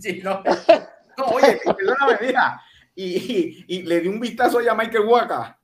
Sí, 0.00 0.22
no. 0.24 0.42
No, 1.18 1.24
oye, 1.26 1.60
perdóname, 1.64 2.18
mira. 2.20 2.60
Y, 2.94 3.04
y, 3.16 3.64
y 3.68 3.82
le 3.82 4.00
di 4.00 4.08
un 4.08 4.20
vistazo 4.20 4.58
a 4.58 4.74
Michael 4.74 5.04
Waka. 5.04 5.58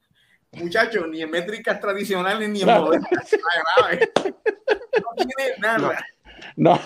Muchachos, 0.53 1.07
ni 1.09 1.23
en 1.23 1.31
métricas 1.31 1.81
tradicionales 1.81 2.49
ni 2.49 2.61
en 2.63 2.67
No. 2.67 2.81
modernas. 2.83 3.09
No 5.03 5.11
tiene 5.17 5.57
nada. 5.59 6.05
No, 6.57 6.79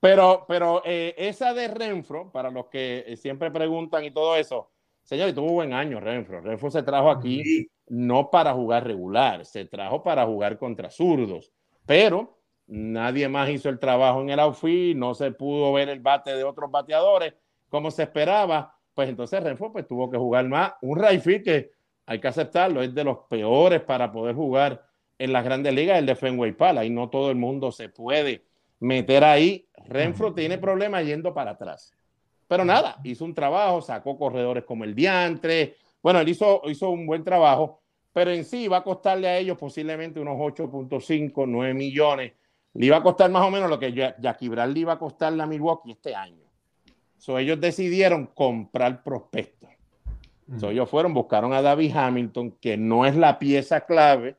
pero, 0.00 0.44
pero 0.48 0.82
eh, 0.84 1.14
esa 1.16 1.54
de 1.54 1.68
Renfro, 1.68 2.30
para 2.32 2.50
los 2.50 2.66
que 2.66 3.04
eh, 3.06 3.16
siempre 3.16 3.50
preguntan 3.50 4.04
y 4.04 4.10
todo 4.10 4.36
eso, 4.36 4.70
señores, 5.02 5.34
tuvo 5.34 5.52
buen 5.52 5.72
año 5.72 6.00
Renfro. 6.00 6.40
Renfro 6.40 6.70
se 6.70 6.82
trajo 6.82 7.10
aquí 7.10 7.42
Sí. 7.44 7.70
no 7.88 8.30
para 8.30 8.52
jugar 8.54 8.84
regular, 8.84 9.44
se 9.44 9.64
trajo 9.64 10.02
para 10.02 10.24
jugar 10.26 10.58
contra 10.58 10.90
zurdos, 10.90 11.52
pero 11.86 12.38
nadie 12.66 13.28
más 13.28 13.48
hizo 13.48 13.68
el 13.68 13.78
trabajo 13.78 14.20
en 14.20 14.30
el 14.30 14.40
outfield, 14.40 14.98
no 14.98 15.14
se 15.14 15.30
pudo 15.32 15.72
ver 15.72 15.88
el 15.88 16.00
bate 16.00 16.34
de 16.34 16.44
otros 16.44 16.70
bateadores 16.70 17.34
como 17.68 17.90
se 17.90 18.04
esperaba, 18.04 18.74
pues 18.94 19.08
entonces 19.08 19.42
Renfro 19.42 19.72
pues 19.72 19.86
tuvo 19.86 20.10
que 20.10 20.18
jugar 20.18 20.48
más. 20.48 20.72
Un 20.82 20.98
field 21.20 21.44
que 21.44 21.70
hay 22.06 22.20
que 22.20 22.28
aceptarlo, 22.28 22.82
es 22.82 22.94
de 22.94 23.04
los 23.04 23.18
peores 23.28 23.82
para 23.82 24.10
poder 24.10 24.34
jugar 24.34 24.82
en 25.18 25.32
las 25.32 25.44
grandes 25.44 25.74
ligas, 25.74 25.98
el 25.98 26.06
de 26.06 26.14
Fenway 26.14 26.52
Park, 26.52 26.78
ahí 26.78 26.90
no 26.90 27.10
todo 27.10 27.30
el 27.30 27.36
mundo 27.36 27.72
se 27.72 27.88
puede 27.88 28.44
meter 28.80 29.24
ahí. 29.24 29.68
Renfro 29.86 30.32
tiene 30.32 30.58
problemas 30.58 31.04
yendo 31.04 31.34
para 31.34 31.52
atrás. 31.52 31.92
Pero 32.46 32.64
nada, 32.64 32.96
hizo 33.04 33.24
un 33.24 33.34
trabajo, 33.34 33.82
sacó 33.82 34.16
corredores 34.16 34.64
como 34.64 34.84
el 34.84 34.94
Diantre. 34.94 35.76
Bueno, 36.02 36.20
él 36.20 36.28
hizo, 36.28 36.62
hizo 36.66 36.88
un 36.88 37.06
buen 37.06 37.24
trabajo, 37.24 37.82
pero 38.12 38.30
en 38.30 38.44
sí 38.44 38.68
va 38.68 38.78
a 38.78 38.84
costarle 38.84 39.28
a 39.28 39.36
ellos 39.36 39.58
posiblemente 39.58 40.18
unos 40.18 40.38
8.5, 40.38 41.44
9 41.46 41.74
millones. 41.74 42.32
Le 42.72 42.86
iba 42.86 42.96
a 42.96 43.02
costar 43.02 43.30
más 43.30 43.46
o 43.46 43.50
menos 43.50 43.68
lo 43.68 43.78
que 43.78 43.92
Jackie 43.92 44.48
Bradley 44.48 44.74
le 44.74 44.80
iba 44.80 44.92
a 44.94 44.98
costarle 44.98 45.42
a 45.42 45.46
Milwaukee 45.46 45.90
este 45.90 46.14
año. 46.14 46.47
So, 47.18 47.38
ellos 47.38 47.60
decidieron 47.60 48.26
comprar 48.26 49.02
prospectos. 49.02 49.68
So, 50.58 50.70
ellos 50.70 50.88
fueron, 50.88 51.12
buscaron 51.12 51.52
a 51.52 51.60
David 51.60 51.94
Hamilton, 51.94 52.52
que 52.52 52.76
no 52.78 53.04
es 53.04 53.14
la 53.16 53.38
pieza 53.38 53.82
clave. 53.82 54.36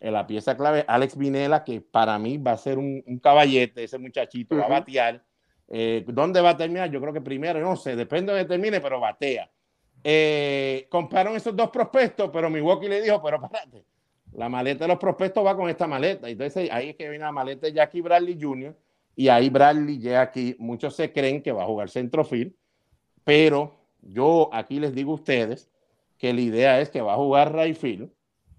Eh, 0.00 0.10
La 0.10 0.26
pieza 0.26 0.56
clave 0.56 0.84
Alex 0.86 1.16
Vinela, 1.16 1.64
que 1.64 1.80
para 1.80 2.18
mí 2.18 2.38
va 2.38 2.52
a 2.52 2.56
ser 2.56 2.78
un, 2.78 3.02
un 3.06 3.18
caballete, 3.18 3.84
ese 3.84 3.98
muchachito 3.98 4.56
va 4.56 4.64
a 4.64 4.68
batear. 4.68 5.22
Eh, 5.68 6.04
¿Dónde 6.06 6.40
va 6.40 6.50
a 6.50 6.56
terminar? 6.56 6.90
Yo 6.90 7.00
creo 7.00 7.12
que 7.12 7.20
primero, 7.20 7.60
no 7.60 7.76
sé, 7.76 7.96
depende 7.96 8.32
de 8.32 8.38
donde 8.38 8.48
termine, 8.54 8.80
pero 8.80 8.98
batea. 8.98 9.50
Eh, 10.02 10.86
compraron 10.88 11.36
esos 11.36 11.54
dos 11.54 11.70
prospectos, 11.70 12.30
pero 12.32 12.48
Milwaukee 12.48 12.88
le 12.88 13.02
dijo, 13.02 13.22
pero 13.22 13.36
espérate, 13.42 13.84
la 14.32 14.48
maleta 14.48 14.84
de 14.84 14.88
los 14.88 14.98
prospectos 14.98 15.44
va 15.44 15.54
con 15.54 15.68
esta 15.68 15.86
maleta. 15.86 16.28
Entonces 16.28 16.70
ahí 16.72 16.90
es 16.90 16.96
que 16.96 17.08
viene 17.08 17.24
la 17.24 17.32
maleta 17.32 17.66
de 17.66 17.72
Jackie 17.72 18.00
Bradley 18.00 18.38
Jr. 18.40 18.74
Y 19.16 19.28
ahí 19.28 19.50
Bradley 19.50 19.98
llega 19.98 20.22
aquí. 20.22 20.56
Muchos 20.58 20.96
se 20.96 21.12
creen 21.12 21.42
que 21.42 21.52
va 21.52 21.64
a 21.64 21.66
jugar 21.66 21.90
centrofield, 21.90 22.54
pero 23.24 23.80
yo 24.02 24.48
aquí 24.52 24.80
les 24.80 24.94
digo 24.94 25.12
a 25.12 25.16
ustedes 25.16 25.70
que 26.18 26.32
la 26.32 26.40
idea 26.40 26.80
es 26.80 26.90
que 26.90 27.00
va 27.00 27.14
a 27.14 27.16
jugar 27.16 27.54
right 27.54 27.76
field, 27.76 28.10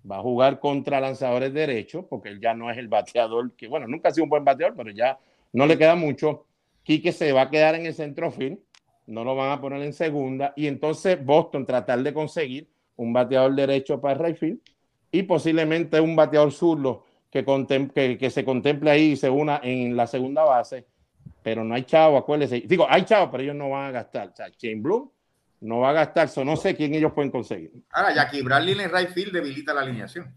va 0.09 0.17
a 0.17 0.21
jugar 0.21 0.59
contra 0.59 0.99
lanzadores 0.99 1.53
derechos, 1.53 2.05
porque 2.09 2.29
él 2.29 2.39
ya 2.41 2.53
no 2.53 2.71
es 2.71 2.77
el 2.77 2.87
bateador, 2.87 3.51
que 3.55 3.67
bueno, 3.67 3.87
nunca 3.87 4.09
ha 4.09 4.11
sido 4.11 4.23
un 4.23 4.29
buen 4.29 4.43
bateador, 4.43 4.75
pero 4.75 4.91
ya 4.91 5.19
no 5.53 5.65
le 5.65 5.77
queda 5.77 5.95
mucho. 5.95 6.45
Quique 6.83 7.11
se 7.11 7.31
va 7.31 7.43
a 7.43 7.49
quedar 7.49 7.75
en 7.75 7.85
el 7.85 7.93
centrofield, 7.93 8.59
no 9.05 9.23
lo 9.23 9.35
van 9.35 9.51
a 9.51 9.61
poner 9.61 9.81
en 9.83 9.93
segunda, 9.93 10.53
y 10.55 10.67
entonces 10.67 11.23
Boston 11.23 11.65
tratar 11.65 12.01
de 12.01 12.13
conseguir 12.13 12.67
un 12.95 13.13
bateador 13.13 13.53
derecho 13.55 14.01
para 14.01 14.13
el 14.15 14.25
right 14.25 14.37
field 14.37 14.59
y 15.11 15.23
posiblemente 15.23 15.99
un 15.99 16.15
bateador 16.15 16.51
zurdo 16.51 17.03
que, 17.31 17.45
contem- 17.45 17.91
que, 17.91 18.17
que 18.17 18.29
se 18.29 18.43
contemple 18.45 18.91
ahí 18.91 19.11
y 19.13 19.15
se 19.15 19.29
una 19.29 19.59
en 19.63 19.95
la 19.95 20.05
segunda 20.05 20.43
base, 20.43 20.85
pero 21.41 21.63
no 21.63 21.73
hay 21.73 21.83
chavo, 21.83 22.17
acuérdense. 22.17 22.61
Digo, 22.67 22.85
hay 22.89 23.03
chavo, 23.05 23.31
pero 23.31 23.41
ellos 23.43 23.55
no 23.55 23.69
van 23.69 23.85
a 23.87 23.91
gastar. 23.91 24.29
O 24.29 24.35
sea, 24.35 24.49
Shane 24.49 24.81
Bloom 24.81 25.09
no 25.61 25.79
va 25.79 25.91
a 25.91 25.93
gastar, 25.93 26.27
so 26.29 26.43
no 26.43 26.55
sé 26.57 26.75
quién 26.75 26.93
ellos 26.93 27.13
pueden 27.13 27.31
conseguir. 27.31 27.71
Ahora, 27.91 28.13
Jackie 28.13 28.41
Bradley 28.41 28.73
en 28.73 28.81
el 28.81 28.91
right 28.91 29.09
field 29.09 29.31
debilita 29.31 29.73
la 29.73 29.81
alineación. 29.81 30.35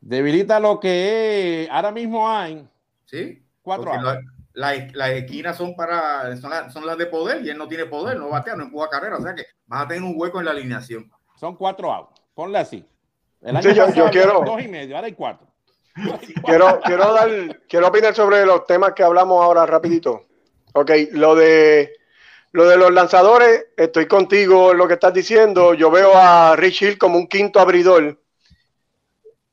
Debilita 0.00 0.60
lo 0.60 0.78
que 0.78 1.64
es, 1.64 1.70
ahora 1.70 1.90
mismo 1.90 2.28
hay 2.30 2.66
¿Sí? 3.04 3.42
cuatro 3.62 3.86
Porque 3.90 3.98
outs. 4.06 4.24
la- 4.52 4.74
la- 4.74 4.86
las 4.94 5.10
esquinas 5.10 5.56
son 5.56 5.74
para 5.74 6.36
son, 6.36 6.50
las- 6.50 6.72
son 6.72 6.86
las 6.86 6.96
de 6.96 7.06
poder 7.06 7.44
y 7.44 7.50
él 7.50 7.58
no 7.58 7.66
tiene 7.66 7.86
poder, 7.86 8.16
no 8.18 8.28
batea, 8.28 8.54
no 8.54 8.64
empuja 8.64 8.88
carrera. 8.88 9.16
O 9.16 9.22
sea 9.22 9.34
que 9.34 9.44
vas 9.66 9.84
a 9.84 9.88
tener 9.88 10.02
un 10.04 10.12
hueco 10.16 10.38
en 10.38 10.44
la 10.44 10.52
alineación. 10.52 11.10
Son 11.36 11.56
cuatro 11.56 11.92
outs. 11.92 12.20
Ponle 12.34 12.58
así. 12.58 12.84
El 13.40 13.56
año 13.56 13.62
Sí, 13.70 13.74
yo- 13.76 13.86
pasado 13.86 13.96
yo 13.96 14.06
había 14.08 14.22
quiero- 14.22 14.42
dos 14.44 14.62
y 14.62 14.68
medio, 14.68 14.94
ahora 14.96 15.06
hay 15.06 15.12
cuatro. 15.14 15.47
Quiero, 16.44 16.80
quiero 16.84 17.12
dar, 17.12 17.60
quiero 17.68 17.88
opinar 17.88 18.14
sobre 18.14 18.44
los 18.46 18.66
temas 18.66 18.92
que 18.92 19.02
hablamos 19.02 19.42
ahora 19.42 19.66
rapidito. 19.66 20.22
Ok, 20.72 20.90
lo 21.12 21.34
de 21.34 21.92
lo 22.52 22.66
de 22.66 22.76
los 22.76 22.92
lanzadores, 22.92 23.66
estoy 23.76 24.06
contigo 24.06 24.72
en 24.72 24.78
lo 24.78 24.88
que 24.88 24.94
estás 24.94 25.12
diciendo. 25.12 25.74
Yo 25.74 25.90
veo 25.90 26.12
a 26.14 26.56
Rich 26.56 26.82
Hill 26.82 26.98
como 26.98 27.18
un 27.18 27.26
quinto 27.26 27.60
abridor. 27.60 28.18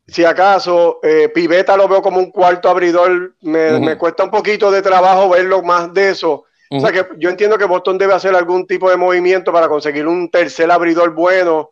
Si 0.08 0.24
acaso, 0.24 1.00
eh, 1.04 1.30
Piveta 1.30 1.76
lo 1.76 1.88
veo 1.88 2.02
como 2.02 2.20
un 2.20 2.32
cuarto 2.32 2.70
abridor. 2.70 3.36
Me, 3.42 3.80
me 3.80 3.98
cuesta 3.98 4.24
un 4.24 4.32
poquito 4.32 4.72
de 4.72 4.82
trabajo 4.82 5.30
verlo 5.30 5.62
más 5.62 5.94
de 5.94 6.10
eso. 6.10 6.46
O 6.70 6.80
sea 6.80 6.92
que 6.92 7.06
yo 7.18 7.30
entiendo 7.30 7.58
que 7.58 7.66
Boston 7.66 7.98
debe 7.98 8.14
hacer 8.14 8.36
algún 8.36 8.66
tipo 8.66 8.90
de 8.90 8.98
movimiento 8.98 9.54
para 9.54 9.68
conseguir 9.68 10.08
un 10.08 10.30
tercer 10.30 10.72
abridor 10.72 11.14
bueno, 11.14 11.72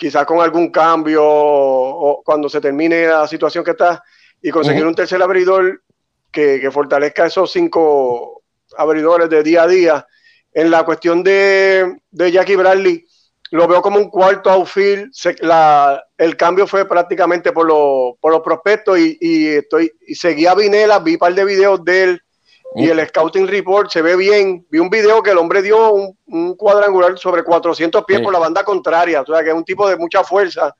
quizás 0.00 0.24
con 0.24 0.40
algún 0.40 0.70
cambio 0.70 1.20
o, 1.22 2.22
cuando 2.24 2.48
se 2.48 2.58
termine 2.58 3.06
la 3.06 3.28
situación 3.28 3.62
que 3.62 3.72
está, 3.72 4.02
y 4.40 4.50
conseguir 4.50 4.86
un 4.86 4.94
tercer 4.94 5.20
abridor 5.22 5.82
que, 6.32 6.58
que 6.58 6.70
fortalezca 6.70 7.26
esos 7.26 7.52
cinco 7.52 8.42
abridores 8.78 9.28
de 9.28 9.42
día 9.42 9.64
a 9.64 9.66
día. 9.66 10.06
En 10.54 10.70
la 10.70 10.84
cuestión 10.84 11.22
de, 11.22 11.98
de 12.10 12.32
Jackie 12.32 12.56
Bradley, 12.56 13.04
lo 13.50 13.68
veo 13.68 13.82
como 13.82 13.98
un 13.98 14.08
cuarto 14.08 14.48
outfield. 14.48 15.10
Se- 15.12 15.36
la- 15.40 16.02
el 16.16 16.34
cambio 16.34 16.66
fue 16.66 16.88
prácticamente 16.88 17.52
por, 17.52 17.66
los- 17.66 18.14
por 18.20 18.32
los 18.32 18.40
prospectos 18.40 18.98
y, 18.98 19.18
y 19.20 19.48
estoy 19.48 19.92
y 20.06 20.14
seguí 20.14 20.46
a 20.46 20.54
Vinela, 20.54 20.98
vi 21.00 21.12
un 21.12 21.18
par 21.18 21.34
de 21.34 21.44
videos 21.44 21.84
de 21.84 22.02
él 22.04 22.22
y 22.76 22.88
el 22.88 23.06
scouting 23.08 23.48
report 23.48 23.90
se 23.90 24.00
ve 24.02 24.14
bien. 24.16 24.64
Vi 24.70 24.78
un 24.78 24.88
video 24.90 25.22
que 25.22 25.30
el 25.30 25.38
hombre 25.38 25.60
dio 25.62 25.92
un, 25.92 26.16
un 26.26 26.54
cuadrangular 26.56 27.18
sobre 27.18 27.42
400 27.42 28.04
pies 28.04 28.18
Sí. 28.18 28.24
por 28.24 28.32
la 28.32 28.38
banda 28.38 28.62
contraria, 28.64 29.22
o 29.22 29.26
sea 29.26 29.42
que 29.42 29.50
es 29.50 29.54
un 29.54 29.64
tipo 29.64 29.88
de 29.88 29.96
mucha 29.96 30.22
fuerza 30.24 30.74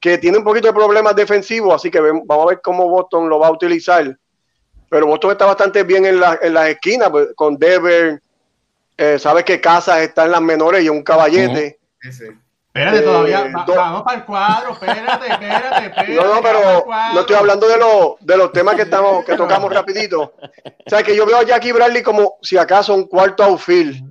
que 0.00 0.16
tiene 0.18 0.38
un 0.38 0.44
poquito 0.44 0.66
de 0.68 0.72
problemas 0.72 1.14
defensivos, 1.14 1.74
así 1.74 1.90
que 1.90 2.00
vamos 2.00 2.44
a 2.46 2.48
ver 2.48 2.60
cómo 2.62 2.88
Boston 2.88 3.28
lo 3.28 3.38
va 3.38 3.48
a 3.48 3.52
utilizar. 3.52 4.16
Pero 4.88 5.06
Boston 5.06 5.32
está 5.32 5.44
bastante 5.46 5.82
bien 5.84 6.04
en, 6.06 6.18
la- 6.18 6.38
en 6.42 6.54
las 6.54 6.68
esquinas, 6.70 7.10
pues, 7.10 7.28
con 7.36 7.56
Dever, 7.58 8.20
eh, 8.96 9.18
sabes 9.18 9.44
que 9.44 9.60
Casas 9.60 10.00
está 10.00 10.24
en 10.24 10.32
las 10.32 10.40
menores 10.42 10.82
y 10.82 10.86
es 10.86 10.90
un 10.90 11.02
caballete. 11.02 11.78
Ese. 12.02 12.36
Espérate, 12.72 12.98
Eh, 12.98 13.02
todavía. 13.02 13.50
va- 13.54 13.64
do- 13.64 13.74
vamos 13.74 14.02
para 14.02 14.16
el 14.18 14.24
cuadro. 14.24 14.72
Espérate, 14.72 15.26
espérate, 15.32 15.86
espérate. 15.86 16.14
No, 16.14 16.34
no, 16.36 16.40
pero 16.42 16.84
no 17.14 17.20
estoy 17.20 17.36
hablando 17.36 17.66
de, 17.68 17.76
los 17.76 18.14
de 18.20 18.36
los 18.36 18.52
temas 18.52 18.76
que 18.76 18.82
estamos 18.82 19.24
que 19.24 19.34
tocamos 19.34 19.72
rapidito. 19.72 20.34
O 20.86 20.90
sea, 20.90 21.02
que 21.02 21.16
yo 21.16 21.26
veo 21.26 21.38
a 21.38 21.42
Jackie 21.42 21.72
Bradley 21.72 22.02
como 22.02 22.36
si 22.42 22.56
acaso 22.56 22.94
un 22.94 23.06
cuarto 23.08 23.42
outfield. 23.42 24.08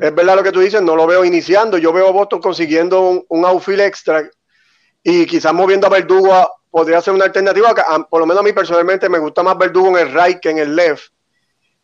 Es 0.00 0.14
verdad 0.14 0.34
lo 0.36 0.42
que 0.42 0.50
tú 0.52 0.60
dices, 0.60 0.82
no 0.82 0.94
lo 0.96 1.06
veo 1.06 1.24
iniciando. 1.24 1.78
Yo 1.78 1.92
veo 1.92 2.08
a 2.08 2.12
Boston 2.12 2.40
consiguiendo 2.40 3.00
un, 3.02 3.24
un 3.28 3.44
outfield 3.44 3.80
extra 3.82 4.28
y 5.02 5.26
quizás 5.26 5.52
moviendo 5.52 5.86
a 5.86 5.90
Verdugo 5.90 6.32
a- 6.34 6.50
podría 6.70 7.00
ser 7.00 7.14
una 7.14 7.24
alternativa. 7.24 7.70
a- 7.70 8.04
por 8.04 8.20
lo 8.20 8.26
menos 8.26 8.40
a 8.40 8.44
mí 8.44 8.52
personalmente 8.52 9.08
me 9.08 9.18
gusta 9.18 9.42
más 9.42 9.56
Verdugo 9.58 9.96
en 9.98 10.06
el 10.08 10.14
right 10.14 10.38
que 10.40 10.50
en 10.50 10.58
el 10.58 10.74
left. 10.76 11.10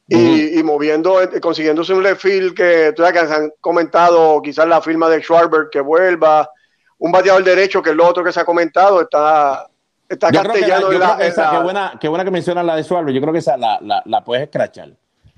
Y, 0.09 0.59
y 0.59 0.63
moviendo, 0.63 1.23
eh, 1.23 1.41
consiguiéndose 1.41 1.95
un 1.95 2.05
field 2.17 2.55
que 2.55 2.93
tú 2.95 3.03
sabes 3.03 3.23
que 3.23 3.29
se 3.29 3.35
han 3.35 3.53
comentado, 3.61 4.43
quizás 4.43 4.67
la 4.67 4.83
firma 4.83 5.09
de 5.09 5.23
Schwarber 5.23 5.69
que 5.71 5.81
vuelva, 5.81 6.51
un 6.99 7.11
bateador 7.13 7.43
derecho 7.45 7.81
que 7.83 7.91
es 7.91 7.97
lo 7.97 8.07
otro 8.07 8.23
que 8.23 8.33
se 8.33 8.41
ha 8.41 8.45
comentado, 8.45 9.01
está, 9.01 9.71
está 10.09 10.31
Yo 10.31 10.41
creo 10.43 10.53
que, 10.55 10.61
la- 10.61 10.67
castellano 10.67 10.89
yo 10.89 10.93
en 10.95 11.01
la, 11.01 11.17
que 11.17 11.23
en 11.25 11.29
esa, 11.31 11.43
la- 11.45 11.51
qué 11.59 11.65
buena, 11.65 11.99
qué 12.01 12.09
buena 12.09 12.25
que 12.25 12.31
mencionas 12.31 12.65
la 12.67 12.77
de 12.77 12.85
Suárez. 12.85 13.15
Yo 13.15 13.21
creo 13.21 13.33
que 13.33 13.39
esa 13.39 13.57
la, 13.57 13.79
la, 13.81 14.03
la 14.05 14.23
puedes 14.23 14.43
escrachar. 14.45 14.91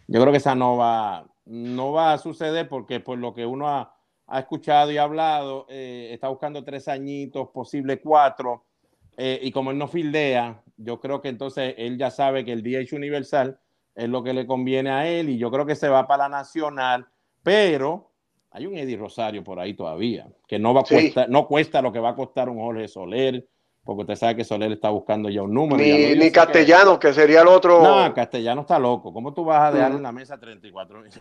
Yo 0.08 0.20
creo 0.20 0.32
que 0.32 0.38
esa 0.38 0.54
no 0.54 0.76
va, 0.76 1.24
no 1.44 1.92
va 1.92 2.14
a 2.14 2.18
suceder 2.18 2.68
porque 2.68 3.00
por 3.00 3.18
lo 3.18 3.32
que 3.32 3.46
uno 3.46 3.68
ha, 3.68 3.94
ha 4.26 4.40
escuchado 4.40 4.90
y 4.90 4.98
hablado, 4.98 5.66
eh, 5.68 6.10
está 6.12 6.28
buscando 6.28 6.64
tres 6.64 6.88
añitos, 6.88 7.48
posible 7.50 8.00
cuatro, 8.00 8.64
eh, 9.16 9.38
y 9.42 9.52
como 9.52 9.70
él 9.70 9.78
no 9.78 9.86
fildea, 9.86 10.60
yo 10.76 10.98
creo 10.98 11.20
que 11.22 11.28
entonces 11.28 11.74
él 11.78 11.96
ya 11.96 12.10
sabe 12.10 12.44
que 12.44 12.52
el 12.52 12.62
DH 12.62 12.94
universal 12.96 13.58
es 13.94 14.08
lo 14.08 14.22
que 14.22 14.32
le 14.32 14.46
conviene 14.46 14.90
a 14.90 15.06
él 15.06 15.28
y 15.30 15.38
yo 15.38 15.50
creo 15.50 15.66
que 15.66 15.74
se 15.76 15.88
va 15.88 16.06
para 16.06 16.24
la 16.24 16.38
nacional, 16.38 17.06
pero 17.42 18.10
hay 18.50 18.66
un 18.66 18.76
Eddie 18.76 18.96
Rosario 18.96 19.42
por 19.44 19.58
ahí 19.60 19.74
todavía, 19.74 20.28
que 20.46 20.58
no 20.58 20.72
va 20.74 20.82
a 20.82 20.84
Sí. 20.84 20.94
cuesta, 20.94 21.26
no 21.28 21.46
cuesta 21.46 21.82
lo 21.82 21.92
que 21.92 21.98
va 22.00 22.10
a 22.10 22.14
costar 22.16 22.48
un 22.48 22.58
Jorge 22.58 22.88
Soler, 22.88 23.46
porque 23.84 24.02
usted 24.02 24.14
sabe 24.16 24.36
que 24.36 24.44
Soler 24.44 24.72
está 24.72 24.88
buscando 24.90 25.28
ya 25.28 25.42
un 25.42 25.52
número. 25.52 25.76
Ni, 25.76 26.14
ni 26.14 26.18
que- 26.26 26.32
castellano, 26.32 26.98
que 26.98 27.12
sería 27.12 27.42
el 27.42 27.48
otro. 27.48 27.82
No, 27.82 28.14
Castellano 28.14 28.62
está 28.62 28.78
loco. 28.78 29.12
¿Cómo 29.12 29.34
tú 29.34 29.44
vas 29.44 29.60
a 29.60 29.72
dejar 29.72 29.92
Mm. 29.92 29.96
en 29.96 30.02
la 30.02 30.12
mesa 30.12 30.38
34? 30.40 31.02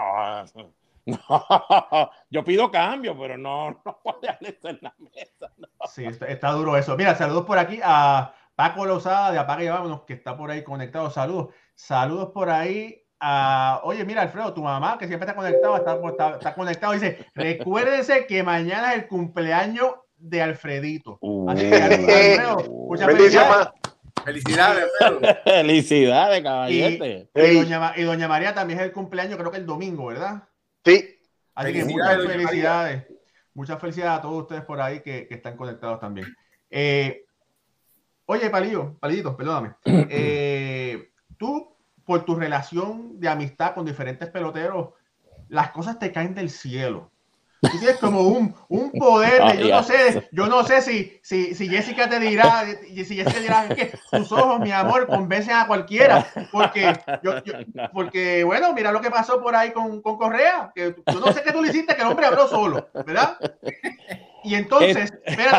No, 1.05 1.15
no. 1.17 2.09
Yo 2.29 2.43
pido 2.45 2.71
cambio, 2.71 3.17
pero 3.19 3.37
no, 3.37 3.71
no 3.71 3.99
puedo 4.01 4.19
dejarle 4.21 4.49
esto 4.49 4.69
en 4.69 4.79
la 4.81 4.93
mesa. 4.99 5.51
no. 5.57 5.67
Sí, 5.87 6.05
está, 6.05 6.27
está 6.27 6.51
duro 6.51 6.77
eso. 6.77 6.95
Mira, 6.95 7.13
saludos 7.15 7.43
por 7.45 7.57
aquí 7.57 7.79
a 7.83 8.33
Paco 8.55 8.85
Lozada 8.85 9.31
de 9.31 9.39
Apaga 9.39 9.63
y 9.63 9.67
Vámonos, 9.67 10.03
que 10.03 10.13
está 10.13 10.37
por 10.37 10.49
ahí 10.49 10.63
conectado. 10.63 11.09
Saludos. 11.09 11.49
Saludos 11.75 12.29
por 12.33 12.49
ahí 12.49 13.01
a. 13.19 13.81
Oye, 13.83 14.05
mira, 14.05 14.21
Alfredo, 14.21 14.53
tu 14.53 14.61
mamá, 14.63 14.97
que 14.97 15.07
siempre 15.07 15.27
está 15.27 15.35
conectado, 15.35 15.75
está, 15.77 15.95
está- 16.07 16.35
está 16.37 16.53
conectado. 16.55 16.93
Dice: 16.93 17.25
Recuérdense 17.35 18.25
que 18.27 18.43
mañana 18.43 18.93
es 18.93 19.03
el 19.03 19.07
cumpleaños 19.07 19.91
de 20.17 20.41
Alfredito. 20.41 21.19
Así 21.47 21.69
que, 21.69 21.75
Alfredo, 21.75 22.57
muchas 22.87 23.07
felicidades. 23.11 23.67
Felicidades, 24.23 24.85
Pedro. 24.99 25.19
Felicidades, 25.43 26.39
Y, 26.39 26.43
caballete. 26.43 27.29
y 27.35 27.55
doña, 27.55 27.79
Ma- 27.79 27.93
y 27.97 28.03
doña 28.03 28.27
María 28.29 28.53
también 28.53 28.79
es 28.79 28.85
el 28.85 28.93
cumpleaños, 28.93 29.37
creo 29.37 29.51
que 29.51 29.57
el 29.57 29.65
domingo, 29.65 30.05
¿verdad? 30.05 30.43
Sí, 30.85 31.19
Así 31.55 31.73
que 31.73 31.83
muchas 31.85 32.23
felicidades. 32.25 33.05
Muchas 33.53 33.79
felicidades 33.79 34.19
a 34.19 34.21
todos 34.21 34.43
ustedes 34.43 34.63
por 34.63 34.79
ahí 34.81 35.01
que, 35.01 35.27
que 35.27 35.33
están 35.35 35.57
conectados 35.57 35.99
también. 35.99 36.27
Eh, 36.69 37.25
oye, 38.25 38.49
Palillo, 38.49 38.97
Palillito, 38.99 39.35
perdóname. 39.35 39.75
Eh, 39.85 41.09
tú, 41.37 41.75
por 42.05 42.25
tu 42.25 42.35
relación 42.35 43.19
de 43.19 43.29
amistad 43.29 43.73
con 43.73 43.85
diferentes 43.85 44.29
peloteros, 44.29 44.89
las 45.49 45.71
cosas 45.71 45.99
te 45.99 46.11
caen 46.11 46.33
del 46.35 46.49
cielo. 46.49 47.09
Tú 47.61 47.79
tienes 47.79 47.95
como 47.97 48.23
un, 48.23 48.53
un 48.67 48.91
poder 48.91 49.41
de, 49.53 49.57
yo 49.69 49.75
no 49.77 49.83
sé, 49.83 50.27
yo 50.33 50.47
no 50.47 50.63
sé 50.65 50.81
si, 50.81 51.17
si, 51.23 51.55
si 51.55 51.69
Jessica 51.69 52.09
te 52.09 52.19
dirá, 52.19 52.65
si 52.85 53.15
Jessica 53.15 53.39
dirá, 53.39 53.65
es 53.67 53.75
que 53.75 53.97
tus 54.11 54.29
ojos, 54.33 54.59
mi 54.59 54.71
amor, 54.73 55.07
convencen 55.07 55.55
a 55.55 55.65
cualquiera, 55.65 56.27
porque, 56.51 56.93
yo, 57.23 57.41
yo- 57.45 57.53
porque 57.93 58.43
bueno, 58.43 58.73
mira 58.73 58.91
lo 58.91 58.99
que 58.99 59.09
pasó 59.09 59.41
por 59.41 59.55
ahí 59.55 59.71
con, 59.71 60.01
con 60.01 60.17
Correa, 60.17 60.73
que 60.75 60.93
yo 61.07 61.19
no 61.21 61.31
sé 61.31 61.41
qué 61.41 61.53
tú 61.53 61.61
le 61.63 61.69
hiciste, 61.69 61.95
que 61.95 62.01
el 62.01 62.09
hombre 62.09 62.25
habló 62.25 62.49
solo, 62.49 62.89
¿verdad? 62.93 63.37
Y 64.43 64.55
entonces, 64.55 65.13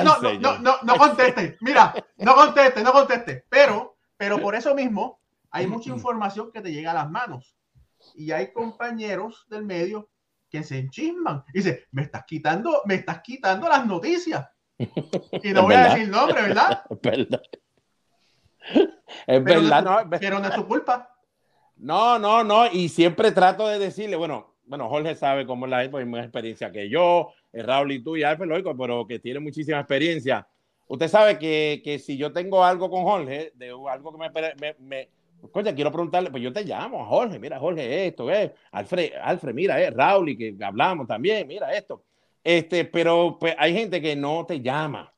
no, 0.05 0.11
no, 0.43 0.59
no, 0.59 0.75
no 0.83 0.97
conteste, 0.99 1.57
mira, 1.63 1.95
no 2.19 2.35
conteste, 2.35 2.83
no 2.83 2.93
conteste, 2.93 3.45
pero, 3.49 3.97
pero 4.19 4.39
por 4.39 4.55
eso 4.55 4.75
mismo 4.75 5.21
hay 5.55 5.67
mucha 5.67 5.91
información 5.91 6.51
que 6.53 6.61
te 6.61 6.73
llega 6.73 6.91
a 6.91 6.95
las 6.95 7.11
manos 7.11 7.57
y 8.15 8.31
hay 8.33 8.53
compañeros 8.53 9.47
del 9.49 9.65
medio 9.65 10.11
que 10.51 10.63
se 10.63 10.79
enchisman 10.79 11.45
y 11.53 11.59
dice, 11.59 11.87
me 11.93 12.03
estás 12.03 12.25
quitando, 12.27 12.83
me 12.87 12.97
estás 12.97 13.21
quitando 13.23 13.69
las 13.69 13.87
noticias. 13.87 14.49
Y 14.77 15.53
no 15.53 15.63
voy 15.63 15.75
a 15.77 15.85
decir 15.95 16.09
nombre, 16.09 16.43
¿verdad? 16.43 16.83
Es 16.91 17.01
verdad. 17.01 17.43
Es 19.27 19.43
Pero, 19.43 19.43
verdad, 19.45 19.83
no, 19.83 19.91
no, 19.93 20.01
es 20.01 20.09
ver- 20.09 20.21
pero 20.21 20.39
no 20.41 20.49
es 20.49 20.55
tu 20.55 20.67
culpa. 20.67 21.11
no, 21.77 22.19
no, 22.19 22.43
no, 22.45 22.67
y 22.71 22.89
siempre 22.89 23.31
trato 23.33 23.69
de 23.69 23.79
decirle, 23.79 24.17
bueno, 24.17 24.55
bueno, 24.67 24.89
Jorge 24.89 25.15
sabe 25.15 25.47
cómo 25.47 25.67
es 25.67 25.71
la 25.71 25.79
hay 25.79 25.89
más 26.07 26.23
experiencia 26.25 26.73
que 26.73 26.89
yo, 26.89 27.31
eh, 27.53 27.63
Raúl 27.63 27.93
y 27.93 28.03
tú 28.03 28.17
y 28.17 28.23
Alfred, 28.23 28.49
lógico, 28.49 28.77
pero 28.77 29.07
que 29.07 29.19
tiene 29.19 29.39
muchísima 29.41 29.79
experiencia. 29.81 30.49
Usted 30.87 31.09
sabe 31.09 31.39
que, 31.39 31.81
que 31.85 31.99
si 31.99 32.17
yo 32.17 32.33
tengo 32.33 32.65
algo 32.65 32.91
con 32.91 33.03
Jorge, 33.05 33.53
de 33.55 33.71
algo 33.71 34.13
que 34.13 34.19
me, 34.19 34.55
me, 34.61 34.75
me 34.79 35.09
coño, 35.51 35.75
quiero 35.75 35.91
preguntarle, 35.91 36.31
pues 36.31 36.43
yo 36.43 36.53
te 36.53 36.65
llamo 36.65 37.05
Jorge, 37.07 37.39
mira, 37.39 37.59
Jorge, 37.59 38.07
esto, 38.07 38.31
es, 38.31 38.51
Alfred, 38.73 39.13
Alfred, 39.23 39.55
mira, 39.55 39.81
eh, 39.81 39.91
Raúl, 39.91 40.31
y 40.31 40.37
que 40.37 40.57
hablamos 40.65 41.07
también, 41.07 41.47
mira 41.47 41.73
esto. 41.75 42.05
Este, 42.43 42.85
pero 42.85 43.39
pues 43.39 43.55
hay 43.59 43.75
gente 43.75 44.01
que 44.01 44.15
no 44.15 44.45
te 44.47 44.61
llama. 44.61 45.13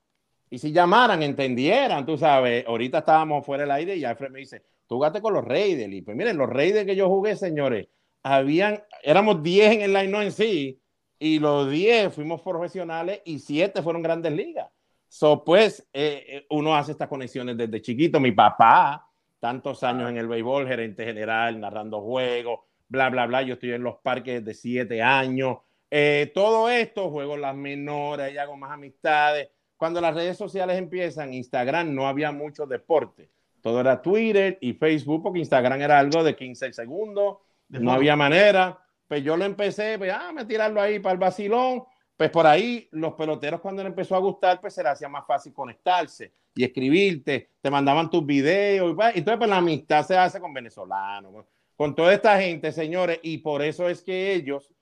Y 0.49 0.59
si 0.59 0.73
llamaran, 0.73 1.23
entendieran, 1.23 2.07
tú 2.07 2.17
sabes, 2.17 2.65
ahorita 2.67 2.99
estábamos 2.99 3.45
fuera 3.45 3.65
del 3.65 3.73
aire 3.73 3.97
y 3.97 4.05
Alfred 4.05 4.31
me 4.31 4.41
dice, 4.41 4.63
tú 4.87 4.97
jugaste 4.97 5.21
con 5.21 5.35
los 5.35 5.45
Raiders. 5.45 5.93
Y 5.93 6.03
pues 6.03 6.17
miren, 6.17 6.37
los 6.37 6.49
Raiders 6.49 6.87
que 6.87 6.95
yo 6.95 7.09
jugué, 7.09 7.35
señores, 7.37 7.89
habían, 8.23 8.83
éramos 9.03 9.43
10 9.43 9.75
en 9.75 9.81
el 9.83 9.93
line 9.93 10.23
en 10.23 10.33
sí, 10.33 10.81
y 11.19 11.39
los 11.39 11.71
10 11.71 12.15
fuimos 12.15 12.43
profesionales 12.43 13.23
y 13.25 13.39
7 13.39 13.83
fueron 13.83 14.03
grandes 14.03 14.33
ligas. 14.33 14.69
So, 15.09 15.45
pues, 15.45 15.87
eh, 15.93 16.25
eh, 16.29 16.47
uno 16.51 16.77
hace 16.77 16.93
estas 16.93 17.09
conexiones 17.09 17.57
desde 17.57 17.81
chiquito. 17.81 18.21
Mi 18.21 18.33
papá, 18.33 19.09
tantos 19.41 19.83
años 19.83 20.11
en 20.11 20.17
el 20.17 20.29
béisbol, 20.29 20.67
gerente 20.67 21.05
general, 21.05 21.61
narrando 21.61 22.01
juegos, 22.01 22.61
bla, 22.89 23.11
bla, 23.11 23.27
bla. 23.27 23.43
Yo 23.43 23.55
estoy 23.55 23.73
en 23.73 23.83
los 23.83 23.97
parques 23.97 24.45
de 24.45 24.55
7 24.55 25.03
años. 25.03 25.59
Eh, 25.91 26.31
todo 26.35 26.69
esto, 26.69 27.11
juego 27.11 27.37
las 27.37 27.55
menores, 27.55 28.33
y 28.33 28.39
hago 28.39 28.57
más 28.57 28.73
amistades. 28.73 29.49
Cuando 29.77 30.01
las 30.01 30.15
redes 30.15 30.37
sociales 30.37 30.79
empiezan, 30.79 31.35
Instagram 31.35 31.95
no 31.95 32.07
había 32.07 32.33
mucho 32.33 32.67
deporte. 32.67 33.31
Todo 33.61 33.81
era 33.81 34.01
Twitter 34.01 34.59
y 34.61 34.75
Facebook, 34.75 35.23
porque 35.23 35.41
Instagram 35.41 35.81
era 35.81 35.99
algo 35.99 36.23
de 36.23 36.35
15 36.35 36.73
segundos, 36.73 37.39
De 37.69 37.81
no 37.81 37.93
había 37.93 38.17
manera. 38.17 38.79
Pues 39.09 39.23
yo 39.23 39.37
lo 39.37 39.45
empecé, 39.45 39.99
pues, 39.99 40.13
ah, 40.13 40.33
me 40.33 40.45
tirarlo 40.45 40.81
ahí 40.81 40.99
para 40.99 41.13
el 41.13 41.19
vacilón. 41.19 41.85
Pues 42.17 42.31
por 42.31 42.47
ahí 42.47 42.89
los 42.93 43.15
peloteros 43.15 43.61
cuando 43.61 43.83
le 43.83 43.91
empezó 43.91 44.17
a 44.17 44.21
gustar, 44.21 44.61
pues 44.61 44.75
se 44.75 44.83
le 44.83 44.89
hacía 44.89 45.09
más 45.09 45.27
fácil 45.27 45.53
conectarse 45.53 46.33
y 46.55 46.65
escribirte, 46.65 47.51
te 47.61 47.71
mandaban 47.71 48.11
tus 48.11 48.25
videos. 48.25 48.93
Y 48.93 48.95
pues, 48.95 49.17
entonces 49.17 49.39
pues 49.39 49.51
la 49.51 49.59
amistad 49.59 50.07
se 50.07 50.17
hace 50.17 50.41
con 50.41 50.55
venezolanos, 50.55 51.33
con, 51.33 51.47
con 51.77 51.95
toda 51.95 52.15
esta 52.15 52.41
gente, 52.41 52.73
señores, 52.73 53.21
y 53.23 53.39
por 53.39 53.63
eso 53.63 53.89
es 53.89 54.03
que 54.03 54.33
ellos 54.33 54.73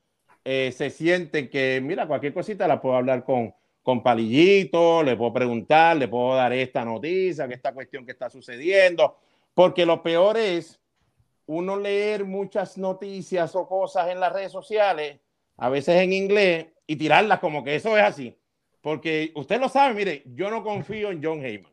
eh, 0.44 0.72
se 0.72 0.90
sienten 0.90 1.48
que, 1.48 1.80
mira, 1.82 2.06
cualquier 2.06 2.34
cosita 2.34 2.68
la 2.68 2.80
puedo 2.80 2.96
hablar 2.96 3.24
con, 3.24 3.52
con 3.82 4.02
Palillito, 4.02 5.02
le 5.02 5.16
puedo 5.16 5.32
preguntar, 5.32 5.96
le 5.96 6.06
puedo 6.06 6.36
dar 6.36 6.52
esta 6.52 6.84
noticia, 6.84 7.48
que 7.48 7.54
esta 7.54 7.72
cuestión 7.72 8.04
que 8.04 8.12
está 8.12 8.30
sucediendo, 8.30 9.16
porque 9.54 9.84
lo 9.84 10.02
peor 10.02 10.36
es 10.36 10.80
uno 11.46 11.76
leer 11.78 12.24
muchas 12.24 12.78
noticias 12.78 13.54
o 13.56 13.66
cosas 13.66 14.08
en 14.08 14.20
las 14.20 14.32
redes 14.32 14.52
sociales, 14.52 15.18
a 15.56 15.68
veces 15.68 15.96
en 15.96 16.12
inglés, 16.12 16.66
y 16.86 16.96
tirarlas 16.96 17.40
como 17.40 17.64
que 17.64 17.76
eso 17.76 17.96
es 17.96 18.04
así. 18.04 18.38
Porque 18.80 19.32
usted 19.34 19.60
lo 19.60 19.68
sabe, 19.68 19.94
mire, 19.94 20.22
yo 20.26 20.50
no 20.50 20.62
confío 20.62 21.10
en 21.10 21.22
John 21.22 21.44
Heyman, 21.44 21.72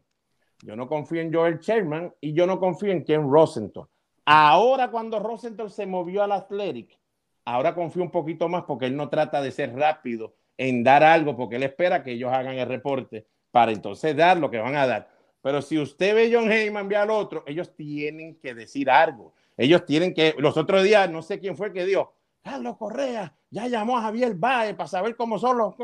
yo 0.64 0.76
no 0.76 0.88
confío 0.88 1.22
en 1.22 1.34
Joel 1.34 1.60
Sherman 1.60 2.14
y 2.22 2.34
yo 2.34 2.48
no 2.48 2.60
confío 2.60 2.92
en 2.92 3.04
Ken 3.04 3.30
Rosenthal. 3.30 3.86
Ahora 4.26 4.90
cuando 4.90 5.20
Rosenthal 5.20 5.70
se 5.70 5.86
movió 5.86 6.24
al 6.24 6.32
Athletic, 6.32 6.98
ahora 7.44 7.76
confío 7.76 8.04
un 8.04 8.12
poquito 8.12 8.48
más 8.48 8.64
porque 8.64 8.86
él 8.86 8.96
no 8.96 9.10
trata 9.10 9.42
de 9.42 9.52
ser 9.52 9.76
rápido 9.76 10.36
en 10.58 10.84
dar 10.84 11.04
algo, 11.04 11.36
porque 11.36 11.56
él 11.58 11.64
espera 11.64 12.04
que 12.04 12.12
ellos 12.12 12.32
hagan 12.32 12.58
el 12.58 12.68
reporte 12.68 13.26
para 13.52 13.72
entonces 13.72 14.16
dar 14.16 14.38
lo 14.38 14.50
que 14.50 14.60
van 14.60 14.76
a 14.76 14.88
dar. 14.88 15.10
Pero 15.42 15.62
si 15.62 15.80
usted 15.80 16.16
ve 16.16 16.32
John 16.32 16.52
Heyman, 16.52 16.88
ve 16.88 16.96
al 16.96 17.10
otro, 17.10 17.44
ellos 17.48 17.76
tienen 17.76 18.36
que 18.40 18.54
decir 18.54 18.90
algo. 18.90 19.34
Ellos 19.58 19.86
tienen 19.86 20.14
que, 20.14 20.36
los 20.38 20.56
otros 20.56 20.84
días, 20.84 21.10
no 21.10 21.22
sé 21.22 21.40
quién 21.40 21.58
fue 21.58 21.74
que 21.74 21.86
dio, 21.86 22.14
Carlos 22.44 22.78
Correa 22.78 23.34
ya 23.50 23.68
llamó 23.68 23.98
a 23.98 24.02
Javier 24.04 24.34
Baez 24.36 24.76
para 24.76 24.88
saber 24.88 25.16
cómo 25.16 25.38
son 25.38 25.58
los... 25.58 25.76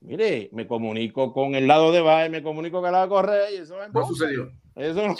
Mire, 0.00 0.48
me 0.52 0.66
comunico 0.66 1.32
con 1.32 1.54
el 1.54 1.68
lado 1.68 1.92
de 1.92 2.00
Baez, 2.00 2.30
me 2.30 2.42
comunico 2.42 2.78
con 2.78 2.86
el 2.86 2.92
lado 2.92 3.04
de 3.04 3.10
Correa 3.10 3.50
y 3.50 3.56
eso 3.56 3.82
es 3.82 3.92
No 3.92 4.06
sucedió. 4.06 4.50
Eso 4.74 5.06
no 5.06 5.14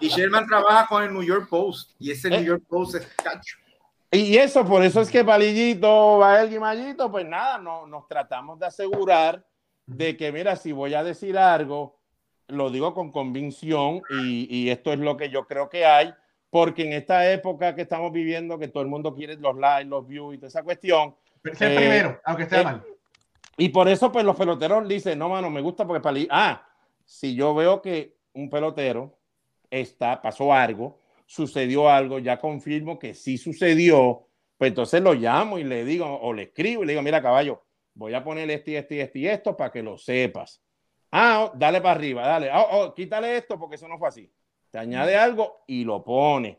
Y 0.00 0.08
Sherman 0.08 0.46
trabaja 0.46 0.86
con 0.86 1.02
el 1.02 1.12
New 1.12 1.22
York 1.22 1.48
Post 1.50 1.92
y 1.98 2.10
ese 2.10 2.28
Eh. 2.28 2.30
New 2.30 2.44
York 2.44 2.62
Post 2.68 2.94
es 2.96 3.06
cacho. 3.22 3.56
Y 4.10 4.36
eso, 4.36 4.64
por 4.64 4.84
eso 4.84 5.00
es 5.00 5.10
que 5.10 5.24
Palillito, 5.24 6.18
Bael 6.18 6.52
y 6.52 6.58
Mallito, 6.58 7.10
pues 7.10 7.26
nada, 7.26 7.58
no, 7.58 7.84
nos 7.86 8.06
tratamos 8.06 8.60
de 8.60 8.66
asegurar 8.66 9.44
de 9.86 10.16
que, 10.16 10.30
mira, 10.30 10.54
si 10.54 10.70
voy 10.70 10.94
a 10.94 11.02
decir 11.02 11.36
algo, 11.36 11.98
lo 12.46 12.70
digo 12.70 12.94
con 12.94 13.10
convicción 13.10 14.02
y, 14.10 14.46
y 14.54 14.70
esto 14.70 14.92
es 14.92 15.00
lo 15.00 15.16
que 15.16 15.30
yo 15.30 15.46
creo 15.46 15.68
que 15.68 15.84
hay, 15.84 16.14
porque 16.54 16.84
en 16.84 16.92
esta 16.92 17.32
época 17.32 17.74
que 17.74 17.82
estamos 17.82 18.12
viviendo, 18.12 18.56
que 18.60 18.68
todo 18.68 18.84
el 18.84 18.88
mundo 18.88 19.12
quiere 19.12 19.34
los 19.34 19.56
likes, 19.56 19.88
los 19.88 20.06
views 20.06 20.36
y 20.36 20.38
toda 20.38 20.46
esa 20.46 20.62
cuestión, 20.62 21.16
Ser 21.52 21.72
Eh, 21.72 21.76
primero, 21.76 22.20
aunque 22.24 22.44
esté 22.44 22.60
eh, 22.60 22.62
mal. 22.62 22.84
y 23.56 23.70
por 23.70 23.88
eso, 23.88 24.12
pues 24.12 24.24
los 24.24 24.36
peloteros 24.36 24.86
dicen, 24.86 25.18
no, 25.18 25.28
mano, 25.28 25.50
me 25.50 25.60
gusta 25.60 25.84
porque 25.84 26.00
Palillo, 26.00 26.28
ah, 26.30 26.64
si 27.04 27.34
yo 27.34 27.56
veo 27.56 27.82
que 27.82 28.18
un 28.34 28.48
pelotero 28.48 29.18
está, 29.68 30.22
pasó 30.22 30.52
algo, 30.52 31.00
sucedió 31.26 31.90
algo, 31.90 32.20
ya 32.20 32.38
confirmo 32.38 33.00
que 33.00 33.14
sí 33.14 33.36
sucedió, 33.36 34.28
pues 34.56 34.68
entonces 34.68 35.02
lo 35.02 35.12
llamo 35.12 35.58
y 35.58 35.64
le 35.64 35.84
digo, 35.84 36.06
o 36.06 36.32
le 36.32 36.44
escribo 36.44 36.84
y 36.84 36.86
le 36.86 36.92
digo, 36.92 37.02
mira, 37.02 37.20
caballo, 37.20 37.64
voy 37.94 38.14
a 38.14 38.22
poner 38.22 38.48
este, 38.52 38.78
este, 38.78 39.00
este 39.00 39.18
y 39.18 39.26
esto 39.26 39.56
para 39.56 39.72
que 39.72 39.82
lo 39.82 39.98
sepas. 39.98 40.62
Ah, 41.10 41.50
oh, 41.50 41.52
dale 41.56 41.80
para 41.80 41.96
arriba, 41.96 42.24
dale, 42.24 42.48
oh, 42.54 42.68
oh, 42.70 42.94
quítale 42.94 43.38
esto 43.38 43.58
porque 43.58 43.74
eso 43.74 43.88
no 43.88 43.98
fue 43.98 44.06
así. 44.06 44.32
Te 44.74 44.80
añade 44.80 45.14
algo 45.14 45.62
y 45.68 45.84
lo 45.84 46.02
pone. 46.02 46.58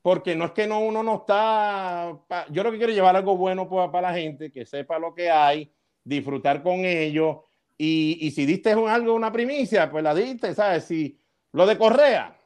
Porque 0.00 0.36
no 0.36 0.44
es 0.44 0.52
que 0.52 0.64
no, 0.68 0.78
uno 0.78 1.02
no 1.02 1.16
está. 1.16 2.16
pa- 2.28 2.46
yo 2.50 2.62
lo 2.62 2.70
que 2.70 2.76
quiero 2.76 2.92
es 2.92 2.96
llevar 2.96 3.16
algo 3.16 3.36
bueno 3.36 3.68
pa- 3.68 3.90
para, 3.90 4.12
la 4.12 4.16
gente, 4.16 4.52
que 4.52 4.64
sepa 4.64 4.96
lo 5.00 5.12
que 5.12 5.28
hay, 5.28 5.68
disfrutar 6.04 6.62
con 6.62 6.84
ellos. 6.84 7.38
Y, 7.76 8.16
y 8.20 8.30
si 8.30 8.46
diste 8.46 8.76
un, 8.76 8.88
algo, 8.88 9.12
una 9.12 9.32
primicia, 9.32 9.90
pues 9.90 10.04
la 10.04 10.14
diste, 10.14 10.54
¿sabes? 10.54 10.84
Si 10.84 11.18
lo 11.50 11.66
de 11.66 11.76
Correa, 11.76 12.38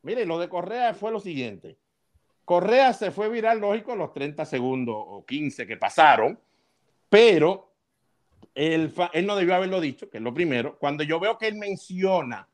mire, 0.00 0.24
lo 0.24 0.38
de 0.38 0.48
Correa 0.48 0.94
fue 0.94 1.12
lo 1.12 1.20
siguiente. 1.20 1.76
Correa 2.46 2.94
se 2.94 3.10
fue 3.10 3.28
viral, 3.28 3.60
lógico, 3.60 3.94
los 3.96 4.14
30 4.14 4.46
segundos 4.46 4.96
o 4.96 5.26
15 5.26 5.66
que 5.66 5.76
pasaron, 5.76 6.40
pero 7.10 7.70
él, 8.54 8.94
él 9.12 9.26
no 9.26 9.36
debió 9.36 9.56
haberlo 9.56 9.78
dicho, 9.78 10.08
que 10.08 10.16
es 10.16 10.22
lo 10.24 10.32
primero. 10.32 10.78
Cuando 10.78 11.04
yo 11.04 11.20
veo 11.20 11.36
que 11.36 11.48
él 11.48 11.56
menciona 11.56 12.48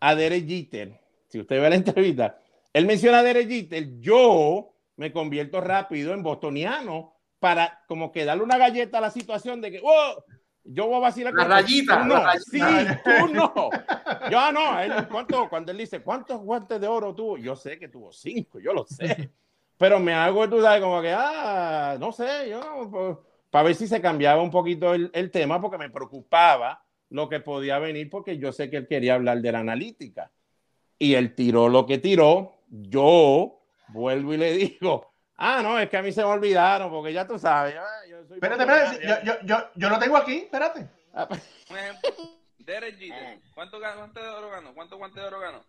a 0.00 0.14
Derek 0.14 0.48
Jeter, 0.48 1.01
si 1.32 1.40
usted 1.40 1.62
ve 1.62 1.70
la 1.70 1.76
entrevista, 1.76 2.38
él 2.74 2.84
menciona 2.84 3.20
a 3.20 3.24
Jeter, 3.24 3.98
yo 4.00 4.74
me 4.96 5.10
convierto 5.12 5.62
rápido 5.62 6.12
en 6.12 6.22
bostoniano 6.22 7.14
para 7.38 7.82
como 7.88 8.12
que 8.12 8.26
darle 8.26 8.44
una 8.44 8.58
galleta 8.58 8.98
a 8.98 9.00
la 9.00 9.10
situación 9.10 9.62
de 9.62 9.70
que, 9.72 9.80
oh, 9.82 10.24
yo 10.62 10.86
voy 10.88 10.96
a 10.96 11.00
vacilar. 11.00 11.32
La 11.32 11.44
rayita, 11.44 11.94
Tú 11.94 11.98
la 12.00 12.04
no, 12.04 12.22
rayita. 12.22 12.44
sí, 12.50 13.00
tú 13.02 13.32
no. 13.32 13.70
Yo 14.30 14.38
ah, 14.38 14.52
no, 14.52 14.78
él, 14.78 15.08
¿cuánto, 15.10 15.48
cuando 15.48 15.72
él 15.72 15.78
dice, 15.78 16.02
¿cuántos 16.02 16.38
guantes 16.42 16.78
de 16.78 16.86
oro 16.86 17.14
tuvo? 17.14 17.38
Yo 17.38 17.56
sé 17.56 17.78
que 17.78 17.88
tuvo 17.88 18.12
cinco, 18.12 18.60
yo 18.60 18.74
lo 18.74 18.84
sé. 18.84 19.30
Pero 19.78 19.98
me 19.98 20.12
hago, 20.12 20.46
tú 20.50 20.60
sabes, 20.60 20.82
como 20.82 21.00
que, 21.00 21.14
ah, 21.16 21.96
no 21.98 22.12
sé, 22.12 22.50
yo, 22.50 23.24
para 23.50 23.64
ver 23.64 23.74
si 23.74 23.88
se 23.88 24.02
cambiaba 24.02 24.42
un 24.42 24.50
poquito 24.50 24.92
el, 24.92 25.10
el 25.14 25.30
tema, 25.30 25.62
porque 25.62 25.78
me 25.78 25.88
preocupaba 25.88 26.84
lo 27.08 27.30
que 27.30 27.40
podía 27.40 27.78
venir, 27.78 28.10
porque 28.10 28.36
yo 28.36 28.52
sé 28.52 28.68
que 28.68 28.76
él 28.76 28.86
quería 28.86 29.14
hablar 29.14 29.40
de 29.40 29.50
la 29.50 29.60
analítica. 29.60 30.30
Y 30.98 31.14
él 31.14 31.34
tiró 31.34 31.68
lo 31.68 31.86
que 31.86 31.98
tiró. 31.98 32.54
Yo 32.68 33.58
vuelvo 33.88 34.32
y 34.34 34.36
le 34.38 34.52
digo, 34.52 35.10
ah, 35.36 35.60
no, 35.62 35.78
es 35.78 35.88
que 35.88 35.96
a 35.96 36.02
mí 36.02 36.12
se 36.12 36.22
me 36.22 36.28
olvidaron, 36.30 36.90
porque 36.90 37.12
ya 37.12 37.26
tú 37.26 37.38
sabes. 37.38 37.74
yo- 37.74 37.80
yo 38.10 38.24
soy 38.26 38.34
Espérate, 38.36 38.62
espérate, 38.62 39.06
yo, 39.06 39.14
yo, 39.34 39.40
yo, 39.44 39.56
yo 39.74 39.88
lo 39.88 39.98
tengo 39.98 40.16
aquí, 40.16 40.36
espérate. 40.38 40.86
Ah, 41.14 41.28
Un 41.70 41.76
ejemplo. 41.76 42.10
Derek 42.58 42.96
Jeter. 42.98 43.38
¿Cuánto 43.54 43.78
de 43.80 43.86
oro 44.28 44.50
ganó? 44.50 44.72
¿Cuántos 44.74 44.96
guantes 44.98 45.20
de 45.20 45.28
oro 45.28 45.40
ganó? 45.40 45.64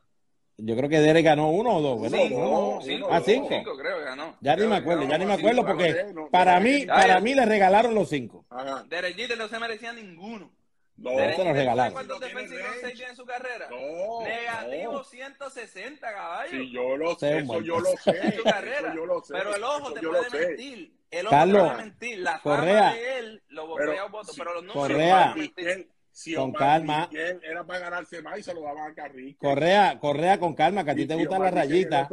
Yo 0.57 0.76
creo 0.76 0.88
que 0.88 0.99
Derek 0.99 1.26
ganó 1.26 1.49
uno 1.49 1.78
o 1.78 1.82
dos, 1.82 2.01
¿verdad? 2.01 2.19
Cinco, 2.19 2.80
cinco, 2.84 3.07
ah, 3.11 3.21
cinco. 3.26 3.47
cinco 3.49 3.76
creo 3.76 3.97
que 3.97 4.03
ganó. 4.05 4.36
Ya 4.39 4.55
ni 4.55 4.67
me 4.67 4.76
acuerdo, 4.76 5.03
ya 5.09 5.17
ni 5.17 5.26
me 5.26 5.34
acuerdo, 5.34 5.65
porque 5.65 6.13
para 6.32 6.59
mí, 6.59 6.86
para 6.86 7.19
mí 7.19 7.34
le 7.34 7.45
regalaron 7.45 7.95
los 7.95 8.07
cinco. 8.09 8.45
Derek 8.88 9.15
Jeter 9.15 9.38
no 9.38 9.47
se 9.47 9.59
merecía 9.59 9.91
ninguno. 9.93 10.51
No, 10.96 11.10
se 11.10 11.16
los 11.18 11.32
Jeter, 11.38 11.54
regalaron. 11.56 11.94
¿Cuántos 11.94 12.20
defensivos 12.20 12.66
seis 12.82 12.94
tiene 12.94 13.10
en 13.10 13.16
su 13.16 13.26
carrera? 13.26 13.68
No, 13.70 14.22
Negativo 14.22 14.91
no. 14.94 15.04
160, 15.04 16.14
caballo. 16.14 16.52
Sí, 16.52 16.72
yo 16.72 16.98
lo 16.98 17.12
Sé, 17.16 17.20
sé, 17.20 17.38
eso 17.39 17.52
hombre. 17.52 17.68
yo 17.68 17.80
lo 17.80 17.89
sé. 17.98 18.20
en 18.22 18.34
su 18.34 18.44
carrera. 18.44 18.88
Eso 18.89 18.96
yo 18.96 19.06
lo 19.06 19.22
sé. 19.24 19.34
Pero 19.34 19.56
el 19.56 19.64
ojo 19.64 19.78
eso 19.80 19.94
te 19.94 20.00
puede 20.08 20.24
lo 20.30 20.30
mentir. 20.48 20.94
El 21.12 21.26
ojo 21.28 21.36
Carlos, 21.36 21.62
te 21.64 21.70
puede 21.70 21.78
mentir. 21.86 22.20
La 22.20 22.39
Correa. 22.39 22.78
fama 22.84 22.94
de 22.96 23.20
él 23.20 23.44
lo 23.50 23.62
Pero, 23.76 23.86
bombea 23.88 24.04
voto, 24.06 24.32
si- 24.34 24.39
pero 24.39 24.54
los 24.54 24.64
números 24.64 24.88
Correa. 24.88 25.34
mentir. 25.36 25.89
Si 26.12 26.36
Con 26.36 26.44
Omar 26.50 26.60
calma. 26.60 27.08
Miguel 27.12 27.41
era 27.44 27.64
para 27.64 27.80
ganarse 27.80 28.22
más 28.22 28.38
y 28.38 28.44
se 28.44 28.54
lo 28.54 28.62
daban 28.62 28.91
a 28.91 28.94
Carrique. 28.94 29.36
Correa, 29.39 29.98
correa 30.00 30.39
con 30.39 30.54
calma, 30.54 30.86
que 30.86 30.91
a 30.91 30.96
ti 30.96 31.08
te 31.08 31.16
gustan 31.16 31.41
las 31.41 31.54
rayitas. 31.54 32.08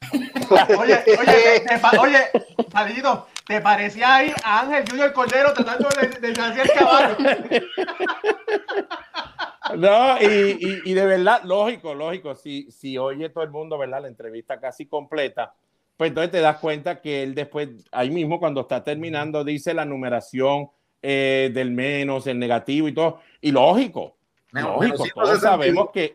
Oye, 0.78 1.02
oye, 1.18 1.64
oye, 1.98 2.26
¿te 3.46 3.60
parecía 3.60 4.16
ahí 4.16 4.32
a 4.44 4.60
Ángel 4.60 4.84
Junior 4.88 5.12
Cordero 5.12 5.52
tratando 5.54 5.88
de, 6.00 6.08
de, 6.32 6.40
hacer 6.40 6.70
caballo? 6.76 7.16
No, 9.76 10.16
y, 10.22 10.24
y- 10.60 10.80
y 10.84 10.94
de 10.94 11.04
verdad, 11.06 11.42
lógico, 11.42 11.92
lógico, 11.94 12.36
si, 12.36 12.70
si 12.70 12.96
oye 12.98 13.28
todo 13.30 13.42
el 13.42 13.50
mundo, 13.50 13.76
¿verdad? 13.76 14.00
La 14.02 14.08
entrevista 14.08 14.60
casi 14.60 14.86
completa, 14.86 15.54
pues 15.96 16.10
entonces 16.10 16.30
te 16.30 16.40
das 16.40 16.58
cuenta 16.58 17.00
que 17.00 17.24
él 17.24 17.34
después, 17.34 17.68
ahí 17.90 18.10
mismo 18.10 18.38
cuando 18.38 18.60
está 18.60 18.84
terminando, 18.84 19.42
dice 19.42 19.74
la 19.74 19.84
numeración 19.84 20.70
eh, 21.02 21.50
del 21.52 21.72
menos, 21.72 22.28
el 22.28 22.38
negativo 22.38 22.86
y 22.86 22.94
todo, 22.94 23.20
y 23.40 23.50
lógico, 23.50 24.16
Menos- 24.52 24.76
lógico, 24.76 24.80
menos 25.04 25.12
todos 25.14 25.40
161. 25.40 25.40
sabemos 25.40 25.90
que 25.92 26.14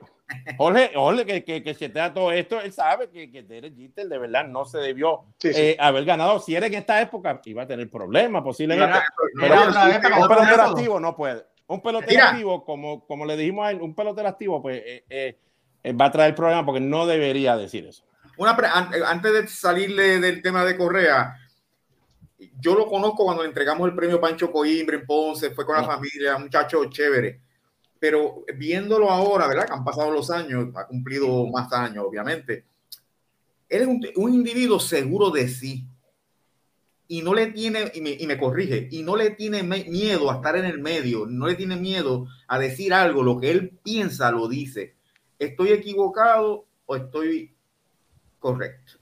Jorge, 0.58 0.92
Jorge 0.94 1.26
que, 1.26 1.44
que, 1.44 1.64
que 1.64 1.74
setea 1.74 2.14
todo 2.14 2.32
esto, 2.32 2.60
él 2.62 2.72
sabe 2.74 3.10
que, 3.10 3.32
que 3.32 3.44
Derek 3.44 3.76
Jeter 3.76 4.08
de 4.08 4.18
verdad 4.18 4.48
no 4.48 4.66
se 4.66 4.78
debió 4.80 5.26
Sí, 5.38 5.54
sí. 5.54 5.60
eh, 5.62 5.78
haber 5.80 6.06
ganado. 6.06 6.40
Si 6.40 6.56
era 6.56 6.68
en 6.68 6.74
esta 6.74 7.02
época, 7.02 7.42
iba 7.46 7.64
a 7.64 7.68
tener 7.68 7.90
problemas 7.90 8.44
posiblemente. 8.44 9.00
Un 9.36 10.28
pelotero 10.28 10.64
activo 10.64 11.00
no 11.00 11.16
puede. 11.16 11.46
Un 11.68 11.82
pelotero 11.82 12.12
Mira. 12.12 12.30
activo, 12.32 12.66
como, 12.66 13.06
como 13.06 13.26
le 13.26 13.38
dijimos 13.38 13.66
a 13.66 13.72
él, 13.72 13.82
un 13.82 13.96
pelotero 13.96 14.28
activo, 14.28 14.62
pues 14.62 14.82
eh, 14.86 15.06
eh, 15.10 15.38
eh, 15.84 15.94
va 15.94 16.06
a 16.06 16.12
traer 16.12 16.36
problemas 16.36 16.66
porque 16.66 16.82
no 16.82 17.06
debería 17.06 17.56
decir 17.56 17.86
eso. 17.86 18.04
Una 18.38 18.52
eh, 18.52 19.02
antes 19.06 19.34
de 19.34 19.48
salirle 19.48 20.20
del 20.20 20.42
tema 20.42 20.66
de 20.66 20.76
Correa, 20.78 21.38
yo 22.60 22.76
lo 22.76 22.88
conozco 22.88 23.24
cuando 23.24 23.44
le 23.44 23.50
entregamos 23.50 23.88
el 23.88 23.96
premio 23.96 24.20
Pancho 24.20 24.52
Coimbre 24.52 24.98
en 24.98 25.06
Ponce, 25.06 25.52
fue 25.52 25.66
con 25.66 25.76
la 25.76 25.84
familia, 25.84 26.36
un 26.36 26.44
muchacho 26.44 26.84
chévere. 26.86 27.40
Pero 28.02 28.43
viéndolo 28.58 29.12
ahora, 29.12 29.47
¿verdad? 29.47 29.68
Que 29.68 29.74
han 29.74 29.84
pasado 29.84 30.10
los 30.10 30.32
años, 30.32 30.70
ha 30.76 30.88
cumplido 30.88 31.45
más 31.45 31.72
años, 31.72 32.04
obviamente. 32.08 32.66
Él 33.70 33.84
es 33.84 33.88
un, 33.88 34.02
un 34.16 34.34
individuo 34.34 34.80
seguro 34.80 35.30
de 35.30 35.47
sí. 35.47 35.86
Y 37.08 37.22
no 37.22 37.36
le 37.36 37.52
tiene, 37.52 37.91
y 37.93 38.02
me, 38.02 38.10
y 38.10 38.26
me 38.26 38.39
corrige, 38.39 38.88
y 38.89 39.04
no 39.04 39.16
le 39.16 39.30
tiene 39.30 39.62
miedo 39.62 40.32
a 40.32 40.38
estar 40.38 40.56
en 40.56 40.66
el 40.66 40.80
medio, 40.80 41.28
no 41.28 41.45
le 41.45 41.54
tiene 41.54 41.76
miedo 41.76 42.26
a 42.47 42.58
decir 42.58 42.91
algo, 42.91 43.22
lo 43.22 43.39
que 43.39 43.52
él 43.52 43.78
piensa 43.84 44.32
lo 44.32 44.47
dice. 44.47 44.95
¿Estoy 45.38 45.70
equivocado 45.70 46.66
o 46.88 46.95
estoy 46.95 47.54
correcto? 48.39 48.93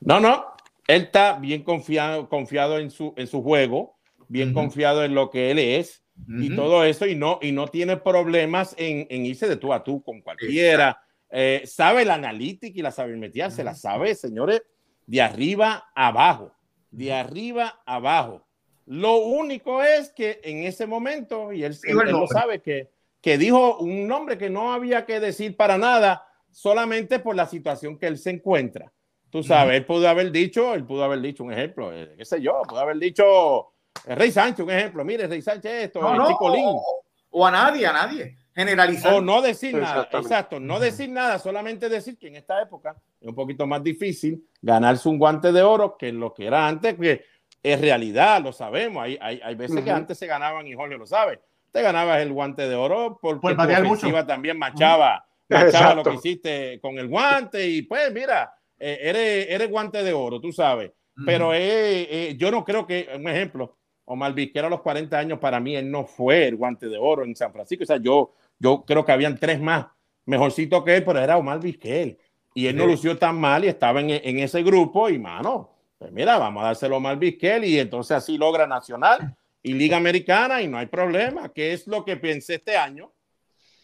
No, 0.00 0.18
no. 0.18 0.54
Él 0.88 1.02
está 1.02 1.38
bien 1.38 1.62
confiado, 1.62 2.28
confiado 2.28 2.78
en 2.78 2.90
su, 2.90 3.14
en 3.16 3.28
su 3.28 3.44
juego, 3.44 3.94
bien 4.26 4.52
confiado 4.52 5.04
en 5.04 5.14
lo 5.14 5.30
que 5.30 5.52
él 5.52 5.60
es 5.60 6.02
y 6.28 6.46
Ujú. 6.48 6.56
todo 6.56 6.84
eso, 6.84 7.06
y 7.06 7.14
no, 7.16 7.38
y 7.42 7.52
no 7.52 7.68
tiene 7.68 7.96
problemas 7.96 8.74
en, 8.78 9.06
en 9.10 9.26
irse 9.26 9.48
de 9.48 9.56
tú 9.56 9.72
a 9.72 9.82
tú 9.82 10.02
con 10.02 10.20
cualquiera. 10.20 11.00
Eh, 11.30 11.62
sabe 11.64 12.04
la 12.04 12.14
analítica 12.14 12.78
y 12.78 12.82
la 12.82 12.90
sabermetría, 12.90 13.50
se 13.50 13.62
la 13.64 13.74
sabe, 13.74 14.14
señores, 14.14 14.62
de 15.06 15.20
arriba 15.22 15.90
a 15.94 16.08
abajo, 16.08 16.52
de 16.90 17.12
arriba 17.12 17.80
a 17.86 17.96
abajo. 17.96 18.46
Lo 18.86 19.18
único 19.18 19.82
es 19.82 20.10
que 20.10 20.40
en 20.42 20.64
ese 20.64 20.86
momento, 20.86 21.52
y 21.52 21.62
él, 21.64 21.76
él- 21.84 21.96
él 22.06 22.12
lo 22.12 22.26
sabe, 22.26 22.60
que, 22.60 22.90
que 23.20 23.38
dijo 23.38 23.78
un 23.78 24.08
nombre 24.08 24.36
que 24.38 24.50
no 24.50 24.72
había 24.72 25.04
que 25.06 25.20
decir 25.20 25.56
para 25.56 25.78
nada, 25.78 26.26
solamente 26.50 27.18
por 27.20 27.36
la 27.36 27.46
situación 27.46 27.96
que 27.98 28.06
él 28.06 28.18
se 28.18 28.30
encuentra. 28.30 28.92
Tú 29.30 29.44
sabes, 29.44 29.76
él 29.76 29.86
pudo 29.86 30.08
haber 30.08 30.32
dicho, 30.32 30.74
él 30.74 30.84
pudo 30.84 31.04
haber 31.04 31.20
dicho 31.20 31.44
un 31.44 31.52
ejemplo, 31.52 31.92
eh, 31.92 32.14
qué 32.16 32.24
sé 32.24 32.40
yo, 32.42 32.62
pudo 32.68 32.80
haber 32.80 32.96
dicho 32.98 33.72
eh, 34.06 34.14
Rey 34.14 34.30
Sánchez, 34.32 34.64
un 34.64 34.70
ejemplo, 34.70 35.04
mire, 35.04 35.26
Rey 35.26 35.42
Sánchez 35.42 35.84
esto, 35.84 36.00
No, 36.00 36.12
el 36.12 36.18
no, 36.18 36.28
o, 36.38 37.02
o 37.30 37.46
a 37.46 37.50
nadie, 37.50 37.86
a 37.86 37.92
nadie. 37.92 38.36
Generalizar. 38.54 39.14
O 39.14 39.20
no 39.20 39.40
decir 39.40 39.74
nada, 39.76 40.08
exacto, 40.12 40.58
no 40.58 40.80
decir 40.80 41.08
nada, 41.08 41.38
solamente 41.38 41.88
decir 41.88 42.18
que 42.18 42.28
en 42.28 42.36
esta 42.36 42.60
época 42.60 42.96
es 43.20 43.28
un 43.28 43.34
poquito 43.34 43.66
más 43.66 43.82
difícil 43.82 44.44
ganarse 44.60 45.08
un 45.08 45.18
guante 45.18 45.52
de 45.52 45.62
oro 45.62 45.96
que 45.96 46.12
lo 46.12 46.34
que 46.34 46.46
era 46.46 46.66
antes, 46.66 46.96
que 46.98 47.24
es 47.62 47.80
realidad, 47.80 48.42
lo 48.42 48.52
sabemos. 48.52 49.04
Hay, 49.04 49.16
hay, 49.20 49.40
hay 49.42 49.54
veces 49.54 49.82
que 49.82 49.90
antes 49.90 50.18
se 50.18 50.26
ganaban, 50.26 50.66
y 50.66 50.74
Jorge 50.74 50.96
lo 50.98 51.06
sabe, 51.06 51.40
te 51.70 51.82
ganabas 51.82 52.20
el 52.20 52.32
guante 52.32 52.68
de 52.68 52.74
oro 52.74 53.18
porque 53.20 53.40
Por 53.40 53.56
tu 53.56 53.62
ofensiva 53.62 54.18
mucho. 54.18 54.26
también 54.26 54.58
machaba, 54.58 55.24
machaba 55.48 55.94
lo 55.94 56.02
que 56.02 56.14
hiciste 56.14 56.80
con 56.80 56.98
el 56.98 57.08
guante 57.08 57.66
y 57.66 57.82
pues 57.82 58.12
mira, 58.12 58.52
eh, 58.78 58.98
eres, 59.02 59.46
eres 59.48 59.70
guante 59.70 60.02
de 60.02 60.12
oro, 60.12 60.40
tú 60.40 60.52
sabes. 60.52 60.90
Pero 61.26 61.52
eh, 61.52 62.08
eh, 62.10 62.36
yo 62.38 62.50
no 62.50 62.64
creo 62.64 62.86
que, 62.86 63.08
un 63.14 63.28
ejemplo, 63.28 63.76
Omar 64.12 64.34
Vizquera 64.34 64.66
a 64.66 64.70
los 64.70 64.80
40 64.80 65.18
años, 65.18 65.38
para 65.38 65.60
mí, 65.60 65.76
él 65.76 65.90
no 65.90 66.04
fue 66.04 66.48
el 66.48 66.56
guante 66.56 66.88
de 66.88 66.98
oro 66.98 67.24
en 67.24 67.34
San 67.36 67.52
Francisco. 67.52 67.84
O 67.84 67.86
sea, 67.86 67.98
yo, 67.98 68.32
yo 68.58 68.84
creo 68.84 69.04
que 69.04 69.12
habían 69.12 69.38
tres 69.38 69.60
más 69.60 69.86
mejorcito 70.26 70.82
que 70.84 70.96
él, 70.96 71.04
pero 71.04 71.20
era 71.20 71.36
Omar 71.36 71.60
Vizquel. 71.60 72.18
Y 72.54 72.66
él 72.66 72.76
no 72.76 72.84
Sí. 72.84 72.90
lució 72.90 73.16
tan 73.16 73.36
mal 73.38 73.64
y 73.64 73.68
estaba 73.68 74.00
en, 74.00 74.10
en 74.10 74.38
ese 74.40 74.62
grupo. 74.62 75.08
Y 75.08 75.18
mano, 75.18 75.70
pues 75.98 76.10
mira, 76.12 76.38
vamos 76.38 76.62
a 76.62 76.66
dárselo 76.66 76.96
a 76.96 76.98
Omar 76.98 77.18
Vizquel 77.18 77.64
y 77.64 77.78
entonces 77.78 78.16
así 78.16 78.36
logra 78.36 78.66
Nacional 78.66 79.36
y 79.62 79.74
Liga 79.74 79.96
Americana 79.96 80.60
y 80.60 80.66
no 80.68 80.78
hay 80.78 80.86
problema. 80.86 81.50
¿Qué 81.50 81.72
es 81.72 81.86
lo 81.86 82.04
que 82.04 82.16
pensé 82.16 82.56
este 82.56 82.76
año 82.76 83.12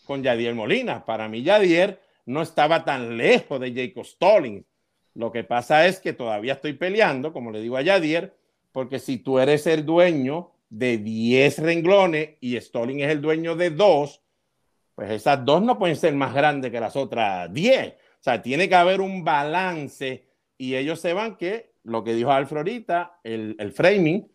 con 0.05 0.23
Yadier 0.23 0.55
Molina? 0.55 1.05
Para 1.05 1.29
mí, 1.29 1.43
Yadier 1.43 2.01
no 2.27 2.43
estaba 2.43 2.85
tan 2.85 3.17
lejos 3.17 3.61
de 3.61 3.73
Jacob 3.73 4.05
Stallings. 4.05 4.65
Lo 5.15 5.31
que 5.31 5.45
pasa 5.45 5.87
es 5.87 6.01
que 6.01 6.13
todavía 6.13 6.55
estoy 6.55 6.73
peleando, 6.73 7.33
como 7.33 7.51
le 7.53 7.61
digo 7.61 7.77
a 7.77 7.83
Yadier, 7.83 8.35
porque 8.77 8.99
si 8.99 9.17
tú 9.17 9.39
eres 9.39 9.67
el 9.67 9.87
dueño 9.87 10.51
de 10.69 10.99
10 10.99 11.61
renglones 11.61 12.37
y 12.43 12.61
Stolling 12.61 13.01
es 13.01 13.11
el 13.11 13.23
dueño 13.23 13.57
de 13.57 13.71
dos, 13.71 14.21
pues 14.95 15.13
esas 15.13 15.43
dos 15.47 15.63
no 15.63 15.79
pueden 15.79 15.97
ser 15.97 16.15
más 16.15 16.35
grandes 16.35 16.71
que 16.71 16.79
las 16.79 16.95
otras 16.95 17.51
10. 17.55 17.89
O 17.89 17.95
sea, 18.21 18.43
tiene 18.43 18.69
que 18.69 18.75
haber 18.75 19.01
un 19.01 19.25
balance 19.25 20.27
y 20.59 20.75
ellos 20.75 21.01
se 21.01 21.15
van 21.15 21.37
que 21.37 21.73
lo 21.85 22.05
que 22.05 22.13
dijo 22.13 22.31
Alfred 22.31 22.59
ahorita, 22.59 23.21
el, 23.25 23.57
el 23.59 23.73
framing, 23.73 24.31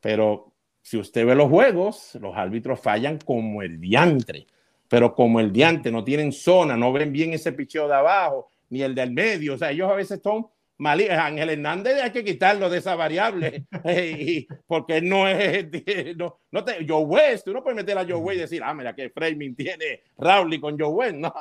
pero 0.00 0.52
si 0.82 0.96
usted 0.96 1.24
ve 1.24 1.36
los 1.36 1.48
juegos, 1.48 2.18
los 2.20 2.36
árbitros 2.36 2.80
fallan 2.80 3.18
como 3.18 3.62
el 3.62 3.80
diantre, 3.80 4.48
pero 4.88 5.14
como 5.14 5.38
el 5.38 5.52
diantre, 5.52 5.92
no 5.92 6.02
tienen 6.02 6.32
zona, 6.32 6.76
no 6.76 6.92
ven 6.92 7.12
bien 7.12 7.34
ese 7.34 7.52
picheo 7.52 7.86
de 7.86 7.94
abajo, 7.94 8.50
ni 8.68 8.82
el 8.82 8.96
del 8.96 9.12
medio, 9.12 9.54
o 9.54 9.58
sea, 9.58 9.70
ellos 9.70 9.88
a 9.88 9.94
veces 9.94 10.20
son 10.20 10.48
malí- 10.80 11.08
Ángel 11.10 11.50
Hernández 11.50 12.02
hay 12.02 12.10
que 12.10 12.24
quitarlo 12.24 12.68
de 12.68 12.78
esa 12.78 12.94
variable, 12.96 13.64
eh, 13.84 14.16
y- 14.18 14.48
porque 14.66 15.00
no 15.00 15.28
es, 15.28 15.66
no, 16.16 16.38
no 16.50 16.64
te, 16.64 16.84
Joe 16.86 17.04
West, 17.04 17.44
tú 17.44 17.52
no 17.52 17.62
puedes 17.62 17.76
meter 17.76 17.96
a 17.96 18.04
Joe 18.04 18.14
West 18.16 18.38
y 18.38 18.40
decir, 18.42 18.62
ah, 18.64 18.74
mira 18.74 18.94
qué 18.94 19.10
framing 19.10 19.54
tiene 19.54 20.02
Rowley 20.18 20.58
con 20.60 20.78
Joe 20.78 20.88
West, 20.88 21.14
no, 21.16 21.32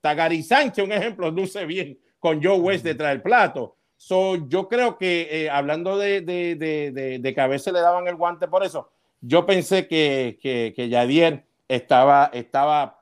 Tagari 0.00 0.42
Sánchez, 0.42 0.84
un 0.84 0.92
ejemplo, 0.92 1.30
luce 1.30 1.64
bien 1.64 1.98
con 2.18 2.42
Joe 2.42 2.58
West 2.58 2.84
detrás 2.84 3.10
del 3.10 3.22
plato. 3.22 3.76
So, 3.96 4.48
yo 4.48 4.68
creo 4.68 4.98
que 4.98 5.28
eh, 5.30 5.50
hablando 5.50 5.96
de, 5.96 6.22
de, 6.22 6.56
de, 6.56 6.90
de, 6.90 7.18
de 7.20 7.34
que 7.34 7.40
a 7.40 7.46
veces 7.46 7.72
le 7.72 7.80
daban 7.80 8.08
el 8.08 8.16
guante 8.16 8.48
por 8.48 8.64
eso, 8.64 8.90
yo 9.20 9.46
pensé 9.46 9.86
que, 9.86 10.38
que, 10.42 10.72
que 10.74 10.88
Yadier 10.88 11.44
estaba, 11.68 12.30
estaba 12.32 13.00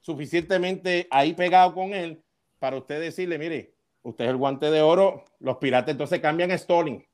suficientemente 0.00 1.06
ahí 1.10 1.34
pegado 1.34 1.72
con 1.72 1.94
él 1.94 2.20
para 2.58 2.76
usted 2.76 3.00
decirle, 3.00 3.38
mire, 3.38 3.72
usted 4.02 4.24
es 4.24 4.30
el 4.30 4.36
guante 4.36 4.70
de 4.70 4.82
oro, 4.82 5.24
los 5.40 5.56
piratas 5.58 5.90
entonces 5.92 6.20
cambian 6.20 6.50
a 6.50 6.58
Stalling. 6.58 7.04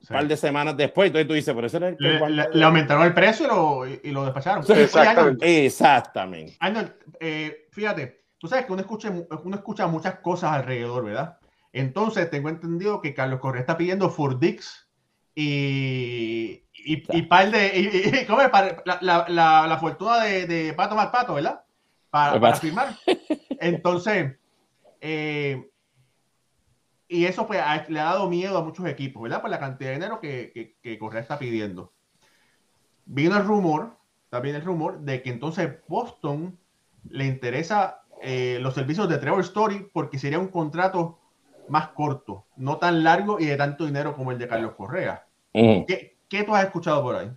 Un 0.00 0.06
par 0.08 0.26
de 0.28 0.36
semanas 0.36 0.76
después, 0.76 1.08
entonces 1.08 1.26
tú 1.26 1.34
dices, 1.34 1.54
pero 1.54 1.66
ese 1.66 1.76
era 1.78 1.88
el, 1.88 1.96
Le, 1.98 2.18
guante 2.18 2.36
le- 2.36 2.42
de 2.42 2.48
le 2.50 2.58
oro". 2.58 2.66
aumentaron 2.66 3.04
el 3.04 3.14
precio 3.14 3.46
y 3.46 3.48
lo, 3.48 3.86
y 3.86 4.10
lo 4.12 4.24
despacharon. 4.24 4.64
Sí, 4.64 4.72
Oye, 4.72 4.82
exactamente. 4.84 5.20
Arnold, 5.20 5.42
Exactamente. 5.42 6.56
Arnold, 6.60 6.92
eh, 7.20 7.66
fíjate, 7.72 8.24
tú 8.38 8.46
sabes 8.46 8.66
que 8.66 8.72
uno 8.72 8.82
escucha, 8.82 9.10
uno 9.10 9.56
escucha 9.56 9.86
muchas 9.86 10.20
cosas 10.20 10.52
alrededor, 10.52 11.04
¿verdad? 11.04 11.38
Entonces, 11.72 12.30
tengo 12.30 12.48
entendido 12.48 13.00
que 13.00 13.14
Carlos 13.14 13.40
Correa 13.40 13.60
está 13.60 13.76
pidiendo 13.76 14.08
for 14.10 14.38
Dix 14.38 14.88
y, 15.34 16.62
y, 16.72 17.02
y 17.18 17.22
par 17.22 17.50
de. 17.50 17.72
Y, 17.78 17.80
y- 17.86 18.20
y- 18.22 18.26
¿cómo 18.26 18.40
es? 18.40 18.50
La, 18.84 18.98
la, 19.00 19.26
la, 19.28 19.66
la 19.66 19.78
fortuna 19.78 20.22
de, 20.24 20.46
de 20.46 20.72
Pato 20.74 20.94
más 20.94 21.08
Pato, 21.08 21.34
¿verdad? 21.34 21.62
Para, 22.10 22.40
para 22.40 22.56
firmar. 22.56 22.96
Entonces, 23.60 24.36
eh, 25.00 25.68
y 27.08 27.24
eso 27.26 27.46
pues, 27.46 27.60
ha- 27.60 27.84
le 27.88 28.00
ha 28.00 28.04
dado 28.04 28.28
miedo 28.28 28.58
a 28.58 28.64
muchos 28.64 28.86
equipos, 28.86 29.22
¿verdad? 29.22 29.40
Por 29.40 29.50
la 29.50 29.60
cantidad 29.60 29.90
de 29.90 29.96
dinero 29.96 30.20
que, 30.20 30.50
que, 30.52 30.76
que 30.82 30.98
Correa 30.98 31.22
está 31.22 31.38
pidiendo. 31.38 31.92
Vino 33.04 33.36
el 33.36 33.44
rumor, 33.44 33.96
también 34.30 34.56
el 34.56 34.64
rumor, 34.64 35.00
de 35.00 35.22
que 35.22 35.30
entonces 35.30 35.70
Boston 35.88 36.58
le 37.08 37.24
interesa 37.26 38.02
eh, 38.22 38.58
los 38.60 38.74
servicios 38.74 39.08
de 39.08 39.18
Trevor 39.18 39.40
Story 39.40 39.88
porque 39.92 40.18
sería 40.18 40.38
un 40.38 40.48
contrato 40.48 41.18
más 41.68 41.88
corto, 41.88 42.46
no 42.56 42.78
tan 42.78 43.02
largo 43.04 43.38
y 43.40 43.46
de 43.46 43.56
tanto 43.56 43.86
dinero 43.86 44.14
como 44.14 44.32
el 44.32 44.38
de 44.38 44.48
Carlos 44.48 44.74
Correa. 44.76 45.26
¿Qué, 45.52 46.16
qué 46.28 46.42
tú 46.44 46.54
has 46.54 46.64
escuchado 46.64 47.02
por 47.02 47.16
ahí? 47.16 47.30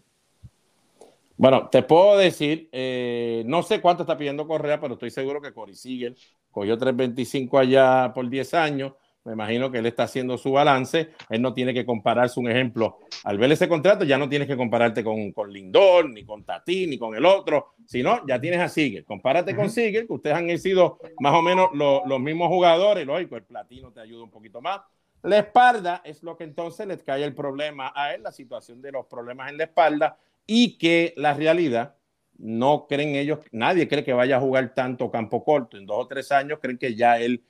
Bueno, 1.37 1.69
te 1.69 1.83
puedo 1.83 2.17
decir, 2.17 2.67
eh, 2.71 3.43
no 3.45 3.63
sé 3.63 3.79
cuánto 3.79 4.03
está 4.03 4.17
pidiendo 4.17 4.45
Correa, 4.47 4.79
pero 4.79 4.95
estoy 4.95 5.09
seguro 5.09 5.41
que 5.41 5.53
Cory 5.53 5.73
Seager 5.73 6.15
cogió 6.51 6.77
3.25 6.77 7.57
allá 7.59 8.11
por 8.13 8.29
10 8.29 8.53
años. 8.53 8.93
Me 9.25 9.33
imagino 9.33 9.69
que 9.69 9.79
él 9.79 9.85
está 9.85 10.03
haciendo 10.03 10.37
su 10.37 10.51
balance. 10.51 11.09
Él 11.29 11.41
no 11.41 11.53
tiene 11.53 11.73
que 11.73 11.85
compararse 11.85 12.39
un 12.39 12.49
ejemplo. 12.49 12.99
Al 13.23 13.37
ver 13.37 13.51
ese 13.51 13.67
contrato, 13.67 14.05
ya 14.05 14.17
no 14.17 14.29
tienes 14.29 14.47
que 14.47 14.55
compararte 14.57 15.03
con, 15.03 15.31
con 15.33 15.51
Lindor, 15.51 16.09
ni 16.09 16.23
con 16.23 16.43
Tati, 16.43 16.87
ni 16.87 16.97
con 16.97 17.15
el 17.15 17.25
otro, 17.25 17.73
sino 17.85 18.25
ya 18.25 18.39
tienes 18.39 18.59
a 18.61 18.69
Seager. 18.69 19.03
Compárate 19.05 19.55
con. 19.55 19.69
Seager, 19.69 20.07
que 20.07 20.13
ustedes 20.13 20.35
han 20.35 20.57
sido 20.57 20.99
más 21.19 21.33
o 21.35 21.41
menos 21.41 21.69
lo- 21.73 22.03
los 22.05 22.19
mismos 22.19 22.47
jugadores. 22.47 23.05
Lógico, 23.05 23.35
el 23.35 23.43
platino 23.43 23.91
te 23.91 23.99
ayuda 23.99 24.23
un 24.23 24.31
poquito 24.31 24.61
más. 24.61 24.79
La 25.21 25.37
espalda 25.39 26.01
es 26.05 26.23
lo 26.23 26.37
que 26.37 26.45
entonces 26.45 26.87
les 26.87 27.03
cae 27.03 27.23
el 27.25 27.35
problema 27.35 27.91
a 27.93 28.15
él, 28.15 28.23
la 28.23 28.31
situación 28.31 28.81
de 28.81 28.93
los 28.93 29.05
problemas 29.05 29.51
en 29.51 29.57
la 29.57 29.65
espalda 29.65 30.17
y 30.47 30.77
que 30.77 31.13
la 31.17 31.33
realidad 31.33 31.95
no 32.37 32.87
creen 32.87 33.15
ellos, 33.15 33.39
nadie 33.51 33.89
cree 33.89 34.05
que 34.05 34.13
vaya 34.13 34.37
a 34.37 34.39
jugar 34.39 34.73
tanto 34.73 35.11
campo 35.11 35.43
corto. 35.43 35.75
En 35.77 35.85
dos 35.85 35.97
o 35.99 36.07
tres 36.07 36.31
años 36.31 36.59
creen 36.61 36.77
que 36.77 36.95
ya 36.95 37.19
él 37.19 37.43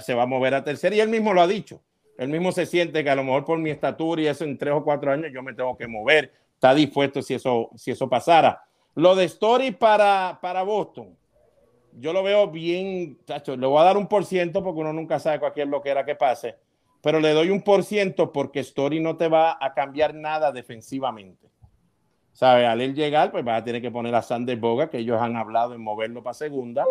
se 0.00 0.14
va 0.14 0.22
a 0.22 0.26
mover 0.26 0.54
a 0.54 0.64
tercera 0.64 0.96
y 0.96 1.00
él 1.00 1.08
mismo 1.08 1.32
lo 1.32 1.42
ha 1.42 1.46
dicho. 1.46 1.82
Él 2.18 2.28
mismo 2.28 2.52
se 2.52 2.66
siente 2.66 3.02
que 3.02 3.10
a 3.10 3.14
lo 3.14 3.24
mejor 3.24 3.44
por 3.44 3.58
mi 3.58 3.70
estatura 3.70 4.22
y 4.22 4.26
eso 4.26 4.44
en 4.44 4.58
tres 4.58 4.74
o 4.74 4.84
cuatro 4.84 5.10
años 5.10 5.30
yo 5.32 5.42
me 5.42 5.54
tengo 5.54 5.76
que 5.76 5.86
mover. 5.86 6.32
Está 6.54 6.74
dispuesto 6.74 7.22
si 7.22 7.34
eso, 7.34 7.70
si 7.76 7.90
eso 7.90 8.08
pasara. 8.08 8.64
Lo 8.94 9.14
de 9.14 9.24
Story 9.24 9.72
para, 9.72 10.38
para 10.40 10.62
Boston, 10.62 11.16
yo 11.98 12.12
lo 12.12 12.22
veo 12.22 12.48
bien, 12.48 13.18
chacho, 13.26 13.56
le 13.56 13.66
voy 13.66 13.80
a 13.80 13.84
dar 13.84 13.96
un 13.96 14.06
por 14.06 14.24
ciento 14.24 14.62
porque 14.62 14.80
uno 14.80 14.92
nunca 14.92 15.18
sabe 15.18 15.40
cualquier 15.40 15.68
lo 15.68 15.82
que 15.82 15.90
era 15.90 16.04
que 16.04 16.14
pase, 16.14 16.56
pero 17.00 17.20
le 17.20 17.32
doy 17.32 17.50
un 17.50 17.62
por 17.62 17.84
ciento 17.84 18.32
porque 18.32 18.60
Story 18.60 19.00
no 19.00 19.16
te 19.16 19.28
va 19.28 19.58
a 19.60 19.74
cambiar 19.74 20.14
nada 20.14 20.52
defensivamente. 20.52 21.48
¿Sabe? 22.32 22.66
Al 22.66 22.80
él 22.80 22.94
llegar, 22.94 23.30
pues 23.30 23.44
vas 23.44 23.60
a 23.60 23.64
tener 23.64 23.82
que 23.82 23.90
poner 23.90 24.14
a 24.14 24.22
Sander 24.22 24.56
Boga, 24.56 24.88
que 24.88 24.98
ellos 24.98 25.20
han 25.20 25.36
hablado 25.36 25.74
en 25.74 25.82
moverlo 25.82 26.22
para 26.22 26.34
segunda. 26.34 26.84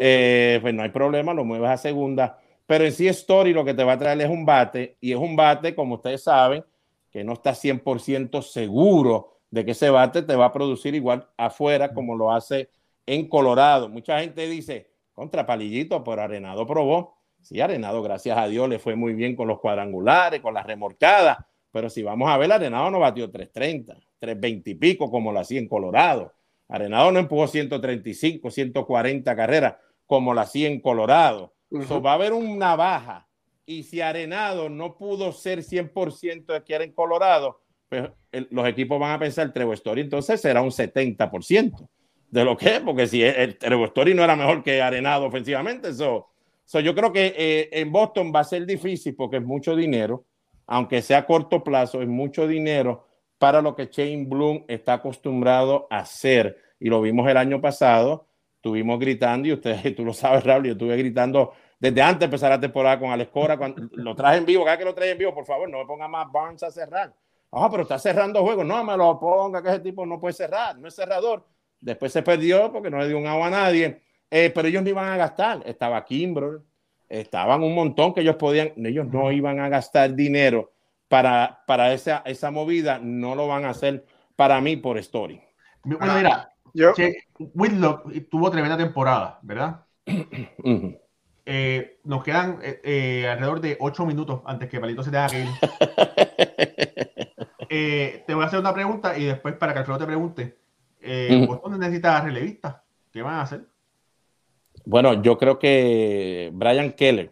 Eh, 0.00 0.58
pues 0.60 0.74
no 0.74 0.82
hay 0.82 0.90
problema, 0.90 1.32
lo 1.34 1.44
mueves 1.44 1.70
a 1.70 1.76
segunda. 1.76 2.38
Pero 2.66 2.84
en 2.84 2.92
sí, 2.92 3.08
Story 3.08 3.52
lo 3.52 3.64
que 3.64 3.74
te 3.74 3.84
va 3.84 3.92
a 3.92 3.98
traer 3.98 4.20
es 4.20 4.28
un 4.28 4.44
bate, 4.44 4.96
y 5.00 5.12
es 5.12 5.18
un 5.18 5.36
bate, 5.36 5.74
como 5.74 5.94
ustedes 5.94 6.22
saben, 6.24 6.64
que 7.10 7.24
no 7.24 7.32
está 7.32 7.54
100% 7.54 8.42
seguro 8.42 9.38
de 9.50 9.64
que 9.64 9.70
ese 9.70 9.90
bate 9.90 10.22
te 10.22 10.36
va 10.36 10.46
a 10.46 10.52
producir 10.52 10.94
igual 10.94 11.26
afuera 11.36 11.94
como 11.94 12.14
lo 12.14 12.30
hace 12.30 12.68
en 13.06 13.28
Colorado. 13.28 13.88
Mucha 13.88 14.20
gente 14.20 14.46
dice, 14.46 14.90
contra 15.12 15.46
Palillito, 15.46 16.04
pero 16.04 16.22
Arenado 16.22 16.66
probó. 16.66 17.16
Sí, 17.40 17.60
Arenado, 17.60 18.02
gracias 18.02 18.36
a 18.36 18.46
Dios, 18.48 18.68
le 18.68 18.78
fue 18.78 18.94
muy 18.94 19.14
bien 19.14 19.34
con 19.34 19.48
los 19.48 19.60
cuadrangulares, 19.60 20.40
con 20.40 20.52
las 20.52 20.66
remorcadas, 20.66 21.38
pero 21.78 21.88
si 21.88 22.02
vamos 22.02 22.28
a 22.28 22.36
ver, 22.36 22.50
Arenado 22.50 22.90
no 22.90 22.98
batió 22.98 23.30
330, 23.30 23.94
320 24.18 24.70
y 24.70 24.74
pico 24.74 25.08
como 25.12 25.30
lo 25.30 25.38
hacía 25.38 25.60
en 25.60 25.68
Colorado. 25.68 26.32
Arenado 26.68 27.12
no 27.12 27.20
empujó 27.20 27.46
135, 27.46 28.50
140 28.50 29.36
carreras 29.36 29.76
como 30.06 30.34
lo 30.34 30.40
hacía 30.40 30.66
en 30.66 30.80
Colorado. 30.80 31.54
So, 31.86 32.02
va 32.02 32.10
a 32.10 32.14
haber 32.14 32.32
una 32.32 32.74
baja. 32.74 33.28
Y 33.64 33.84
si 33.84 34.00
Arenado 34.00 34.68
no 34.68 34.96
pudo 34.96 35.30
ser 35.30 35.62
100% 35.62 36.52
de 36.52 36.64
que 36.64 36.74
era 36.74 36.82
en 36.82 36.90
Colorado, 36.92 37.60
pues 37.88 38.10
el- 38.32 38.48
los 38.50 38.66
equipos 38.66 38.98
van 38.98 39.12
a 39.12 39.18
pensar 39.20 39.52
Trevo 39.52 39.72
Story, 39.74 40.00
entonces 40.00 40.40
será 40.40 40.60
un 40.62 40.72
70% 40.72 41.88
de 42.28 42.44
lo 42.44 42.56
que 42.56 42.74
es, 42.74 42.80
porque 42.80 43.06
si 43.06 43.22
el, 43.22 43.34
el 43.36 43.56
Trevo 43.56 43.84
Story 43.84 44.14
no 44.14 44.24
era 44.24 44.34
mejor 44.34 44.64
que 44.64 44.82
Arenado 44.82 45.26
ofensivamente, 45.26 45.90
eso. 45.90 46.26
So, 46.64 46.80
yo 46.80 46.92
creo 46.94 47.12
que 47.12 47.34
eh, 47.36 47.68
en 47.72 47.92
Boston 47.92 48.32
va 48.34 48.40
a 48.40 48.44
ser 48.44 48.66
difícil 48.66 49.14
porque 49.14 49.36
es 49.36 49.42
mucho 49.44 49.76
dinero, 49.76 50.24
aunque 50.68 51.02
sea 51.02 51.18
a 51.18 51.26
corto 51.26 51.64
plazo, 51.64 52.00
es 52.00 52.08
mucho 52.08 52.46
dinero 52.46 53.06
para 53.38 53.60
lo 53.60 53.74
que 53.74 53.86
Shane 53.86 54.26
Bloom 54.26 54.64
está 54.68 54.94
acostumbrado 54.94 55.88
a 55.90 55.98
hacer. 55.98 56.56
Y 56.78 56.88
lo 56.88 57.00
vimos 57.00 57.28
el 57.28 57.36
año 57.36 57.60
pasado, 57.60 58.26
estuvimos 58.56 59.00
gritando, 59.00 59.48
y 59.48 59.52
ustedes, 59.52 59.82
tú 59.96 60.04
lo 60.04 60.12
sabes, 60.12 60.44
Raúl, 60.44 60.66
yo 60.66 60.72
estuve 60.72 60.96
gritando 60.96 61.52
desde 61.80 62.02
antes 62.02 62.20
de 62.20 62.24
empezar 62.26 62.50
la 62.50 62.60
temporada 62.60 62.98
con 62.98 63.10
Alex 63.10 63.30
Cora, 63.30 63.56
cuando 63.56 63.88
lo 63.92 64.14
traje 64.14 64.38
en 64.38 64.46
vivo, 64.46 64.64
cada 64.64 64.78
que 64.78 64.84
lo 64.84 64.94
traje 64.94 65.12
en 65.12 65.18
vivo, 65.18 65.34
por 65.34 65.46
favor, 65.46 65.68
no 65.68 65.78
me 65.78 65.86
ponga 65.86 66.06
más 66.06 66.30
Barnes 66.30 66.62
a 66.62 66.70
cerrar. 66.70 67.14
Ah, 67.50 67.68
pero 67.70 67.84
está 67.84 67.98
cerrando 67.98 68.42
juegos. 68.42 68.66
No, 68.66 68.84
me 68.84 68.96
lo 68.96 69.18
ponga, 69.18 69.62
que 69.62 69.70
ese 69.70 69.80
tipo 69.80 70.04
no 70.04 70.20
puede 70.20 70.34
cerrar, 70.34 70.76
no 70.78 70.88
es 70.88 70.94
cerrador. 70.94 71.46
Después 71.80 72.12
se 72.12 72.22
perdió 72.22 72.70
porque 72.70 72.90
no 72.90 72.98
le 72.98 73.08
dio 73.08 73.16
un 73.16 73.26
agua 73.26 73.46
a 73.46 73.50
nadie. 73.50 74.02
Eh, 74.30 74.50
pero 74.54 74.68
ellos 74.68 74.82
no 74.82 74.90
iban 74.90 75.08
a 75.08 75.16
gastar. 75.16 75.62
Estaba 75.64 76.04
Kimbrel, 76.04 76.60
estaban 77.08 77.62
un 77.62 77.74
montón 77.74 78.14
que 78.14 78.20
ellos 78.20 78.36
podían, 78.36 78.72
ellos 78.76 79.06
no 79.06 79.32
iban 79.32 79.60
a 79.60 79.68
gastar 79.68 80.14
dinero 80.14 80.72
para, 81.08 81.62
para 81.66 81.92
esa, 81.92 82.22
esa 82.26 82.50
movida, 82.50 82.98
no 83.02 83.34
lo 83.34 83.46
van 83.46 83.64
a 83.64 83.70
hacer 83.70 84.04
para 84.36 84.60
mí 84.60 84.76
por 84.76 84.98
story. 84.98 85.40
Bueno, 85.84 86.14
mira, 86.14 86.52
Yo, 86.74 86.92
che, 86.94 87.24
Whitlock 87.38 88.28
tuvo 88.28 88.50
tremenda 88.50 88.76
temporada, 88.76 89.38
¿verdad? 89.42 89.84
Eh, 91.50 92.00
nos 92.04 92.22
quedan 92.22 92.58
eh, 92.62 92.78
eh, 92.84 93.26
alrededor 93.26 93.62
de 93.62 93.78
ocho 93.80 94.04
minutos 94.04 94.42
antes 94.44 94.68
que 94.68 94.78
Palito 94.78 95.02
se 95.02 95.10
tenga 95.10 95.28
que 95.28 95.44
ir. 95.44 95.48
Eh, 97.68 98.24
te 98.26 98.34
voy 98.34 98.44
a 98.44 98.46
hacer 98.46 98.60
una 98.60 98.72
pregunta 98.72 99.16
y 99.18 99.24
después 99.24 99.54
para 99.54 99.72
que 99.72 99.80
Alfredo 99.80 99.98
te 99.98 100.06
pregunte. 100.06 100.58
Eh. 101.00 101.44
Boston 101.46 101.78
necesita 101.78 102.20
relevistas. 102.20 102.76
¿Qué 103.12 103.22
van 103.22 103.34
a 103.34 103.42
hacer? 103.42 103.66
Bueno, 104.88 105.20
yo 105.22 105.36
creo 105.36 105.58
que 105.58 106.50
Brian 106.54 106.92
Keller, 106.92 107.30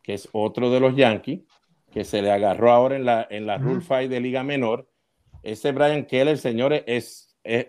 que 0.00 0.14
es 0.14 0.28
otro 0.30 0.70
de 0.70 0.78
los 0.78 0.94
Yankees, 0.94 1.40
que 1.90 2.04
se 2.04 2.22
le 2.22 2.30
agarró 2.30 2.70
ahora 2.70 2.94
en 2.94 3.04
la, 3.04 3.26
en 3.28 3.46
la. 3.46 3.58
Rule 3.58 3.80
Fight 3.80 4.08
de 4.08 4.20
Liga 4.20 4.44
Menor. 4.44 4.88
Ese 5.42 5.72
Brian 5.72 6.04
Keller, 6.04 6.38
señores, 6.38 6.84
es, 6.86 7.36
es- 7.42 7.66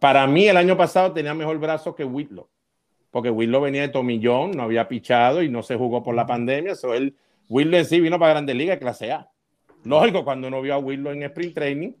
para 0.00 0.26
mí 0.26 0.48
el 0.48 0.56
año 0.56 0.76
pasado 0.76 1.12
tenía 1.12 1.34
mejor 1.34 1.58
brazo 1.58 1.94
que 1.94 2.04
Whitlow, 2.04 2.48
porque 3.12 3.30
Whitlow 3.30 3.60
venía 3.62 3.82
de 3.82 3.90
Tomillón, 3.90 4.50
no 4.52 4.64
había 4.64 4.88
pichado 4.88 5.40
y 5.40 5.48
no 5.48 5.62
se 5.62 5.76
jugó 5.76 6.02
por 6.02 6.16
la 6.16 6.26
pandemia. 6.26 6.74
So 6.74 6.94
él, 6.94 7.16
Whitlow 7.48 7.78
en 7.78 7.84
sí 7.84 8.00
vino 8.00 8.18
para 8.18 8.32
Grandes 8.32 8.56
Ligas, 8.56 8.78
clase 8.78 9.12
A. 9.12 9.30
Lógico, 9.84 10.24
cuando 10.24 10.48
uno 10.48 10.60
vio 10.60 10.74
a 10.74 10.78
Whitlow 10.78 11.12
en 11.12 11.22
Sprint 11.22 11.54
Training, 11.54 11.92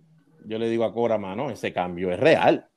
yo 0.46 0.58
le 0.58 0.68
digo 0.68 0.84
a 0.84 0.92
Cora, 0.92 1.18
mano, 1.18 1.50
ese 1.50 1.72
cambio 1.72 2.10
es 2.10 2.18
real. 2.18 2.68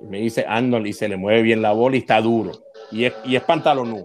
Y 0.00 0.06
me 0.06 0.18
dice 0.18 0.44
Arnold 0.46 0.86
y 0.86 0.92
se 0.92 1.08
le 1.08 1.16
mueve 1.16 1.42
bien 1.42 1.62
la 1.62 1.72
bola 1.72 1.96
y 1.96 2.00
está 2.00 2.20
duro. 2.20 2.52
Y 2.90 3.04
es, 3.04 3.14
y 3.24 3.36
es 3.36 3.42
pantalonú. 3.42 4.04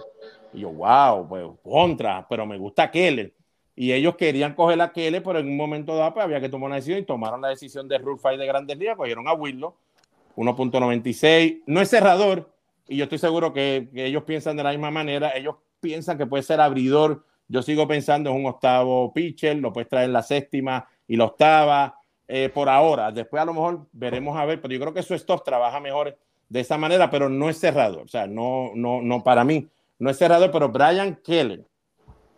Y 0.53 0.61
yo, 0.61 0.71
wow, 0.71 1.27
pues 1.27 1.45
contra, 1.63 2.25
pero 2.29 2.45
me 2.45 2.57
gusta 2.57 2.89
Keller. 2.89 3.33
Y 3.75 3.91
ellos 3.91 4.15
querían 4.15 4.53
coger 4.53 4.79
a 4.81 4.91
Keller, 4.91 5.23
pero 5.23 5.39
en 5.39 5.47
un 5.47 5.57
momento 5.57 5.95
dado 5.95 6.13
pues, 6.13 6.23
había 6.23 6.39
que 6.39 6.49
tomar 6.49 6.67
una 6.67 6.75
decisión 6.75 6.99
y 6.99 7.03
tomaron 7.03 7.41
la 7.41 7.49
decisión 7.49 7.87
de 7.87 7.99
Fight 8.21 8.39
de 8.39 8.45
Grandes 8.45 8.77
Ligas, 8.77 8.95
cogieron 8.95 9.27
a 9.27 9.33
Willow, 9.33 9.75
1.96. 10.35 11.63
No 11.65 11.81
es 11.81 11.89
cerrador, 11.89 12.53
y 12.87 12.97
yo 12.97 13.05
estoy 13.05 13.17
seguro 13.17 13.53
que, 13.53 13.89
que 13.93 14.05
ellos 14.05 14.23
piensan 14.23 14.57
de 14.57 14.63
la 14.63 14.71
misma 14.71 14.91
manera. 14.91 15.35
Ellos 15.35 15.55
piensan 15.79 16.17
que 16.17 16.27
puede 16.27 16.43
ser 16.43 16.61
abridor. 16.61 17.25
Yo 17.47 17.61
sigo 17.61 17.87
pensando 17.87 18.29
en 18.29 18.35
un 18.35 18.45
octavo 18.45 19.11
pitcher, 19.13 19.57
lo 19.57 19.73
puedes 19.73 19.89
traer 19.89 20.05
en 20.05 20.13
la 20.13 20.23
séptima 20.23 20.87
y 21.07 21.15
la 21.15 21.25
octava 21.25 21.99
eh, 22.36 22.49
por 22.49 22.67
ahora. 22.67 23.11
Después 23.11 23.43
a 23.43 23.45
lo 23.45 23.53
mejor 23.53 23.86
veremos 23.91 24.36
a 24.36 24.43
ver, 24.43 24.59
pero 24.59 24.73
yo 24.73 24.79
creo 24.79 24.91
que 24.91 25.03
su 25.03 25.13
stop 25.13 25.43
trabaja 25.43 25.79
mejor 25.79 26.17
de 26.49 26.59
esa 26.61 26.79
manera, 26.79 27.07
pero 27.11 27.29
no 27.29 27.47
es 27.47 27.59
cerrador. 27.59 28.05
O 28.05 28.07
sea, 28.07 28.25
no, 28.25 28.71
no, 28.73 29.03
no, 29.03 29.23
para 29.23 29.43
mí 29.43 29.67
no 29.99 30.09
es 30.09 30.17
cerrador, 30.17 30.49
pero 30.49 30.69
Brian 30.69 31.15
Keller 31.23 31.63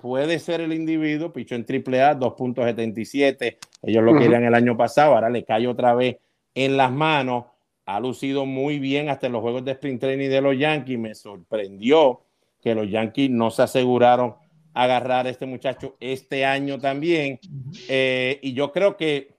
puede 0.01 0.37
ser 0.39 0.59
el 0.59 0.73
individuo, 0.73 1.31
pichó 1.31 1.55
en 1.55 1.61
AAA, 1.61 2.19
2.77, 2.19 3.57
ellos 3.83 4.03
lo 4.03 4.17
querían 4.19 4.43
el 4.43 4.53
año 4.53 4.75
pasado, 4.75 5.15
ahora 5.15 5.29
le 5.29 5.45
cae 5.45 5.65
otra 5.65 5.95
vez 5.95 6.17
en 6.53 6.75
las 6.75 6.91
manos, 6.91 7.45
ha 7.85 7.97
lucido 8.01 8.45
muy 8.45 8.79
bien 8.79 9.07
hasta 9.07 9.27
en 9.27 9.31
los 9.31 9.41
juegos 9.41 9.63
de 9.63 9.71
sprint 9.71 10.01
training 10.01 10.29
de 10.29 10.41
los 10.41 10.57
Yankees, 10.57 10.99
me 10.99 11.15
sorprendió 11.15 12.19
que 12.61 12.75
los 12.75 12.89
Yankees 12.89 13.29
no 13.29 13.49
se 13.49 13.61
aseguraron 13.61 14.35
agarrar 14.73 15.25
a 15.25 15.29
este 15.29 15.45
muchacho 15.45 15.95
este 16.01 16.43
año 16.43 16.79
también, 16.79 17.39
Eh, 17.87 18.39
y 18.41 18.51
yo 18.51 18.73
creo 18.73 18.97
que 18.97 19.34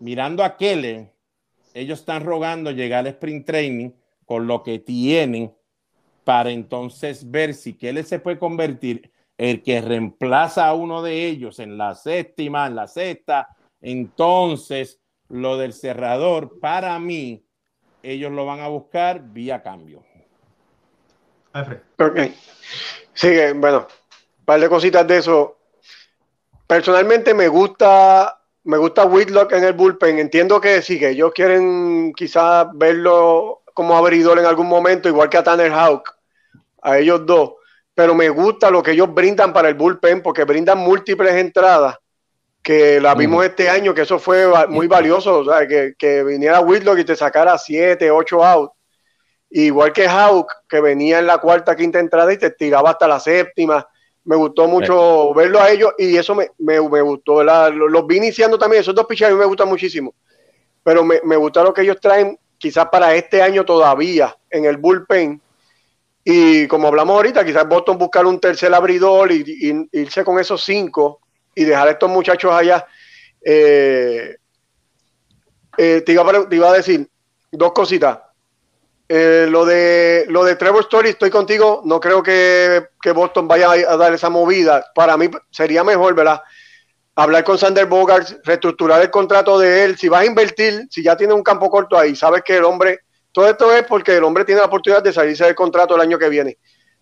mirando 0.00 0.42
a 0.42 0.56
Keller, 0.56 1.12
ellos 1.72 2.00
están 2.00 2.24
rogando 2.24 2.70
llegar 2.72 3.00
al 3.00 3.06
sprint 3.08 3.46
training 3.46 3.90
con 4.26 4.46
lo 4.46 4.62
que 4.62 4.78
tienen 4.78 5.54
para 6.24 6.50
entonces 6.50 7.30
ver 7.30 7.54
si 7.54 7.74
Keller 7.74 8.04
se 8.04 8.18
puede 8.18 8.38
convertir 8.38 9.10
el 9.38 9.62
que 9.62 9.80
reemplaza 9.80 10.66
a 10.66 10.74
uno 10.74 11.02
de 11.02 11.26
ellos 11.26 11.58
en 11.60 11.78
la 11.78 11.94
séptima, 11.94 12.66
en 12.66 12.76
la 12.76 12.86
sexta. 12.86 13.48
Entonces, 13.80 15.00
lo 15.28 15.56
del 15.56 15.72
cerrador, 15.72 16.60
para 16.60 16.98
mí, 16.98 17.46
ellos 18.02 18.30
lo 18.32 18.44
van 18.44 18.60
a 18.60 18.68
buscar 18.68 19.22
vía 19.22 19.62
cambio. 19.62 20.04
Ok. 21.98 22.20
Sigue, 23.14 23.52
bueno, 23.54 23.86
un 24.38 24.44
par 24.44 24.60
de 24.60 24.68
cositas 24.68 25.06
de 25.06 25.16
eso. 25.16 25.58
Personalmente 26.66 27.34
me 27.34 27.48
gusta, 27.48 28.39
me 28.64 28.76
gusta 28.76 29.04
Whitlock 29.04 29.52
en 29.52 29.64
el 29.64 29.72
bullpen. 29.72 30.18
Entiendo 30.18 30.60
que 30.60 30.82
sí, 30.82 30.98
que 30.98 31.10
ellos 31.10 31.32
quieren 31.34 32.12
quizás 32.14 32.66
verlo 32.74 33.62
como 33.74 33.96
abridor 33.96 34.38
en 34.38 34.46
algún 34.46 34.68
momento, 34.68 35.08
igual 35.08 35.28
que 35.28 35.38
a 35.38 35.42
Tanner 35.42 35.72
Houck, 35.72 36.10
a 36.82 36.98
ellos 36.98 37.24
dos. 37.24 37.54
Pero 37.94 38.14
me 38.14 38.28
gusta 38.28 38.70
lo 38.70 38.82
que 38.82 38.92
ellos 38.92 39.12
brindan 39.12 39.52
para 39.52 39.68
el 39.68 39.74
bullpen, 39.74 40.22
porque 40.22 40.44
brindan 40.44 40.78
múltiples 40.78 41.34
entradas, 41.34 41.96
que 42.62 43.00
la 43.00 43.14
vimos 43.14 43.44
este 43.44 43.70
año, 43.70 43.94
que 43.94 44.02
eso 44.02 44.18
fue 44.18 44.46
muy 44.68 44.86
valioso, 44.86 45.38
o 45.38 45.44
sea, 45.44 45.66
que, 45.66 45.94
que 45.98 46.22
viniera 46.22 46.60
Whitlock 46.60 46.98
y 46.98 47.04
te 47.04 47.16
sacara 47.16 47.56
7, 47.56 48.10
8 48.10 48.44
outs. 48.44 48.74
Igual 49.52 49.92
que 49.92 50.06
Hawk, 50.06 50.52
que 50.68 50.80
venía 50.80 51.18
en 51.18 51.26
la 51.26 51.38
cuarta, 51.38 51.74
quinta 51.74 51.98
entrada 51.98 52.32
y 52.32 52.38
te 52.38 52.50
tiraba 52.50 52.90
hasta 52.90 53.08
la 53.08 53.18
séptima. 53.18 53.88
Me 54.24 54.36
gustó 54.36 54.68
mucho 54.68 55.32
verlo 55.34 55.60
a 55.60 55.70
ellos 55.70 55.92
y 55.98 56.16
eso 56.16 56.34
me, 56.34 56.50
me, 56.58 56.80
me 56.88 57.00
gustó. 57.00 57.42
Los, 57.42 57.90
los 57.90 58.06
vi 58.06 58.18
iniciando 58.18 58.58
también, 58.58 58.82
esos 58.82 58.94
dos 58.94 59.06
pitchers 59.06 59.30
a 59.30 59.34
mí 59.34 59.40
me 59.40 59.46
gustan 59.46 59.68
muchísimo. 59.68 60.14
Pero 60.82 61.04
me, 61.04 61.20
me 61.24 61.36
gusta 61.36 61.62
lo 61.62 61.72
que 61.72 61.82
ellos 61.82 61.98
traen 62.00 62.38
quizás 62.58 62.86
para 62.90 63.14
este 63.14 63.42
año 63.42 63.64
todavía 63.64 64.36
en 64.50 64.64
el 64.66 64.76
bullpen. 64.76 65.40
Y 66.22 66.66
como 66.68 66.88
hablamos 66.88 67.16
ahorita, 67.16 67.44
quizás 67.44 67.66
Boston 67.66 67.98
buscar 67.98 68.26
un 68.26 68.38
tercer 68.38 68.72
abridor 68.74 69.32
y, 69.32 69.42
y- 69.46 70.00
irse 70.00 70.22
con 70.24 70.38
esos 70.38 70.62
cinco 70.62 71.20
y 71.54 71.64
dejar 71.64 71.88
a 71.88 71.92
estos 71.92 72.10
muchachos 72.10 72.52
allá. 72.52 72.86
Eh, 73.42 74.36
eh, 75.78 76.02
te, 76.04 76.12
iba 76.12 76.48
te 76.48 76.56
iba 76.56 76.70
a 76.70 76.74
decir 76.74 77.08
dos 77.50 77.72
cositas. 77.72 78.18
Eh, 79.12 79.48
lo 79.50 79.64
de 79.64 80.24
lo 80.28 80.44
de 80.44 80.54
Trevor 80.54 80.82
Story, 80.82 81.08
estoy 81.08 81.30
contigo. 81.30 81.82
No 81.84 81.98
creo 81.98 82.22
que, 82.22 82.90
que 83.02 83.10
Boston 83.10 83.48
vaya 83.48 83.72
a, 83.72 83.96
dar 83.96 84.14
esa 84.14 84.30
movida. 84.30 84.84
Para 84.94 85.16
mí 85.16 85.28
sería 85.50 85.82
mejor, 85.82 86.14
¿verdad? 86.14 86.40
Hablar 87.16 87.42
con 87.42 87.58
Sander 87.58 87.86
Bogarts, 87.86 88.38
reestructurar 88.44 89.02
el 89.02 89.10
contrato 89.10 89.58
de 89.58 89.82
él. 89.84 89.98
Si 89.98 90.08
vas 90.08 90.20
a 90.22 90.26
invertir, 90.26 90.86
si 90.88 91.02
ya 91.02 91.16
tiene 91.16 91.34
un 91.34 91.42
campo 91.42 91.68
corto 91.68 91.98
ahí, 91.98 92.14
sabes 92.14 92.42
que 92.44 92.56
el 92.58 92.64
hombre, 92.64 93.00
todo 93.32 93.48
esto 93.48 93.74
es 93.74 93.82
porque 93.82 94.16
el 94.16 94.22
hombre 94.22 94.44
tiene 94.44 94.60
la 94.60 94.68
oportunidad 94.68 95.02
de 95.02 95.12
salirse 95.12 95.44
del 95.44 95.56
contrato 95.56 95.96
el 95.96 96.02
año 96.02 96.16
que 96.16 96.28
viene. 96.28 96.58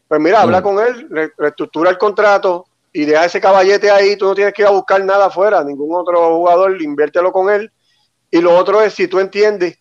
Pues 0.08 0.18
mira, 0.18 0.40
habla 0.40 0.60
Mm. 0.60 0.62
con 0.62 0.78
él, 0.78 1.06
re- 1.10 1.32
reestructura 1.36 1.90
el 1.90 1.98
contrato 1.98 2.64
y 2.90 3.04
deja 3.04 3.26
ese 3.26 3.38
caballete 3.38 3.90
ahí. 3.90 4.16
Tú 4.16 4.24
no 4.24 4.34
tienes 4.34 4.54
que 4.54 4.62
ir 4.62 4.68
a 4.68 4.70
buscar 4.70 5.04
nada 5.04 5.26
afuera, 5.26 5.62
ningún 5.62 5.94
otro 5.94 6.36
jugador, 6.38 6.80
inviértelo 6.80 7.30
con 7.32 7.50
él. 7.50 7.70
Y 8.30 8.40
lo 8.40 8.56
otro 8.56 8.80
es, 8.80 8.94
si 8.94 9.08
tú 9.08 9.20
entiendes 9.20 9.78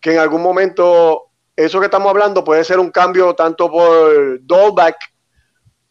que 0.00 0.12
en 0.12 0.20
algún 0.20 0.40
momento 0.40 1.30
eso 1.56 1.78
que 1.80 1.86
estamos 1.86 2.10
hablando 2.10 2.42
puede 2.42 2.64
ser 2.64 2.78
un 2.78 2.90
cambio 2.90 3.34
tanto 3.34 3.70
por 3.70 4.44
Dolback 4.44 4.96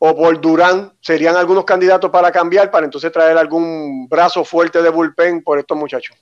o 0.05 0.15
por 0.15 0.41
Durán, 0.41 0.91
serían 0.99 1.37
algunos 1.37 1.63
candidatos 1.63 2.11
para 2.11 2.29
cambiar, 2.29 2.69
para 2.69 2.83
entonces 2.83 3.09
traer 3.09 3.37
algún 3.37 4.09
brazo 4.09 4.43
fuerte 4.43 4.81
de 4.81 4.89
bullpen 4.89 5.41
por 5.41 5.59
estos 5.59 5.77
muchachos. 5.77 6.17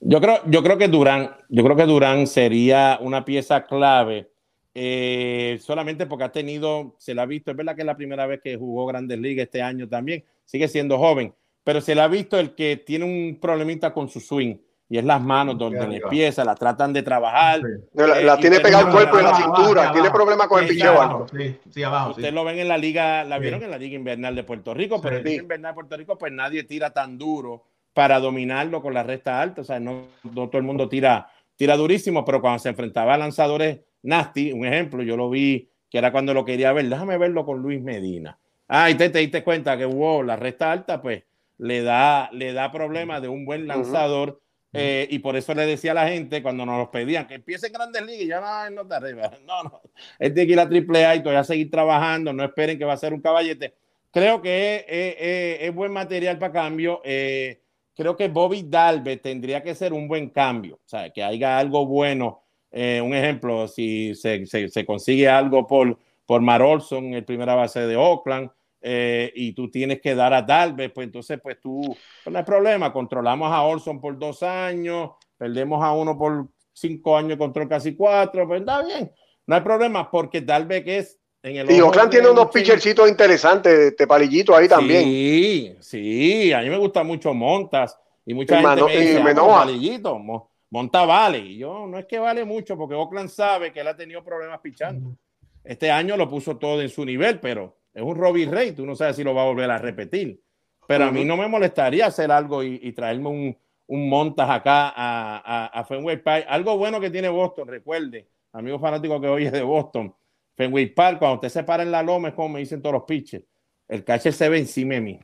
Yo 0.00 0.20
creo, 0.20 0.40
yo 0.46 0.62
creo 0.64 0.76
que 0.76 0.88
Durán, 0.88 1.36
yo 1.48 1.62
creo 1.62 1.76
que 1.76 1.86
Durán 1.86 2.26
sería 2.26 2.98
una 3.00 3.24
pieza 3.24 3.64
clave, 3.64 4.28
eh, 4.74 5.58
solamente 5.62 6.06
porque 6.06 6.24
ha 6.24 6.32
tenido, 6.32 6.96
se 6.98 7.14
la 7.14 7.22
ha 7.22 7.26
visto, 7.26 7.52
es 7.52 7.56
verdad 7.56 7.76
que 7.76 7.82
es 7.82 7.86
la 7.86 7.96
primera 7.96 8.26
vez 8.26 8.40
que 8.42 8.56
jugó 8.56 8.86
Grandes 8.86 9.18
Ligas 9.20 9.44
este 9.44 9.62
año 9.62 9.88
también, 9.88 10.24
sigue 10.44 10.66
siendo 10.66 10.98
joven, 10.98 11.32
pero 11.62 11.80
se 11.80 11.94
le 11.94 12.00
ha 12.00 12.08
visto 12.08 12.40
el 12.40 12.56
que 12.56 12.76
tiene 12.76 13.04
un 13.04 13.38
problemita 13.40 13.92
con 13.92 14.08
su 14.08 14.18
swing, 14.18 14.56
y 14.90 14.96
es 14.98 15.04
las 15.04 15.20
manos 15.20 15.58
donde 15.58 15.86
le 15.86 15.96
empieza, 15.98 16.44
la 16.44 16.54
tratan 16.54 16.92
de 16.92 17.02
trabajar. 17.02 17.60
La, 17.92 18.20
eh, 18.20 18.24
la 18.24 18.36
y 18.36 18.40
tiene 18.40 18.60
pegado 18.60 18.84
lo 18.84 18.88
el 18.88 18.94
cuerpo 18.94 19.18
en 19.18 19.24
la 19.24 19.34
cintura, 19.34 19.92
tiene 19.92 20.10
problemas 20.10 20.46
con 20.48 20.62
el 20.62 20.68
Sí, 20.68 20.74
picheo 20.74 20.92
abajo, 20.92 21.22
alto. 21.24 21.36
Sí, 21.36 21.56
sí, 21.70 21.82
abajo. 21.82 22.10
Ustedes 22.10 22.28
sí. 22.30 22.34
lo 22.34 22.44
ven 22.44 22.58
en 22.58 22.68
la 22.68 22.78
liga, 22.78 23.22
la 23.24 23.36
Sí. 23.36 23.42
vieron 23.42 23.62
en 23.62 23.70
la 23.70 23.78
liga 23.78 23.96
invernal 23.96 24.34
de 24.34 24.44
Puerto 24.44 24.72
Rico, 24.72 25.00
pero 25.02 25.16
en 25.16 25.22
la 25.24 25.28
Sí. 25.28 25.30
liga 25.32 25.42
invernal 25.42 25.72
de 25.72 25.74
Puerto 25.74 25.96
Rico, 25.96 26.16
pues 26.16 26.32
nadie 26.32 26.64
tira 26.64 26.90
tan 26.90 27.18
duro 27.18 27.64
para 27.92 28.18
dominarlo 28.18 28.80
con 28.80 28.94
la 28.94 29.02
recta 29.02 29.40
alta. 29.42 29.60
O 29.60 29.64
sea, 29.64 29.78
no, 29.78 30.06
no 30.22 30.48
todo 30.48 30.56
el 30.58 30.62
mundo 30.64 30.88
tira, 30.88 31.28
tira 31.56 31.76
durísimo, 31.76 32.24
pero 32.24 32.40
cuando 32.40 32.58
se 32.60 32.70
enfrentaba 32.70 33.14
a 33.14 33.18
lanzadores 33.18 33.80
nasty, 34.02 34.52
un 34.52 34.64
ejemplo, 34.64 35.02
yo 35.02 35.16
lo 35.16 35.28
vi 35.28 35.68
que 35.90 35.98
era 35.98 36.12
cuando 36.12 36.32
lo 36.32 36.44
quería 36.44 36.72
ver, 36.72 36.88
déjame 36.88 37.18
verlo 37.18 37.44
con 37.44 37.60
Luis 37.60 37.82
Medina. 37.82 38.38
Ah, 38.68 38.88
y 38.90 38.94
te, 38.94 39.08
te 39.10 39.18
diste 39.18 39.42
cuenta 39.42 39.76
que 39.76 39.84
wow, 39.86 40.22
la 40.22 40.36
recta 40.36 40.70
alta, 40.72 41.00
pues 41.02 41.24
le 41.58 41.82
da, 41.82 42.28
le 42.32 42.52
da 42.52 42.70
problemas 42.70 43.20
de 43.22 43.28
un 43.28 43.44
buen 43.44 43.66
lanzador. 43.66 44.40
Eh, 44.72 45.06
y 45.10 45.18
por 45.20 45.36
eso 45.36 45.54
le 45.54 45.64
decía 45.66 45.92
a 45.92 45.94
la 45.94 46.08
gente 46.08 46.42
cuando 46.42 46.66
nos 46.66 46.78
los 46.78 46.88
pedían 46.88 47.26
que 47.26 47.34
empiece 47.34 47.68
en 47.68 47.72
grandes 47.72 48.02
ligas 48.04 48.22
y 48.22 48.26
ya 48.26 48.40
no, 48.40 48.70
no 48.70 48.82
está 48.82 48.96
arriba. 48.96 49.30
No, 49.46 49.62
no. 49.62 49.80
Él 50.18 50.34
tiene 50.34 50.46
que 50.46 50.52
ir 50.52 50.60
a 50.60 50.68
triple 50.68 51.04
A 51.06 51.16
y 51.16 51.20
todavía 51.22 51.44
seguir 51.44 51.70
trabajando. 51.70 52.32
No 52.32 52.44
esperen 52.44 52.78
que 52.78 52.84
va 52.84 52.92
a 52.92 52.96
ser 52.98 53.12
un 53.14 53.20
caballete. 53.20 53.74
Creo 54.10 54.40
que 54.42 54.76
es, 54.76 54.84
es- 54.88 55.16
es- 55.18 55.68
es 55.68 55.74
buen 55.74 55.92
material 55.92 56.38
para 56.38 56.52
cambio. 56.52 57.00
eh, 57.04 57.60
creo 57.96 58.16
que 58.16 58.28
Bobby 58.28 58.62
Dalve 58.66 59.16
tendría 59.16 59.62
que 59.62 59.74
ser 59.74 59.92
un 59.92 60.06
buen 60.06 60.28
cambio. 60.30 60.76
O 60.76 60.88
sea, 60.88 61.10
que 61.10 61.22
haya 61.22 61.58
algo 61.58 61.84
bueno. 61.86 62.44
Eh, 62.70 63.00
un 63.00 63.14
ejemplo, 63.14 63.66
si 63.68 64.14
se, 64.14 64.44
se- 64.46 64.68
se 64.68 64.84
consigue 64.86 65.28
algo 65.28 65.66
por, 65.66 65.98
por 66.26 66.40
Mar 66.42 66.60
Olson, 66.62 67.14
el 67.14 67.24
primera 67.24 67.54
base 67.54 67.80
de 67.86 67.96
Oakland, 67.96 68.50
eh, 68.80 69.32
y 69.34 69.52
tú 69.52 69.70
tienes 69.70 70.00
que 70.00 70.14
dar 70.14 70.32
a 70.32 70.42
Dalve, 70.42 70.90
pues 70.90 71.06
entonces, 71.06 71.38
pues 71.42 71.58
tú, 71.60 71.80
pues 72.24 72.32
no 72.32 72.38
hay 72.38 72.44
problema. 72.44 72.92
Controlamos 72.92 73.50
a 73.52 73.62
Olson 73.62 74.00
por 74.00 74.18
dos 74.18 74.42
años, 74.42 75.10
perdemos 75.36 75.82
a 75.82 75.92
uno 75.92 76.16
por 76.16 76.46
cinco 76.72 77.16
años, 77.16 77.36
control 77.38 77.68
casi 77.68 77.94
cuatro, 77.96 78.46
pues 78.46 78.60
está 78.60 78.82
bien. 78.84 79.10
No 79.46 79.54
hay 79.56 79.62
problema, 79.62 80.10
porque 80.10 80.40
Dalve 80.42 80.84
que 80.84 80.98
es 80.98 81.18
en 81.42 81.56
el 81.56 81.70
Y 81.70 81.80
Oakland 81.80 82.10
tiene 82.10 82.28
unos 82.30 82.48
pitchercitos 82.50 83.08
interesantes, 83.08 83.96
de 83.96 84.06
palillito 84.06 84.54
ahí 84.56 84.68
también. 84.68 85.02
Sí, 85.04 85.76
sí, 85.80 86.52
a 86.52 86.60
mí 86.60 86.68
me 86.70 86.76
gusta 86.78 87.02
mucho 87.02 87.32
Montas 87.34 87.98
y 88.26 88.34
mucha 88.34 88.60
Y 88.60 88.64
gente 88.64 88.82
me 88.84 88.96
dice, 88.96 89.14
y 89.14 89.16
"Ah, 89.16 89.24
Manoa". 89.24 89.58
Palillito, 89.64 90.18
Mo- 90.18 90.50
Monta 90.70 91.06
vale. 91.06 91.38
Y 91.38 91.58
yo, 91.58 91.86
no 91.86 91.98
es 91.98 92.04
que 92.06 92.18
vale 92.18 92.44
mucho 92.44 92.76
porque 92.76 92.94
Oakland 92.94 93.30
sabe 93.30 93.72
que 93.72 93.80
él 93.80 93.88
ha 93.88 93.96
tenido 93.96 94.22
problemas 94.22 94.60
pichando. 94.60 95.16
Este 95.64 95.90
año 95.90 96.16
lo 96.16 96.28
puso 96.28 96.56
todo 96.58 96.80
en 96.82 96.90
su 96.90 97.04
nivel, 97.04 97.40
pero 97.40 97.76
es 97.98 98.04
un 98.04 98.16
Robbie 98.16 98.46
Ray, 98.46 98.72
tú 98.72 98.86
no 98.86 98.94
sabes 98.94 99.16
si 99.16 99.24
lo 99.24 99.34
va 99.34 99.42
a 99.42 99.46
volver 99.46 99.70
a 99.70 99.78
repetir. 99.78 100.40
Pero 100.86 101.04
a 101.04 101.10
mí 101.10 101.24
no 101.24 101.36
me 101.36 101.48
molestaría 101.48 102.06
hacer 102.06 102.30
algo 102.30 102.62
y, 102.62 102.80
y 102.82 102.92
traerme 102.92 103.28
un, 103.28 103.58
un 103.88 104.08
Montas 104.08 104.48
acá 104.48 104.88
a, 104.88 105.42
a, 105.44 105.66
a 105.66 105.84
Fenway 105.84 106.22
Park. 106.22 106.46
Algo 106.48 106.78
bueno 106.78 107.00
que 107.00 107.10
tiene 107.10 107.28
Boston, 107.28 107.68
recuerde, 107.68 108.28
amigo 108.52 108.78
fanático 108.78 109.20
que 109.20 109.28
hoy 109.28 109.46
es 109.46 109.52
de 109.52 109.62
Boston, 109.62 110.14
Fenway 110.56 110.86
Park, 110.94 111.18
cuando 111.18 111.34
usted 111.34 111.48
se 111.48 111.64
para 111.64 111.82
en 111.82 111.90
la 111.90 112.02
loma, 112.02 112.28
es 112.28 112.34
como 112.34 112.50
me 112.50 112.60
dicen 112.60 112.80
todos 112.80 112.94
los 112.94 113.02
pitchers, 113.02 113.44
el 113.88 114.04
catcher 114.04 114.32
se 114.32 114.48
ve 114.48 114.58
encima 114.58 114.94
de 114.94 115.00
mí, 115.00 115.20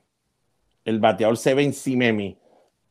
el 0.85 0.99
bateador 0.99 1.37
se 1.37 1.55
ve 1.55 1.63
encima 1.63 2.07
de 2.07 2.13
mí. 2.13 2.39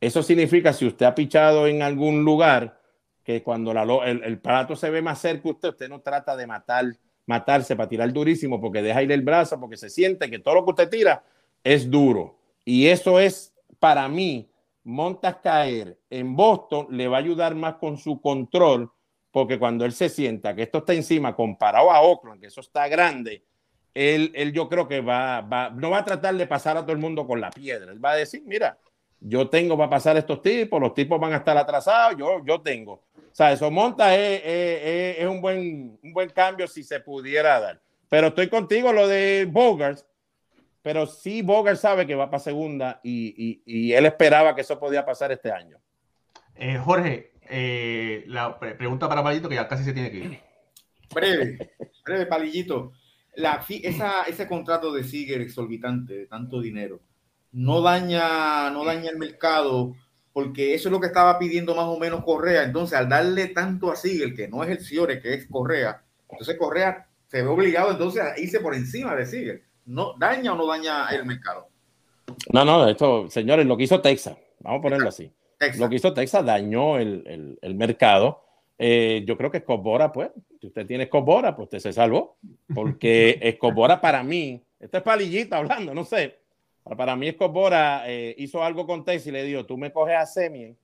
Eso 0.00 0.22
significa, 0.22 0.72
si 0.72 0.86
usted 0.86 1.06
ha 1.06 1.14
pichado 1.14 1.66
en 1.66 1.82
algún 1.82 2.24
lugar, 2.24 2.80
que 3.22 3.42
cuando 3.42 3.72
la 3.72 3.84
el, 4.04 4.22
el 4.22 4.38
plato 4.38 4.76
se 4.76 4.90
ve 4.90 5.00
más 5.00 5.20
cerca, 5.20 5.48
usted, 5.48 5.70
usted 5.70 5.88
no 5.88 6.00
trata 6.00 6.36
de 6.36 6.46
matar, 6.46 6.84
matarse 7.26 7.76
para 7.76 7.88
tirar 7.88 8.12
durísimo, 8.12 8.60
porque 8.60 8.82
deja 8.82 9.02
ir 9.02 9.12
el 9.12 9.22
brazo, 9.22 9.58
porque 9.58 9.76
se 9.76 9.90
siente 9.90 10.30
que 10.30 10.38
todo 10.38 10.56
lo 10.56 10.64
que 10.64 10.70
usted 10.70 10.88
tira 10.88 11.24
es 11.62 11.90
duro. 11.90 12.38
Y 12.64 12.86
eso 12.86 13.18
es, 13.18 13.54
para 13.78 14.08
mí, 14.08 14.48
Montas 14.84 15.36
caer 15.36 15.98
en 16.10 16.36
Boston 16.36 16.88
le 16.90 17.08
va 17.08 17.16
a 17.16 17.20
ayudar 17.20 17.54
más 17.54 17.76
con 17.76 17.96
su 17.96 18.20
control, 18.20 18.90
porque 19.30 19.58
cuando 19.58 19.86
él 19.86 19.92
se 19.92 20.10
sienta 20.10 20.54
que 20.54 20.62
esto 20.62 20.78
está 20.78 20.92
encima, 20.92 21.34
comparado 21.34 21.90
a 21.90 22.02
Oakland, 22.02 22.40
que 22.40 22.48
eso 22.48 22.60
está 22.60 22.86
grande, 22.88 23.42
él, 23.94 24.30
él 24.34 24.52
yo 24.52 24.68
creo 24.68 24.86
que 24.86 25.00
va, 25.00 25.40
va, 25.40 25.70
no 25.70 25.90
va 25.90 25.98
a 25.98 26.04
tratar 26.04 26.34
de 26.34 26.46
pasar 26.46 26.76
a 26.76 26.82
todo 26.82 26.92
el 26.92 26.98
mundo 26.98 27.26
con 27.26 27.40
la 27.40 27.50
piedra. 27.50 27.92
Él 27.92 28.04
va 28.04 28.12
a 28.12 28.16
decir, 28.16 28.42
mira, 28.44 28.76
yo 29.20 29.48
tengo 29.48 29.76
para 29.76 29.88
pasar 29.88 30.16
estos 30.18 30.42
tipos, 30.42 30.80
los 30.80 30.92
tipos 30.92 31.18
van 31.18 31.32
a 31.32 31.36
estar 31.36 31.56
atrasados, 31.56 32.18
yo, 32.18 32.44
yo 32.44 32.60
tengo. 32.60 33.02
O 33.34 33.36
sea, 33.36 33.50
eso 33.50 33.68
monta 33.68 34.14
es, 34.14 34.42
es- 34.44 34.80
es- 34.84 35.18
es 35.18 35.26
un, 35.26 35.40
buen, 35.40 35.98
un 36.00 36.12
buen 36.12 36.30
cambio 36.30 36.68
si 36.68 36.84
se 36.84 37.00
pudiera 37.00 37.58
dar. 37.58 37.82
Pero 38.08 38.28
estoy 38.28 38.48
contigo, 38.48 38.92
lo 38.92 39.08
de 39.08 39.44
Bogarts, 39.50 40.06
pero 40.82 41.04
sí 41.06 41.42
Bogart 41.42 41.78
sabe 41.78 42.06
que 42.06 42.14
va 42.14 42.30
para 42.30 42.38
segunda 42.38 43.00
y, 43.02 43.34
y, 43.36 43.62
y 43.88 43.92
él 43.92 44.06
esperaba 44.06 44.54
que 44.54 44.60
eso 44.60 44.78
podía 44.78 45.04
pasar 45.04 45.32
este 45.32 45.50
año. 45.50 45.80
Eh, 46.54 46.78
Jorge, 46.78 47.32
eh, 47.50 48.22
la 48.28 48.56
pre- 48.56 48.76
pregunta 48.76 49.08
para 49.08 49.24
Palito 49.24 49.48
que 49.48 49.56
ya 49.56 49.66
casi 49.66 49.82
se 49.82 49.92
tiene 49.92 50.12
que 50.12 50.18
ir. 50.18 50.40
Breve, 51.12 51.70
breve, 52.04 52.26
palillito. 52.26 52.92
La, 53.34 53.64
esa, 53.68 54.22
ese 54.28 54.46
contrato 54.46 54.92
de 54.92 55.02
Siger 55.02 55.40
exorbitante 55.40 56.14
de 56.14 56.26
tanto 56.26 56.60
dinero 56.60 57.00
no 57.50 57.80
daña, 57.82 58.70
no 58.70 58.84
daña 58.84 59.10
el 59.10 59.16
mercado 59.18 59.96
porque 60.34 60.74
eso 60.74 60.88
es 60.88 60.92
lo 60.92 61.00
que 61.00 61.06
estaba 61.06 61.38
pidiendo 61.38 61.74
más 61.74 61.86
o 61.86 61.98
menos 61.98 62.22
Correa. 62.24 62.64
Entonces, 62.64 62.98
al 62.98 63.08
darle 63.08 63.46
tanto 63.48 63.90
a 63.90 63.96
Siger, 63.96 64.34
que 64.34 64.48
no 64.48 64.62
es 64.62 64.68
el 64.70 64.80
Ciore, 64.80 65.20
que 65.22 65.32
es 65.32 65.46
Correa, 65.46 66.02
entonces 66.28 66.58
Correa 66.58 67.06
se 67.28 67.40
ve 67.40 67.48
obligado 67.48 67.92
entonces 67.92 68.20
a 68.22 68.38
irse 68.38 68.60
por 68.60 68.74
encima 68.74 69.14
de 69.16 69.24
Siger. 69.24 69.62
¿No 69.86 70.14
daña 70.18 70.52
o 70.52 70.56
no 70.56 70.66
daña 70.66 71.08
el 71.10 71.24
mercado? 71.24 71.68
No, 72.52 72.64
no, 72.64 72.88
esto, 72.88 73.28
señores, 73.30 73.64
lo 73.64 73.76
que 73.76 73.84
hizo 73.84 74.00
Texas, 74.00 74.36
vamos 74.60 74.80
a 74.80 74.82
ponerlo 74.82 75.08
así. 75.08 75.32
Texas. 75.58 75.80
Lo 75.80 75.88
que 75.88 75.96
hizo 75.96 76.12
Texas 76.12 76.44
dañó 76.44 76.98
el, 76.98 77.22
el- 77.26 77.58
el 77.62 77.74
mercado. 77.74 78.42
Eh, 78.76 79.22
yo 79.26 79.36
creo 79.36 79.50
que 79.52 79.58
Escobora, 79.58 80.10
pues, 80.10 80.30
si 80.60 80.66
usted 80.66 80.84
tiene 80.84 81.04
Escobora, 81.04 81.54
pues 81.54 81.66
usted 81.66 81.78
se 81.78 81.92
salvó. 81.92 82.38
Porque 82.74 83.38
Escobora 83.42 84.00
para 84.00 84.22
mí, 84.24 84.60
esto 84.80 84.96
es 84.98 85.02
palillita 85.04 85.58
hablando, 85.58 85.94
no 85.94 86.04
sé. 86.04 86.40
Para 86.84 87.16
mí 87.16 87.28
Escobora 87.28 88.04
eh, 88.06 88.34
hizo 88.38 88.62
algo 88.62 88.86
con 88.86 89.04
Texas 89.04 89.28
y 89.28 89.30
le 89.30 89.42
dijo, 89.42 89.64
tú 89.64 89.78
me 89.78 89.90
coges 89.90 90.16
a 90.16 90.26
Semien 90.26 90.76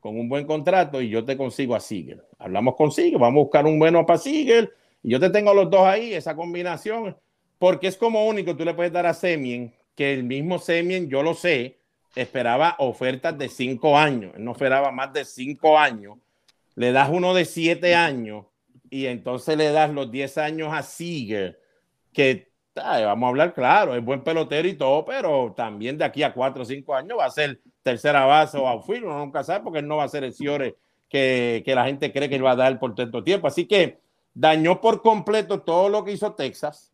con 0.00 0.18
un 0.18 0.28
buen 0.28 0.46
contrato 0.46 1.00
y 1.00 1.10
yo 1.10 1.24
te 1.24 1.36
consigo 1.36 1.76
a 1.76 1.80
Siegel. 1.80 2.22
Hablamos 2.38 2.74
con 2.74 2.90
Siegel, 2.90 3.18
vamos 3.18 3.40
a 3.40 3.44
buscar 3.44 3.66
un 3.66 3.78
bueno 3.78 4.04
para 4.04 4.18
Siegel 4.18 4.72
y 5.02 5.10
yo 5.10 5.20
te 5.20 5.30
tengo 5.30 5.54
los 5.54 5.70
dos 5.70 5.82
ahí, 5.82 6.14
esa 6.14 6.34
combinación, 6.34 7.16
porque 7.58 7.86
es 7.86 7.96
como 7.96 8.26
único, 8.26 8.56
tú 8.56 8.64
le 8.64 8.74
puedes 8.74 8.92
dar 8.92 9.06
a 9.06 9.14
Semien, 9.14 9.72
que 9.94 10.12
el 10.12 10.24
mismo 10.24 10.58
Semien, 10.58 11.08
yo 11.08 11.22
lo 11.22 11.34
sé, 11.34 11.78
esperaba 12.16 12.76
ofertas 12.78 13.38
de 13.38 13.48
cinco 13.48 13.96
años, 13.96 14.32
él 14.36 14.44
no 14.44 14.52
esperaba 14.52 14.90
más 14.90 15.12
de 15.12 15.24
cinco 15.24 15.78
años, 15.78 16.18
le 16.74 16.90
das 16.92 17.10
uno 17.10 17.34
de 17.34 17.44
siete 17.44 17.94
años 17.94 18.46
y 18.90 19.06
entonces 19.06 19.56
le 19.56 19.70
das 19.70 19.90
los 19.90 20.10
diez 20.10 20.36
años 20.38 20.72
a 20.72 20.82
Siegel, 20.82 21.58
que 22.12 22.51
vamos 22.74 23.26
a 23.26 23.28
hablar 23.28 23.54
claro, 23.54 23.94
es 23.94 24.04
buen 24.04 24.22
pelotero 24.22 24.66
y 24.68 24.74
todo, 24.74 25.04
pero 25.04 25.52
también 25.56 25.98
de 25.98 26.04
aquí 26.04 26.22
a 26.22 26.32
cuatro 26.32 26.62
o 26.62 26.66
cinco 26.66 26.94
años 26.94 27.18
va 27.18 27.26
a 27.26 27.30
ser 27.30 27.60
tercera 27.82 28.24
base 28.24 28.56
o 28.56 28.66
outfield, 28.66 29.04
uno 29.04 29.18
nunca 29.18 29.44
sabe 29.44 29.64
porque 29.64 29.80
él 29.80 29.88
no 29.88 29.96
va 29.96 30.04
a 30.04 30.08
ser 30.08 30.24
el 30.24 30.32
Ciore 30.32 30.76
que, 31.08 31.62
que 31.64 31.74
la 31.74 31.84
gente 31.84 32.12
cree 32.12 32.28
que 32.28 32.36
él 32.36 32.44
va 32.44 32.52
a 32.52 32.56
dar 32.56 32.78
por 32.78 32.94
tanto 32.94 33.22
tiempo. 33.22 33.46
Así 33.46 33.66
que 33.66 33.98
dañó 34.32 34.80
por 34.80 35.02
completo 35.02 35.60
todo 35.60 35.88
lo 35.88 36.04
que 36.04 36.12
hizo 36.12 36.32
Texas 36.32 36.92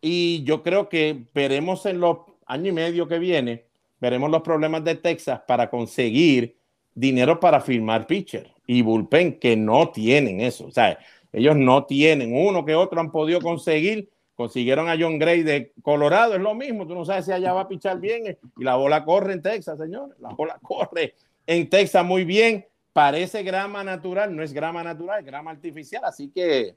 y 0.00 0.44
yo 0.44 0.62
creo 0.62 0.88
que 0.90 1.24
veremos 1.32 1.86
en 1.86 2.00
los 2.00 2.18
años 2.46 2.68
y 2.68 2.72
medio 2.72 3.08
que 3.08 3.18
viene, 3.18 3.64
veremos 4.00 4.30
los 4.30 4.42
problemas 4.42 4.84
de 4.84 4.96
Texas 4.96 5.40
para 5.46 5.70
conseguir 5.70 6.56
dinero 6.94 7.40
para 7.40 7.60
firmar 7.60 8.06
pitcher 8.06 8.52
y 8.66 8.82
bullpen 8.82 9.38
que 9.38 9.56
no 9.56 9.88
tienen 9.88 10.40
eso. 10.40 10.66
O 10.66 10.70
sea, 10.70 10.98
ellos 11.32 11.56
no 11.56 11.84
tienen 11.84 12.36
uno 12.36 12.64
que 12.64 12.74
otro 12.74 13.00
han 13.00 13.10
podido 13.10 13.40
conseguir. 13.40 14.10
Consiguieron 14.34 14.88
a 14.88 14.96
John 14.98 15.18
Gray 15.18 15.42
de 15.42 15.72
Colorado, 15.82 16.34
es 16.34 16.40
lo 16.40 16.54
mismo. 16.54 16.86
Tú 16.86 16.94
no 16.94 17.04
sabes 17.04 17.24
si 17.24 17.32
allá 17.32 17.52
va 17.52 17.62
a 17.62 17.68
pichar 17.68 18.00
bien 18.00 18.26
eh, 18.26 18.38
y 18.56 18.64
la 18.64 18.74
bola 18.74 19.04
corre 19.04 19.32
en 19.32 19.42
Texas, 19.42 19.78
señores. 19.78 20.18
La 20.18 20.30
bola 20.30 20.58
corre 20.60 21.14
en 21.46 21.68
Texas 21.68 22.04
muy 22.04 22.24
bien. 22.24 22.66
Parece 22.92 23.42
grama 23.42 23.84
natural, 23.84 24.34
no 24.34 24.42
es 24.42 24.52
grama 24.52 24.82
natural, 24.82 25.20
es 25.20 25.26
grama 25.26 25.52
artificial. 25.52 26.02
Así 26.04 26.30
que 26.30 26.76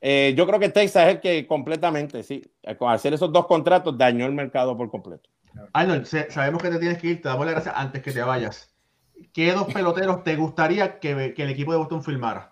eh, 0.00 0.32
yo 0.36 0.46
creo 0.46 0.60
que 0.60 0.68
Texas 0.68 1.08
es 1.08 1.14
el 1.14 1.20
que 1.20 1.46
completamente, 1.46 2.22
sí, 2.22 2.42
eh, 2.62 2.76
con 2.76 2.90
hacer 2.90 3.14
esos 3.14 3.32
dos 3.32 3.46
contratos 3.46 3.98
dañó 3.98 4.26
el 4.26 4.32
mercado 4.32 4.76
por 4.76 4.90
completo. 4.90 5.28
Arnold, 5.72 6.06
sabemos 6.06 6.62
que 6.62 6.70
te 6.70 6.78
tienes 6.78 6.98
que 6.98 7.08
ir, 7.08 7.22
te 7.22 7.28
damos 7.28 7.44
las 7.44 7.54
gracias 7.54 7.74
antes 7.76 8.02
que 8.02 8.12
te 8.12 8.22
vayas. 8.22 8.72
¿Qué 9.32 9.52
dos 9.52 9.66
peloteros 9.74 10.22
te 10.22 10.36
gustaría 10.36 11.00
que, 11.00 11.34
que 11.34 11.42
el 11.42 11.50
equipo 11.50 11.72
de 11.72 11.78
Boston 11.78 12.02
filmara? 12.02 12.49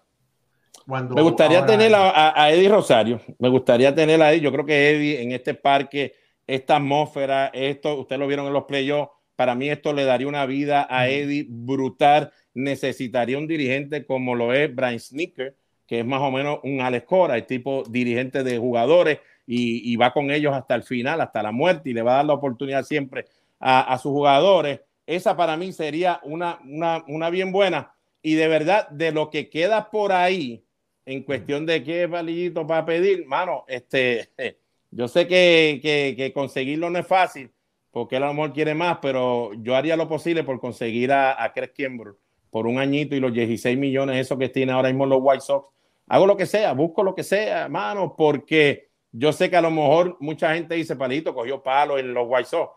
Cuando 0.88 1.14
Me 1.14 1.22
gustaría 1.22 1.58
ahora- 1.58 1.70
tener 1.72 1.94
a, 1.94 2.08
a- 2.10 2.42
a 2.44 2.50
Eddie 2.50 2.68
Rosario. 2.70 3.20
Me 3.38 3.48
gustaría 3.50 3.94
tener 3.94 4.22
ahí. 4.22 4.40
Yo 4.40 4.50
creo 4.50 4.64
que 4.64 4.90
Eddie 4.90 5.20
en 5.22 5.32
este 5.32 5.52
parque, 5.54 6.14
esta 6.46 6.76
atmósfera, 6.76 7.48
esto, 7.52 7.98
ustedes 8.00 8.18
lo 8.18 8.26
vieron 8.26 8.46
en 8.46 8.54
los 8.54 8.64
playoffs. 8.64 9.12
Para 9.36 9.54
mí, 9.54 9.68
esto 9.68 9.92
le 9.92 10.04
daría 10.04 10.26
una 10.26 10.46
vida 10.46 10.86
a 10.88 11.08
Eddie 11.08 11.46
brutal. 11.48 12.32
Necesitaría 12.54 13.36
un 13.38 13.46
dirigente 13.46 14.04
como 14.06 14.34
lo 14.34 14.52
es 14.52 14.74
Brian 14.74 14.98
Sneaker, 14.98 15.54
que 15.86 16.00
es 16.00 16.06
más 16.06 16.20
o 16.22 16.30
menos 16.30 16.58
un 16.64 16.80
Alex 16.80 17.06
Cora, 17.06 17.36
el 17.36 17.46
tipo 17.46 17.82
dirigente 17.88 18.42
de 18.42 18.58
jugadores 18.58 19.18
y, 19.46 19.92
y 19.92 19.96
va 19.96 20.12
con 20.12 20.30
ellos 20.30 20.54
hasta 20.54 20.74
el 20.74 20.82
final, 20.82 21.20
hasta 21.20 21.42
la 21.42 21.52
muerte, 21.52 21.90
y 21.90 21.92
le 21.94 22.02
va 22.02 22.12
a 22.12 22.16
dar 22.16 22.24
la 22.26 22.32
oportunidad 22.34 22.82
siempre 22.84 23.26
a, 23.60 23.92
a 23.92 23.98
sus 23.98 24.10
jugadores. 24.12 24.80
Esa 25.06 25.36
para 25.36 25.56
mí 25.56 25.72
sería 25.72 26.20
una, 26.24 26.58
una, 26.64 27.04
una 27.08 27.30
bien 27.30 27.52
buena. 27.52 27.92
Y 28.22 28.34
de 28.34 28.48
verdad, 28.48 28.88
de 28.88 29.12
lo 29.12 29.30
que 29.30 29.48
queda 29.48 29.90
por 29.90 30.12
ahí, 30.12 30.64
en 31.08 31.22
cuestión 31.22 31.64
de 31.64 31.82
qué 31.82 32.06
palillito 32.06 32.66
para 32.66 32.84
pedir, 32.84 33.26
mano, 33.26 33.64
este, 33.66 34.28
yo 34.90 35.08
sé 35.08 35.26
que, 35.26 35.80
que, 35.82 36.14
que 36.14 36.34
conseguirlo 36.34 36.90
no 36.90 36.98
es 36.98 37.06
fácil, 37.06 37.50
porque 37.90 38.16
él 38.16 38.24
a 38.24 38.26
lo 38.26 38.34
mejor 38.34 38.52
quiere 38.52 38.74
más, 38.74 38.98
pero 39.00 39.52
yo 39.54 39.74
haría 39.74 39.96
lo 39.96 40.06
posible 40.06 40.44
por 40.44 40.60
conseguir 40.60 41.10
a, 41.10 41.42
a 41.42 41.54
Chris 41.54 41.70
Kimbrough 41.70 42.18
por 42.50 42.66
un 42.66 42.78
añito 42.78 43.16
y 43.16 43.20
los 43.20 43.32
16 43.32 43.78
millones, 43.78 44.18
eso 44.18 44.36
que 44.36 44.50
tiene 44.50 44.72
ahora 44.72 44.88
mismo 44.88 45.06
los 45.06 45.20
White 45.22 45.40
Sox. 45.40 45.68
Hago 46.08 46.26
lo 46.26 46.36
que 46.36 46.44
sea, 46.44 46.72
busco 46.74 47.02
lo 47.02 47.14
que 47.14 47.22
sea, 47.22 47.70
mano, 47.70 48.14
porque 48.14 48.90
yo 49.10 49.32
sé 49.32 49.48
que 49.48 49.56
a 49.56 49.62
lo 49.62 49.70
mejor 49.70 50.18
mucha 50.20 50.54
gente 50.54 50.74
dice, 50.74 50.94
palito, 50.94 51.34
cogió 51.34 51.62
palo 51.62 51.98
en 51.98 52.12
los 52.12 52.26
White 52.28 52.50
Sox. 52.50 52.72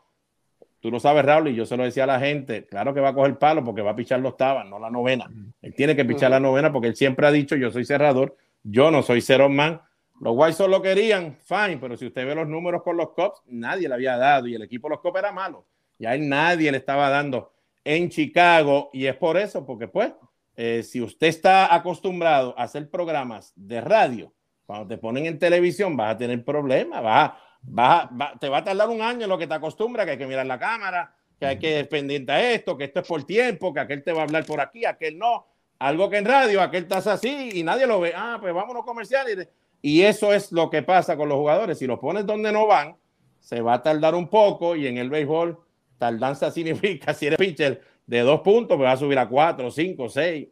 Tú 0.81 0.89
lo 0.91 0.99
sabes, 0.99 1.23
Raúl, 1.23 1.49
y 1.49 1.55
yo 1.55 1.65
se 1.65 1.77
lo 1.77 1.83
decía 1.83 2.03
a 2.05 2.07
la 2.07 2.19
gente, 2.19 2.65
claro 2.65 2.93
que 2.93 2.99
va 2.99 3.09
a 3.09 3.13
coger 3.13 3.37
palo 3.37 3.63
porque 3.63 3.81
va 3.83 3.91
a 3.91 3.95
pichar 3.95 4.19
los 4.19 4.35
tabas, 4.35 4.65
no 4.67 4.79
la 4.79 4.89
novena. 4.89 5.29
Él 5.61 5.73
tiene 5.75 5.95
que 5.95 6.03
pichar 6.03 6.31
la 6.31 6.39
novena 6.39 6.71
porque 6.73 6.87
él 6.87 6.95
siempre 6.95 7.27
ha 7.27 7.31
dicho, 7.31 7.55
yo 7.55 7.69
soy 7.71 7.85
cerrador, 7.85 8.35
yo 8.63 8.89
no 8.91 9.03
soy 9.03 9.21
cero 9.21 9.47
man. 9.47 9.79
Los 10.19 10.33
White 10.35 10.53
Sox 10.53 10.69
lo 10.69 10.81
querían, 10.81 11.35
fine, 11.45 11.77
pero 11.79 11.95
si 11.97 12.07
usted 12.07 12.25
ve 12.25 12.35
los 12.35 12.47
números 12.47 12.81
con 12.83 12.97
los 12.97 13.09
Cubs, 13.11 13.41
nadie 13.47 13.87
le 13.87 13.93
había 13.95 14.17
dado 14.17 14.47
y 14.47 14.55
el 14.55 14.61
equipo 14.63 14.87
de 14.87 14.95
los 14.95 15.01
Cubs 15.01 15.19
era 15.19 15.31
malo. 15.31 15.65
Y 15.99 16.05
a 16.07 16.15
él 16.15 16.27
nadie 16.27 16.71
le 16.71 16.77
estaba 16.79 17.09
dando 17.09 17.53
en 17.83 18.09
Chicago 18.09 18.89
y 18.93 19.05
es 19.05 19.15
por 19.15 19.37
eso, 19.37 19.65
porque 19.65 19.87
pues, 19.87 20.13
eh, 20.55 20.83
si 20.83 21.01
usted 21.01 21.27
está 21.27 21.73
acostumbrado 21.73 22.53
a 22.57 22.63
hacer 22.63 22.89
programas 22.89 23.53
de 23.55 23.81
radio, 23.81 24.31
cuando 24.65 24.87
te 24.87 24.97
ponen 24.97 25.25
en 25.25 25.37
televisión 25.39 25.95
vas 25.97 26.15
a 26.15 26.17
tener 26.17 26.43
problemas, 26.43 27.03
vas 27.03 27.29
a- 27.29 27.37
vas 27.63 28.05
a- 28.05 28.09
va- 28.15 28.33
te 28.39 28.49
va 28.49 28.59
a 28.59 28.63
tardar 28.63 28.89
un 28.89 29.01
año 29.01 29.23
en 29.23 29.29
lo 29.29 29.37
que 29.37 29.47
te 29.47 29.53
acostumbra, 29.53 30.05
que 30.05 30.11
hay 30.11 30.17
que 30.17 30.27
mirar 30.27 30.45
la 30.45 30.59
cámara, 30.59 31.13
que 31.39 31.45
hay 31.45 31.57
que 31.59 31.83
pendiente 31.85 32.31
a 32.31 32.51
esto, 32.53 32.77
que 32.77 32.85
esto 32.85 32.99
es 33.01 33.07
por 33.07 33.23
tiempo, 33.23 33.73
que 33.73 33.79
aquel 33.79 34.03
te 34.03 34.13
va 34.13 34.21
a 34.21 34.23
hablar 34.23 34.45
por 34.45 34.59
aquí, 34.61 34.85
aquel 34.85 35.17
no. 35.17 35.47
Algo 35.79 36.09
que 36.09 36.17
en 36.17 36.25
radio, 36.25 36.61
aquel 36.61 36.83
estás 36.83 37.07
así 37.07 37.49
y 37.53 37.63
nadie 37.63 37.87
lo 37.87 37.99
ve. 37.99 38.13
Ah, 38.15 38.37
pues 38.39 38.53
vámonos 38.53 38.85
comerciales. 38.85 39.47
Y 39.81 40.03
eso 40.03 40.31
es 40.31 40.51
lo 40.51 40.69
que 40.69 40.83
pasa 40.83 41.17
con 41.17 41.27
los 41.27 41.37
jugadores. 41.39 41.79
Si 41.79 41.87
los 41.87 41.97
pones 41.97 42.25
donde 42.25 42.51
no 42.51 42.67
van, 42.67 42.95
se 43.39 43.61
va 43.61 43.73
a 43.73 43.81
tardar 43.81 44.13
un 44.13 44.27
poco 44.27 44.75
y 44.75 44.85
en 44.85 44.99
el 44.99 45.09
béisbol, 45.09 45.57
tardanza 45.97 46.51
significa, 46.51 47.13
si 47.15 47.25
eres 47.25 47.39
pitcher 47.39 47.81
de 48.05 48.19
dos 48.19 48.41
puntos, 48.41 48.77
pues 48.77 48.87
va 48.87 48.91
a 48.91 48.97
subir 48.97 49.17
a 49.17 49.27
cuatro, 49.27 49.71
cinco, 49.71 50.07
seis. 50.07 50.47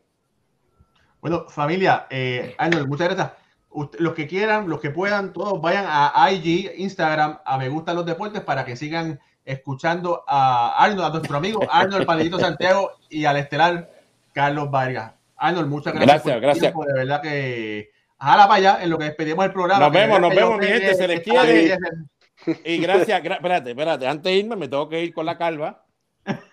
Bueno, 1.21 1.45
familia, 1.49 2.07
eh, 2.09 2.55
Arnold, 2.57 2.87
muchas 2.87 3.09
gracias. 3.09 3.38
Usted- 3.71 3.99
los 3.99 4.13
que 4.13 4.27
quieran, 4.27 4.67
los 4.67 4.79
que 4.79 4.89
puedan, 4.89 5.31
todos 5.33 5.61
vayan 5.61 5.85
a 5.87 6.31
IG, 6.31 6.73
Instagram, 6.77 7.39
a 7.45 7.57
Me 7.57 7.69
Gustan 7.69 7.95
los 7.95 8.05
Deportes 8.05 8.41
para 8.41 8.65
que 8.65 8.75
sigan 8.75 9.19
escuchando 9.45 10.23
a 10.27 10.75
Arnold, 10.83 11.03
a 11.05 11.09
nuestro 11.11 11.37
amigo 11.37 11.61
Arnold 11.71 12.05
Palillito 12.05 12.39
Santiago 12.39 12.91
y 13.09 13.25
al 13.25 13.37
estelar 13.37 13.89
Carlos 14.33 14.69
Vargas. 14.71 15.13
Arnold, 15.37 15.67
muchas 15.67 15.93
gracias. 15.93 16.07
Gracias, 16.23 16.35
tu 16.35 16.41
gracias. 16.41 16.61
tiempo, 16.61 16.85
de 16.85 16.93
verdad 16.93 17.21
que. 17.21 17.91
Jala 18.21 18.43
para 18.49 18.55
allá 18.55 18.83
en 18.83 18.89
lo 18.89 18.97
que 18.97 19.05
despedimos 19.05 19.45
el 19.45 19.53
programa. 19.53 19.85
Nos 19.85 19.93
vemos, 19.93 20.19
nos 20.19 20.35
vemos, 20.35 20.57
mi 20.59 20.65
gente, 20.67 20.87
que 20.87 20.93
se 20.95 21.07
les 21.07 21.21
quiere. 21.21 21.77
Y 22.65 22.77
gracias, 22.79 23.23
gra- 23.23 23.35
espérate, 23.35 23.69
espérate, 23.69 24.07
antes 24.07 24.23
de 24.23 24.33
irme 24.33 24.55
me 24.57 24.67
tengo 24.67 24.89
que 24.89 25.01
ir 25.03 25.13
con 25.13 25.25
la 25.25 25.37
calva 25.37 25.85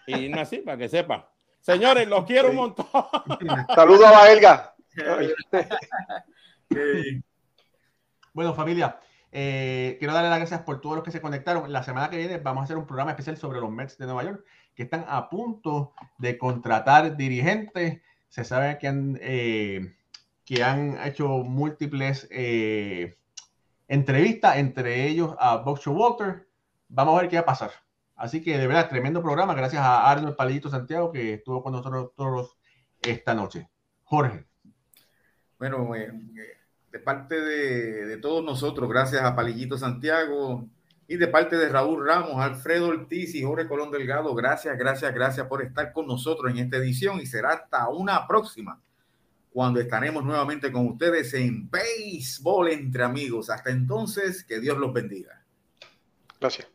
y 0.07 0.17
irme 0.17 0.41
así 0.43 0.59
para 0.59 0.77
que 0.77 0.89
sepa. 0.89 1.29
Señores, 1.61 2.07
los 2.07 2.25
quiero 2.25 2.51
un 2.51 2.57
montón. 2.57 2.87
Saludos 3.75 4.05
a 4.07 4.75
Bueno, 8.33 8.55
familia, 8.55 9.01
eh, 9.33 9.97
quiero 9.99 10.15
darle 10.15 10.31
las 10.31 10.39
gracias 10.39 10.63
por 10.63 10.81
todos 10.81 10.97
los 10.97 11.05
que 11.05 11.11
se 11.11 11.21
conectaron. 11.21 11.73
La 11.73 11.83
semana 11.83 12.11
que 12.11 12.17
viene 12.17 12.39
vamos 12.39 12.63
a 12.63 12.65
hacer 12.65 12.77
un 12.77 12.87
programa 12.87 13.11
especial 13.11 13.37
sobre 13.37 13.61
los 13.61 13.71
Mets 13.71 13.99
de 13.99 14.07
Nueva 14.07 14.25
York, 14.25 14.45
que 14.75 14.85
están 14.85 15.05
a 15.09 15.29
punto 15.29 15.93
de 16.19 16.39
contratar 16.39 17.17
dirigentes. 17.17 18.01
Se 18.29 18.45
sabe 18.45 18.79
que 18.79 18.89
han, 18.89 19.19
eh, 19.21 19.95
que 20.45 20.63
han 20.63 20.99
hecho 21.07 21.29
múltiples 21.29 22.29
eh, 22.31 23.19
entrevistas, 23.89 24.57
entre 24.57 25.07
ellos 25.07 25.35
a 25.39 25.57
Bob 25.57 25.81
Walter. 25.87 26.49
Vamos 26.89 27.17
a 27.17 27.21
ver 27.23 27.31
qué 27.31 27.37
va 27.37 27.43
a 27.43 27.47
pasar. 27.47 27.73
Así 28.15 28.43
que 28.43 28.57
de 28.57 28.67
verdad, 28.67 28.89
tremendo 28.89 29.23
programa. 29.23 29.55
Gracias 29.55 29.83
a 29.83 30.11
Arnold 30.11 30.37
Palito 30.37 30.71
Santiago 30.71 31.13
que 31.13 31.35
estuvo 31.35 31.63
con 31.63 31.73
nosotros 31.73 32.13
todos 32.17 32.57
esta 33.03 33.35
noche. 33.35 33.69
Jorge. 34.05 34.47
Bueno, 35.59 35.95
eh, 35.95 36.11
de 36.97 37.03
parte 37.03 37.39
de, 37.39 38.17
todos 38.17 38.43
nosotros, 38.43 38.89
gracias 38.89 39.23
a 39.23 39.37
Palillito 39.37 39.77
Santiago, 39.77 40.67
y 41.07 41.17
de 41.17 41.29
parte 41.29 41.57
de 41.57 41.69
Raúl 41.69 42.07
Ramos, 42.07 42.37
Alfredo 42.39 42.89
Ortiz 42.89 43.35
y 43.35 43.43
Jorge 43.43 43.69
Colón 43.69 43.91
Delgado, 43.91 44.35
gracias, 44.35 44.79
gracias, 44.79 45.15
gracias 45.15 45.47
por 45.47 45.63
estar 45.63 45.93
con 45.93 46.07
nosotros 46.07 46.51
en 46.51 46.59
esta 46.59 46.79
edición 46.79 47.21
y 47.21 47.27
será 47.27 47.51
hasta 47.51 47.87
una 47.91 48.27
próxima 48.27 48.81
cuando 49.53 49.79
estaremos 49.79 50.25
nuevamente 50.25 50.73
con 50.73 50.87
ustedes 50.87 51.35
en 51.35 51.71
Béisbol 51.71 52.71
entre 52.71 53.05
amigos. 53.05 53.51
Hasta 53.51 53.71
entonces, 53.71 54.43
que 54.43 54.59
Dios 54.59 54.79
los 54.79 54.93
bendiga. 54.93 55.45
Gracias. 56.41 56.67